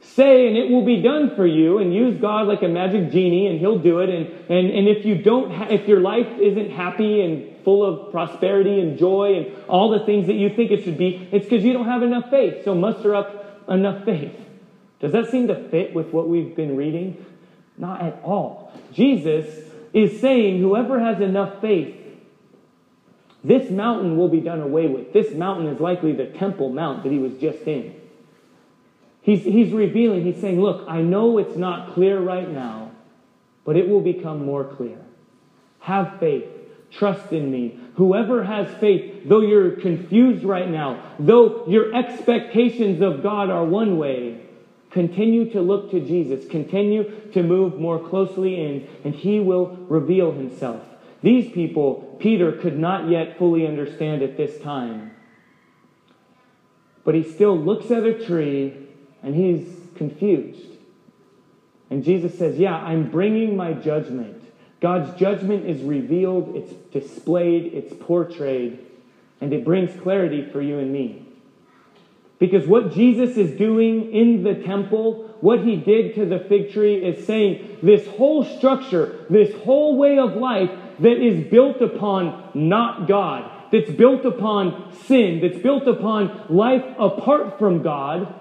say 0.04 0.48
and 0.48 0.58
it 0.58 0.70
will 0.70 0.86
be 0.86 1.02
done 1.02 1.36
for 1.36 1.46
you 1.46 1.80
and 1.80 1.94
use 1.94 2.20
God 2.20 2.48
like 2.48 2.62
a 2.62 2.68
magic 2.68 3.12
genie 3.12 3.48
and 3.48 3.60
he'll 3.60 3.80
do 3.80 4.00
it. 4.00 4.10
And, 4.10 4.28
and, 4.50 4.70
and 4.70 4.88
if 4.88 5.06
you 5.06 5.22
don't, 5.22 5.52
ha- 5.52 5.68
if 5.70 5.88
your 5.88 6.02
life 6.02 6.28
isn't 6.40 6.72
happy 6.72 7.22
and 7.22 7.64
full 7.64 7.84
of 7.84 8.12
prosperity 8.12 8.80
and 8.80 8.98
joy 8.98 9.36
and 9.38 9.68
all 9.68 9.90
the 9.90 10.06
things 10.06 10.28
that 10.28 10.36
you 10.36 10.50
think 10.50 10.72
it 10.72 10.84
should 10.84 10.98
be, 10.98 11.28
it's 11.32 11.46
because 11.46 11.64
you 11.64 11.74
don't 11.74 11.88
have 11.88 12.04
enough 12.04 12.30
faith. 12.30 12.64
So 12.64 12.76
muster 12.76 13.16
up 13.16 13.68
enough 13.70 14.06
faith. 14.06 14.36
Does 15.00 15.12
that 15.14 15.30
seem 15.30 15.48
to 15.48 15.56
fit 15.70 15.94
with 15.94 16.14
what 16.14 16.28
we've 16.28 16.56
been 16.56 16.76
reading? 16.76 17.24
Not 17.78 18.02
at 18.02 18.22
all. 18.24 18.72
Jesus 18.92 19.70
is 19.94 20.20
saying 20.20 20.60
whoever 20.60 21.00
has 21.00 21.22
enough 21.22 21.60
faith 21.62 22.04
this 23.44 23.70
mountain 23.70 24.18
will 24.18 24.30
be 24.30 24.40
done 24.40 24.62
away 24.62 24.88
with. 24.88 25.12
This 25.12 25.34
mountain 25.34 25.68
is 25.68 25.80
likely 25.80 26.14
the 26.14 26.28
Temple 26.28 26.70
Mount 26.70 27.04
that 27.04 27.12
he 27.12 27.20
was 27.20 27.34
just 27.34 27.68
in. 27.68 27.94
He's, 29.24 29.44
he's 29.44 29.72
revealing, 29.72 30.26
he's 30.26 30.40
saying, 30.40 30.62
Look, 30.62 30.86
I 30.88 31.02
know 31.02 31.38
it's 31.38 31.56
not 31.56 31.94
clear 31.94 32.20
right 32.20 32.50
now, 32.50 32.92
but 33.64 33.78
it 33.78 33.88
will 33.88 34.02
become 34.02 34.46
more 34.46 34.66
clear. 34.66 34.98
Have 35.80 36.20
faith. 36.20 36.46
Trust 36.92 37.32
in 37.32 37.50
me. 37.50 37.80
Whoever 37.96 38.44
has 38.44 38.72
faith, 38.80 39.24
though 39.26 39.40
you're 39.40 39.72
confused 39.72 40.44
right 40.44 40.70
now, 40.70 41.02
though 41.18 41.66
your 41.68 41.96
expectations 41.96 43.02
of 43.02 43.24
God 43.24 43.50
are 43.50 43.64
one 43.64 43.98
way, 43.98 44.42
continue 44.92 45.50
to 45.52 45.62
look 45.62 45.90
to 45.92 46.02
Jesus. 46.02 46.46
Continue 46.48 47.10
to 47.32 47.42
move 47.42 47.80
more 47.80 48.00
closely 48.10 48.62
in, 48.62 48.88
and 49.04 49.16
he 49.16 49.40
will 49.40 49.78
reveal 49.90 50.34
himself. 50.34 50.84
These 51.22 51.52
people, 51.54 52.18
Peter 52.20 52.52
could 52.52 52.78
not 52.78 53.10
yet 53.10 53.38
fully 53.38 53.66
understand 53.66 54.22
at 54.22 54.36
this 54.36 54.60
time. 54.60 55.12
But 57.06 57.16
he 57.16 57.24
still 57.24 57.58
looks 57.58 57.90
at 57.90 58.04
a 58.04 58.26
tree 58.26 58.83
and 59.24 59.34
he's 59.34 59.68
confused. 59.96 60.68
And 61.90 62.04
Jesus 62.04 62.38
says, 62.38 62.58
Yeah, 62.58 62.76
I'm 62.76 63.10
bringing 63.10 63.56
my 63.56 63.74
judgment. 63.74 64.42
God's 64.82 65.18
judgment 65.18 65.66
is 65.66 65.82
revealed, 65.82 66.56
it's 66.56 66.74
displayed, 66.92 67.74
it's 67.74 67.94
portrayed, 68.04 68.80
and 69.40 69.54
it 69.54 69.64
brings 69.64 69.98
clarity 70.02 70.50
for 70.52 70.62
you 70.62 70.78
and 70.78 70.92
me. 70.92 71.26
Because 72.38 72.68
what 72.68 72.92
Jesus 72.92 73.38
is 73.38 73.58
doing 73.58 74.12
in 74.12 74.44
the 74.44 74.56
temple, 74.56 75.38
what 75.40 75.60
he 75.60 75.78
did 75.78 76.16
to 76.16 76.26
the 76.26 76.40
fig 76.40 76.74
tree, 76.74 76.96
is 76.96 77.26
saying 77.26 77.78
this 77.82 78.06
whole 78.18 78.44
structure, 78.44 79.26
this 79.30 79.56
whole 79.64 79.98
way 79.98 80.20
of 80.20 80.36
life 80.36 80.70
that 81.00 81.26
is 81.26 81.50
built 81.50 81.82
upon 81.82 82.50
not 82.54 83.08
God, 83.08 83.50
that's 83.72 83.92
built 83.92 84.26
upon 84.26 84.94
sin, 85.06 85.40
that's 85.42 85.60
built 85.60 85.88
upon 85.88 86.46
life 86.50 86.84
apart 87.00 87.58
from 87.58 87.82
God, 87.82 88.34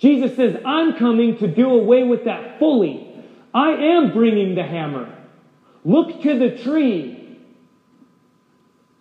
Jesus 0.00 0.34
says, 0.34 0.56
I'm 0.64 0.96
coming 0.96 1.36
to 1.38 1.46
do 1.46 1.68
away 1.68 2.04
with 2.04 2.24
that 2.24 2.58
fully. 2.58 3.06
I 3.52 3.72
am 3.72 4.12
bringing 4.12 4.54
the 4.54 4.62
hammer. 4.62 5.14
Look 5.84 6.22
to 6.22 6.38
the 6.38 6.56
tree. 6.56 7.38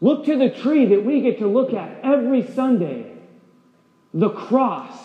Look 0.02 0.26
to 0.26 0.38
the 0.38 0.50
tree 0.50 0.88
that 0.88 1.06
we 1.06 1.22
get 1.22 1.40
to 1.40 1.48
look 1.48 1.74
at 1.74 2.02
every 2.04 2.46
Sunday 2.52 3.16
the 4.14 4.30
cross. 4.30 4.98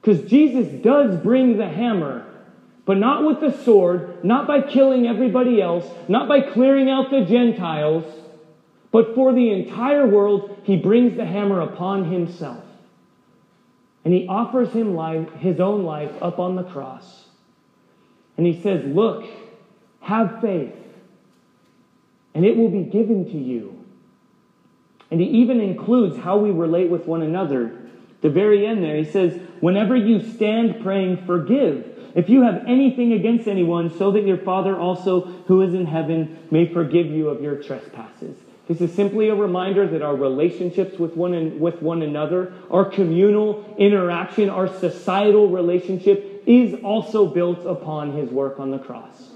Because 0.00 0.28
Jesus 0.28 0.68
does 0.82 1.18
bring 1.22 1.56
the 1.56 1.68
hammer, 1.68 2.26
but 2.84 2.98
not 2.98 3.24
with 3.24 3.40
the 3.40 3.56
sword, 3.64 4.22
not 4.24 4.46
by 4.46 4.60
killing 4.60 5.06
everybody 5.06 5.62
else, 5.62 5.86
not 6.08 6.28
by 6.28 6.40
clearing 6.42 6.90
out 6.90 7.10
the 7.10 7.24
Gentiles, 7.24 8.04
but 8.90 9.14
for 9.14 9.32
the 9.32 9.50
entire 9.50 10.06
world, 10.06 10.58
he 10.64 10.76
brings 10.76 11.16
the 11.16 11.24
hammer 11.24 11.60
upon 11.60 12.10
himself. 12.10 12.61
And 14.04 14.12
he 14.12 14.26
offers 14.26 14.72
him 14.72 14.94
life, 14.94 15.30
his 15.34 15.60
own 15.60 15.84
life 15.84 16.10
up 16.20 16.38
on 16.38 16.56
the 16.56 16.64
cross. 16.64 17.26
And 18.36 18.46
he 18.46 18.60
says, 18.60 18.84
Look, 18.84 19.24
have 20.00 20.40
faith, 20.40 20.74
and 22.34 22.44
it 22.44 22.56
will 22.56 22.70
be 22.70 22.82
given 22.82 23.26
to 23.26 23.38
you. 23.38 23.84
And 25.10 25.20
he 25.20 25.26
even 25.26 25.60
includes 25.60 26.16
how 26.16 26.38
we 26.38 26.50
relate 26.50 26.90
with 26.90 27.06
one 27.06 27.22
another. 27.22 27.78
The 28.22 28.30
very 28.30 28.66
end 28.66 28.82
there, 28.82 28.96
he 28.96 29.04
says, 29.04 29.38
Whenever 29.60 29.94
you 29.94 30.20
stand 30.32 30.82
praying, 30.82 31.26
forgive. 31.26 31.88
If 32.14 32.28
you 32.28 32.42
have 32.42 32.64
anything 32.66 33.12
against 33.12 33.46
anyone, 33.46 33.96
so 33.96 34.10
that 34.12 34.26
your 34.26 34.38
Father 34.38 34.76
also, 34.76 35.20
who 35.46 35.62
is 35.62 35.74
in 35.74 35.86
heaven, 35.86 36.46
may 36.50 36.72
forgive 36.72 37.06
you 37.06 37.28
of 37.28 37.42
your 37.42 37.56
trespasses. 37.56 38.36
This 38.72 38.88
is 38.88 38.96
simply 38.96 39.28
a 39.28 39.34
reminder 39.34 39.86
that 39.86 40.00
our 40.00 40.16
relationships 40.16 40.98
with 40.98 41.14
one, 41.14 41.60
with 41.60 41.82
one 41.82 42.00
another, 42.00 42.54
our 42.70 42.86
communal 42.86 43.62
interaction, 43.76 44.48
our 44.48 44.66
societal 44.66 45.50
relationship 45.50 46.42
is 46.46 46.82
also 46.82 47.26
built 47.26 47.66
upon 47.66 48.14
his 48.14 48.30
work 48.30 48.58
on 48.58 48.70
the 48.70 48.78
cross. 48.78 49.32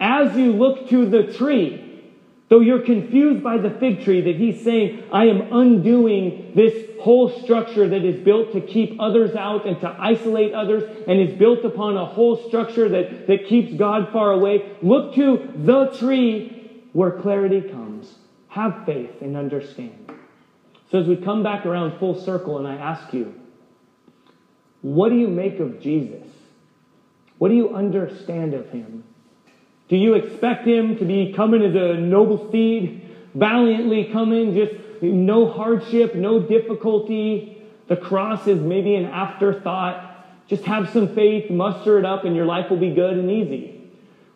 As 0.00 0.34
you 0.34 0.52
look 0.52 0.88
to 0.88 1.04
the 1.04 1.30
tree, 1.34 2.02
though 2.48 2.60
you're 2.60 2.80
confused 2.80 3.44
by 3.44 3.58
the 3.58 3.68
fig 3.68 4.02
tree 4.02 4.22
that 4.22 4.36
he's 4.36 4.64
saying, 4.64 5.04
I 5.12 5.26
am 5.26 5.52
undoing 5.52 6.52
this 6.54 6.88
whole 7.02 7.28
structure 7.28 7.86
that 7.86 8.02
is 8.02 8.18
built 8.24 8.52
to 8.52 8.62
keep 8.62 8.98
others 8.98 9.36
out 9.36 9.66
and 9.66 9.78
to 9.82 9.94
isolate 9.98 10.54
others 10.54 10.84
and 11.06 11.20
is 11.20 11.38
built 11.38 11.66
upon 11.66 11.98
a 11.98 12.06
whole 12.06 12.48
structure 12.48 12.88
that, 12.88 13.26
that 13.26 13.46
keeps 13.46 13.74
God 13.74 14.08
far 14.10 14.32
away, 14.32 14.74
look 14.80 15.14
to 15.16 15.52
the 15.54 15.94
tree 15.98 16.86
where 16.94 17.10
clarity 17.10 17.60
comes. 17.60 17.83
Have 18.54 18.86
faith 18.86 19.20
and 19.20 19.36
understand. 19.36 20.12
So, 20.92 21.00
as 21.00 21.08
we 21.08 21.16
come 21.16 21.42
back 21.42 21.66
around 21.66 21.98
full 21.98 22.14
circle, 22.14 22.56
and 22.58 22.68
I 22.68 22.76
ask 22.76 23.12
you, 23.12 23.34
what 24.80 25.08
do 25.08 25.16
you 25.16 25.26
make 25.26 25.58
of 25.58 25.80
Jesus? 25.80 26.24
What 27.38 27.48
do 27.48 27.56
you 27.56 27.74
understand 27.74 28.54
of 28.54 28.70
him? 28.70 29.02
Do 29.88 29.96
you 29.96 30.14
expect 30.14 30.68
him 30.68 30.96
to 30.98 31.04
be 31.04 31.32
coming 31.32 31.64
as 31.64 31.74
a 31.74 31.94
noble 32.00 32.48
steed, 32.48 33.02
valiantly 33.34 34.10
coming, 34.12 34.54
just 34.54 34.72
no 35.02 35.50
hardship, 35.50 36.14
no 36.14 36.38
difficulty? 36.38 37.60
The 37.88 37.96
cross 37.96 38.46
is 38.46 38.60
maybe 38.60 38.94
an 38.94 39.06
afterthought. 39.06 40.46
Just 40.46 40.62
have 40.62 40.90
some 40.90 41.12
faith, 41.12 41.50
muster 41.50 41.98
it 41.98 42.04
up, 42.04 42.24
and 42.24 42.36
your 42.36 42.46
life 42.46 42.70
will 42.70 42.78
be 42.78 42.94
good 42.94 43.18
and 43.18 43.28
easy. 43.28 43.74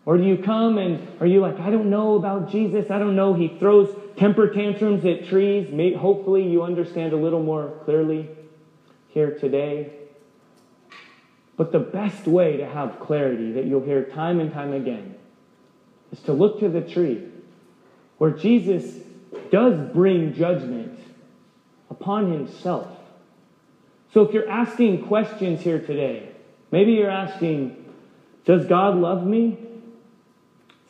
Or 0.08 0.16
do 0.16 0.24
you 0.24 0.38
come 0.38 0.78
and 0.78 1.06
are 1.20 1.26
you 1.26 1.40
like, 1.40 1.60
I 1.60 1.70
don't 1.70 1.90
know 1.90 2.16
about 2.16 2.50
Jesus. 2.50 2.90
I 2.90 2.98
don't 2.98 3.14
know. 3.14 3.34
He 3.34 3.48
throws 3.58 3.94
temper 4.18 4.48
tantrums 4.48 5.04
at 5.04 5.26
trees. 5.26 5.70
May, 5.70 5.94
hopefully, 5.94 6.48
you 6.48 6.62
understand 6.62 7.12
a 7.12 7.16
little 7.16 7.42
more 7.42 7.80
clearly 7.84 8.28
here 9.08 9.38
today. 9.38 9.92
But 11.56 11.72
the 11.72 11.80
best 11.80 12.26
way 12.26 12.56
to 12.58 12.66
have 12.66 13.00
clarity 13.00 13.52
that 13.52 13.64
you'll 13.64 13.84
hear 13.84 14.04
time 14.04 14.40
and 14.40 14.52
time 14.52 14.72
again 14.72 15.16
is 16.12 16.20
to 16.20 16.32
look 16.32 16.60
to 16.60 16.68
the 16.68 16.80
tree 16.80 17.24
where 18.18 18.30
Jesus 18.30 18.96
does 19.50 19.92
bring 19.92 20.34
judgment 20.34 20.98
upon 21.90 22.32
himself. 22.32 22.88
So 24.12 24.22
if 24.22 24.32
you're 24.32 24.48
asking 24.48 25.06
questions 25.06 25.60
here 25.60 25.80
today, 25.80 26.28
maybe 26.70 26.92
you're 26.92 27.10
asking, 27.10 27.84
Does 28.44 28.66
God 28.66 28.96
love 28.96 29.26
me? 29.26 29.58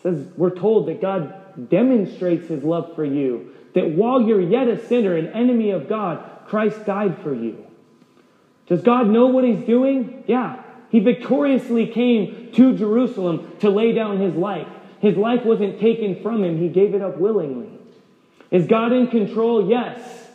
says 0.03 0.27
we're 0.37 0.55
told 0.55 0.87
that 0.87 1.01
God 1.01 1.38
demonstrates 1.69 2.49
his 2.49 2.63
love 2.63 2.95
for 2.95 3.05
you, 3.05 3.55
that 3.75 3.91
while 3.91 4.23
you're 4.23 4.41
yet 4.41 4.69
a 4.69 4.87
sinner, 4.87 5.17
an 5.17 5.29
enemy 5.29 5.71
of 5.71 5.89
God, 5.89 6.25
Christ 6.47 6.85
died 6.87 7.19
for 7.23 7.35
you. 7.35 7.65
Does 8.67 8.83
God 8.83 9.09
know 9.09 9.27
what 9.27 9.45
he's 9.45 9.65
doing? 9.65 10.25
Yeah. 10.27 10.63
He 10.91 11.01
victoriously 11.01 11.87
came 11.87 12.51
to 12.53 12.77
Jerusalem 12.77 13.53
to 13.61 13.71
lay 13.71 13.93
down 13.93 14.21
his 14.21 14.35
life. 14.35 14.69
His 15.01 15.17
life 15.17 15.45
wasn't 15.45 15.81
taken 15.81 16.23
from 16.23 16.43
him, 16.43 16.59
he 16.59 16.69
gave 16.69 16.95
it 16.95 17.03
up 17.03 17.19
willingly. 17.19 17.71
Is 18.51 18.67
God 18.67 18.93
in 18.93 19.09
control? 19.09 19.69
Yes. 19.69 20.27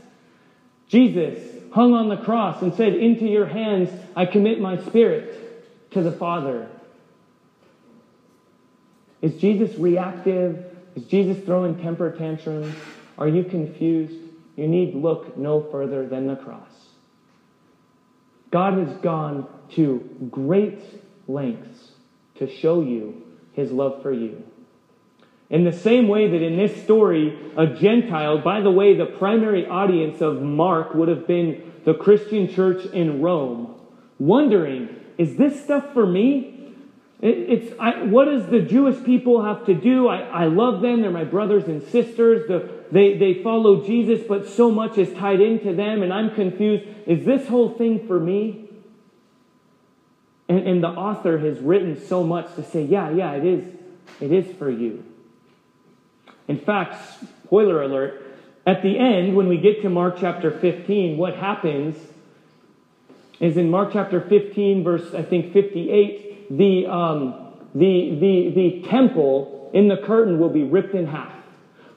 Jesus 0.88 1.40
hung 1.74 1.94
on 1.94 2.10
the 2.10 2.18
cross 2.18 2.62
and 2.62 2.74
said, 2.76 2.94
Into 2.94 3.26
your 3.26 3.48
hands 3.48 3.90
I 4.16 4.26
commit 4.26 4.62
my 4.62 4.78
spirit 4.84 5.92
to 5.92 6.02
the 6.02 6.12
Father. 6.12 6.70
Is 9.22 9.36
Jesus 9.36 9.78
reactive? 9.80 10.73
Is 10.96 11.04
Jesus 11.06 11.44
throwing 11.44 11.82
temper 11.82 12.12
tantrums? 12.12 12.74
Are 13.18 13.28
you 13.28 13.44
confused? 13.44 14.16
You 14.56 14.68
need 14.68 14.96
look 14.96 15.38
no 15.38 15.62
further 15.62 16.08
than 16.08 16.28
the 16.28 16.36
cross. 16.36 16.70
God 18.52 18.78
has 18.78 18.96
gone 18.98 19.48
to 19.72 20.28
great 20.30 20.80
lengths 21.28 21.92
to 22.36 22.48
show 22.48 22.82
you 22.82 23.24
his 23.54 23.72
love 23.72 24.02
for 24.02 24.12
you. 24.12 24.44
In 25.50 25.64
the 25.64 25.72
same 25.72 26.08
way 26.08 26.30
that 26.30 26.42
in 26.42 26.58
this 26.58 26.84
story, 26.84 27.38
a 27.58 27.68
Gentile, 27.68 28.40
by 28.40 28.62
the 28.62 28.72
way, 28.72 28.96
the 28.96 29.06
primary 29.06 29.68
audience 29.68 30.22
of 30.22 30.42
Mark 30.42 30.94
would 30.94 31.10
have 31.10 31.28
been 31.28 31.74
the 31.86 31.94
Christian 31.94 32.48
church 32.48 32.86
in 32.86 33.22
Rome, 33.22 33.76
wondering, 34.20 34.90
is 35.18 35.36
this 35.36 35.64
stuff 35.64 35.94
for 35.94 36.06
me? 36.06 36.53
It's 37.26 37.74
I, 37.80 38.04
what 38.04 38.26
does 38.26 38.48
the 38.48 38.60
Jewish 38.60 39.02
people 39.06 39.46
have 39.46 39.66
to 39.68 39.74
do? 39.74 40.10
I, 40.10 40.20
I 40.20 40.46
love 40.48 40.82
them; 40.82 41.02
they're 41.02 41.10
my 41.10 41.24
brothers 41.24 41.64
and 41.66 41.82
sisters. 41.82 42.50
The, 42.50 42.70
they 42.92 43.18
they 43.18 43.42
follow 43.42 43.86
Jesus, 43.86 44.28
but 44.28 44.46
so 44.46 44.70
much 44.70 44.98
is 44.98 45.14
tied 45.14 45.40
into 45.40 45.74
them, 45.74 46.04
and 46.04 46.12
I'm 46.12 46.36
confused. 46.36 46.84
Is 47.08 47.26
this 47.26 47.48
whole 47.48 47.70
thing 47.78 48.06
for 48.08 48.20
me? 48.20 48.68
And, 50.50 50.68
and 50.68 50.84
the 50.84 50.90
author 50.90 51.38
has 51.38 51.60
written 51.60 52.06
so 52.06 52.26
much 52.26 52.54
to 52.56 52.64
say, 52.64 52.84
yeah, 52.84 53.10
yeah, 53.10 53.32
it 53.36 53.46
is. 53.46 53.74
It 54.20 54.32
is 54.34 54.56
for 54.58 54.70
you. 54.70 55.06
In 56.50 56.60
fact, 56.60 57.02
spoiler 57.46 57.82
alert, 57.82 58.22
at 58.68 58.84
the 58.84 59.00
end, 59.00 59.34
when 59.34 59.48
we 59.48 59.58
get 59.58 59.82
to 59.84 59.90
Mark 59.90 60.18
chapter 60.20 60.52
15, 60.52 61.18
what 61.18 61.36
happens 61.36 61.96
is 63.40 63.56
in 63.56 63.70
Mark 63.70 63.94
chapter 63.94 64.20
15, 64.20 64.84
verse 64.84 65.14
I 65.14 65.22
think 65.24 65.54
58, 65.54 66.33
the, 66.58 66.86
um, 66.88 67.54
the, 67.74 68.18
the, 68.20 68.52
the 68.56 68.88
temple 68.90 69.72
in 69.74 69.88
the 69.88 69.98
curtain 69.98 70.40
will 70.40 70.50
be 70.50 70.64
ripped 70.64 70.94
in 70.94 71.08
half, 71.08 71.34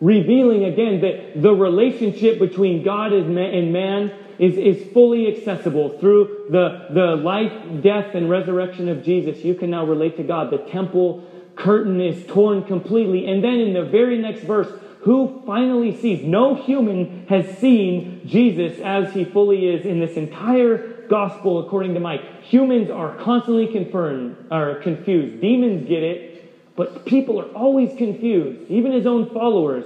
revealing 0.00 0.64
again 0.64 1.00
that 1.02 1.42
the 1.42 1.52
relationship 1.52 2.38
between 2.38 2.82
God 2.82 3.12
and 3.12 3.34
man 3.34 4.12
is, 4.38 4.56
is 4.56 4.92
fully 4.92 5.34
accessible 5.34 5.98
through 5.98 6.46
the, 6.50 6.86
the 6.90 7.16
life, 7.16 7.52
death, 7.82 8.14
and 8.14 8.28
resurrection 8.28 8.88
of 8.88 9.02
Jesus. 9.02 9.44
You 9.44 9.54
can 9.54 9.70
now 9.70 9.84
relate 9.84 10.16
to 10.16 10.22
God. 10.22 10.50
The 10.50 10.58
temple 10.58 11.24
curtain 11.54 12.00
is 12.00 12.26
torn 12.26 12.64
completely. 12.64 13.26
And 13.26 13.42
then 13.42 13.54
in 13.54 13.72
the 13.72 13.84
very 13.84 14.18
next 14.18 14.40
verse, 14.42 14.68
who 15.00 15.42
finally 15.46 15.96
sees? 15.96 16.24
No 16.24 16.54
human 16.54 17.26
has 17.28 17.58
seen 17.58 18.22
Jesus 18.26 18.78
as 18.80 19.12
he 19.14 19.24
fully 19.24 19.68
is 19.68 19.86
in 19.86 20.00
this 20.00 20.16
entire 20.16 20.95
gospel 21.08 21.66
according 21.66 21.94
to 21.94 22.00
Mark. 22.00 22.20
Humans 22.42 22.90
are 22.90 23.16
constantly 23.16 23.66
confirmed, 23.68 24.36
are 24.50 24.76
confused. 24.76 25.40
Demons 25.40 25.88
get 25.88 26.02
it, 26.02 26.76
but 26.76 27.04
people 27.04 27.40
are 27.40 27.48
always 27.52 27.96
confused, 27.96 28.70
even 28.70 28.92
his 28.92 29.06
own 29.06 29.30
followers, 29.30 29.84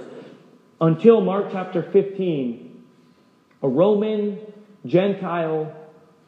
until 0.79 1.21
Mark 1.21 1.47
chapter 1.51 1.83
15. 1.83 2.83
A 3.63 3.67
Roman 3.67 4.39
Gentile 4.85 5.71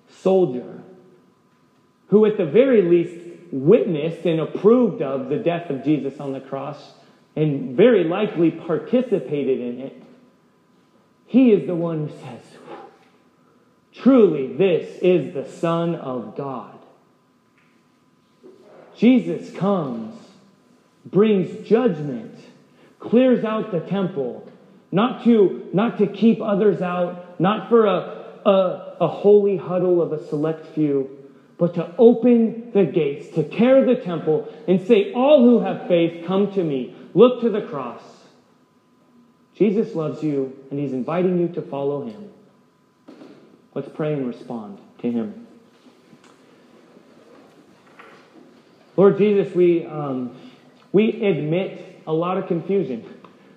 soldier 0.08 0.84
who, 2.08 2.26
at 2.26 2.38
the 2.38 2.46
very 2.46 2.84
least, 2.84 3.20
witnessed 3.52 4.26
and 4.26 4.40
approved 4.40 5.02
of 5.02 5.30
the 5.30 5.38
death 5.38 5.70
of 5.72 5.84
Jesus 5.84 6.20
on 6.20 6.32
the 6.32 6.40
cross 6.40 6.94
and 7.36 7.76
very 7.76 8.04
likely 8.04 8.52
participated 8.52 9.60
in 9.60 9.80
it, 9.80 10.04
he 11.26 11.52
is 11.52 11.66
the 11.66 11.74
one 11.74 12.08
who 12.08 12.14
says, 12.20 12.44
Truly, 13.94 14.54
this 14.54 14.98
is 15.02 15.34
the 15.34 15.48
Son 15.48 15.96
of 15.96 16.36
God. 16.36 16.74
Jesus 18.96 19.56
comes, 19.56 20.16
brings 21.06 21.68
judgment, 21.68 22.36
clears 23.00 23.44
out 23.44 23.72
the 23.72 23.80
temple, 23.80 24.48
not 24.92 25.24
to, 25.24 25.70
not 25.74 25.98
to 25.98 26.08
keep 26.08 26.42
others 26.42 26.82
out, 26.82 27.40
not 27.40 27.70
for 27.70 27.86
a, 27.86 28.26
a, 28.46 28.98
a 29.02 29.08
holy 29.08 29.58
huddle 29.58 30.02
of 30.02 30.12
a 30.12 30.28
select 30.28 30.66
few, 30.74 31.10
but 31.58 31.76
to 31.76 31.94
open 31.98 32.72
the 32.74 32.86
gates, 32.86 33.34
to 33.36 33.44
tear 33.44 33.86
the 33.86 33.96
temple, 33.96 34.48
and 34.68 34.82
say, 34.82 35.14
All 35.14 35.44
who 35.44 35.60
have 35.60 35.88
faith, 35.88 36.26
come 36.26 36.52
to 36.54 36.64
me. 36.64 36.96
Look 37.14 37.42
to 37.42 37.50
the 37.50 37.62
cross. 37.62 38.02
Jesus 39.56 39.96
loves 39.96 40.24
you, 40.24 40.58
and 40.72 40.80
he's 40.80 40.94
inviting 40.94 41.40
you 41.40 41.48
to 41.50 41.62
follow 41.62 42.06
him. 42.06 42.32
Let's 43.76 43.90
pray 43.90 44.14
and 44.14 44.28
respond 44.28 44.78
to 45.00 45.12
him. 45.12 45.48
Lord 48.96 49.18
Jesus, 49.18 49.56
we, 49.56 49.86
um, 49.86 50.36
we 50.92 51.24
admit 51.26 52.02
a 52.06 52.14
lot 52.14 52.38
of 52.38 52.48
confusion. 52.48 53.04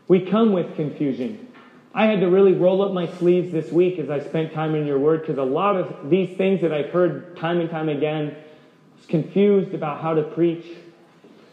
We 0.08 0.20
come 0.20 0.52
with 0.52 0.74
confusion. 0.76 1.52
I 1.92 2.06
had 2.06 2.20
to 2.20 2.28
really 2.28 2.52
roll 2.52 2.82
up 2.82 2.92
my 2.92 3.06
sleeves 3.18 3.52
this 3.52 3.70
week 3.70 3.98
as 3.98 4.08
I 4.08 4.20
spent 4.20 4.54
time 4.54 4.74
in 4.74 4.86
your 4.86 4.98
word 4.98 5.20
because 5.22 5.36
a 5.36 5.42
lot 5.42 5.76
of 5.76 6.08
these 6.08 6.36
things 6.36 6.62
that 6.62 6.72
I've 6.72 6.90
heard 6.90 7.36
time 7.36 7.60
and 7.60 7.68
time 7.68 7.90
again, 7.90 8.34
I 8.34 8.96
was 8.96 9.06
confused 9.06 9.74
about 9.74 10.00
how 10.00 10.14
to 10.14 10.22
preach. 10.22 10.66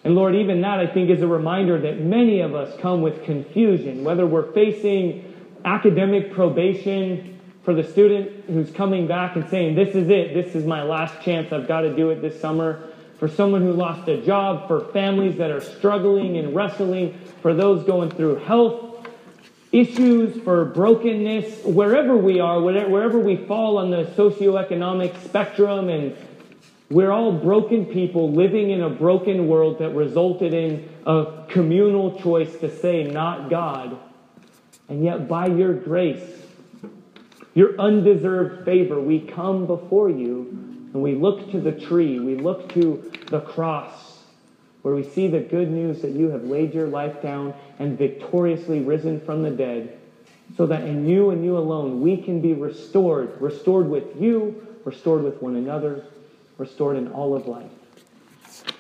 And 0.05 0.16
Lord, 0.16 0.36
even 0.36 0.61
that 0.61 0.80
I 0.80 0.88
think 0.88 1.09
is 1.09 1.22
a 1.22 1.28
reminder 1.28 1.80
that 1.82 1.99
many 1.99 2.41
of 2.41 2.55
us 2.55 2.78
come 2.80 3.01
with 3.01 3.24
confusion, 3.24 4.03
whether 4.03 4.26
we're 4.26 4.51
facing 4.53 5.34
academic 5.66 6.34
probation 6.34 7.33
for 7.64 7.74
the 7.74 7.84
student 7.84 8.45
who's 8.45 8.72
coming 8.72 9.07
back 9.07 9.36
and 9.36 9.49
saying, 9.49 9.76
This 9.76 9.95
is 9.95 10.09
it, 10.09 10.34
this 10.34 10.55
is 10.55 10.66
my 10.66 10.84
last 10.84 11.22
chance, 11.22 11.51
I've 11.51 11.68
got 11.68 11.82
to 11.82 11.95
do 11.95 12.09
it 12.09 12.22
this 12.22 12.39
summer. 12.39 12.89
For 13.20 13.28
someone 13.30 13.61
who 13.61 13.72
lost 13.72 14.07
a 14.09 14.22
job, 14.22 14.68
for 14.68 14.82
families 14.91 15.38
that 15.38 15.49
are 15.49 15.61
struggling 15.61 16.38
and 16.38 16.53
wrestling, 16.53 17.18
for 17.41 17.53
those 17.53 17.86
going 17.86 18.11
through 18.11 18.36
health 18.36 19.07
issues, 19.72 20.41
for 20.43 20.66
brokenness, 20.66 21.64
wherever 21.64 22.18
we 22.18 22.41
are, 22.41 22.61
wherever 22.61 23.18
we 23.20 23.38
fall 23.38 23.78
on 23.78 23.91
the 23.91 24.03
socioeconomic 24.18 25.18
spectrum, 25.24 25.88
and 25.88 26.18
we're 26.89 27.11
all 27.11 27.32
broken 27.32 27.86
people 27.86 28.32
living 28.32 28.72
in 28.72 28.82
a 28.82 28.89
broken 28.89 29.47
world 29.47 29.80
that 29.80 29.91
resulted 29.91 30.53
in 30.53 30.89
a 31.07 31.45
communal 31.47 32.20
choice 32.20 32.55
to 32.57 32.76
say, 32.78 33.03
not 33.03 33.49
God. 33.49 33.97
And 34.89 35.03
yet, 35.03 35.30
by 35.30 35.47
your 35.47 35.74
grace, 35.74 36.43
your 37.54 37.80
undeserved 37.80 38.66
favor, 38.66 38.99
we 38.99 39.20
come 39.20 39.66
before 39.66 40.10
you 40.10 40.47
and 40.93 41.01
we 41.01 41.16
look 41.16 41.51
to 41.51 41.60
the 41.60 41.72
tree, 41.72 42.20
we 42.20 42.36
look 42.36 42.74
to 42.74 43.12
the 43.28 43.41
cross 43.41 44.14
where 44.84 44.93
we 44.93 45.04
see 45.04 45.28
the 45.28 45.39
good 45.39 45.72
news 45.72 46.01
that 46.01 46.12
you 46.12 46.30
have 46.30 46.43
laid 46.43 46.74
your 46.74 46.88
life 46.88 47.22
down 47.22 47.54
and 47.80 47.97
victoriously 47.97 48.82
risen 48.82 49.20
from 49.22 49.41
the 49.41 49.49
dead, 49.49 49.97
so 50.58 50.66
that 50.68 50.84
in 50.84 51.08
you 51.08 51.30
and 51.30 51.43
you 51.43 51.58
alone 51.58 52.01
we 52.01 52.18
can 52.18 52.41
be 52.41 52.54
restored, 52.54 53.39
restored 53.41 53.88
with 53.88 54.04
you, 54.20 54.68
restored 54.84 55.24
with 55.24 55.41
one 55.41 55.56
another, 55.56 56.06
restored 56.58 56.97
in 56.97 57.08
all 57.08 57.34
of 57.34 57.47
life. 57.47 57.72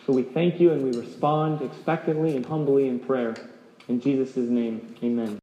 So 0.05 0.11
we 0.11 0.23
thank 0.23 0.59
you 0.59 0.71
and 0.71 0.83
we 0.83 0.99
respond 0.99 1.61
expectantly 1.61 2.35
and 2.35 2.45
humbly 2.45 2.89
in 2.89 2.99
prayer. 2.99 3.35
In 3.87 4.01
Jesus' 4.01 4.35
name, 4.35 4.95
amen. 5.01 5.39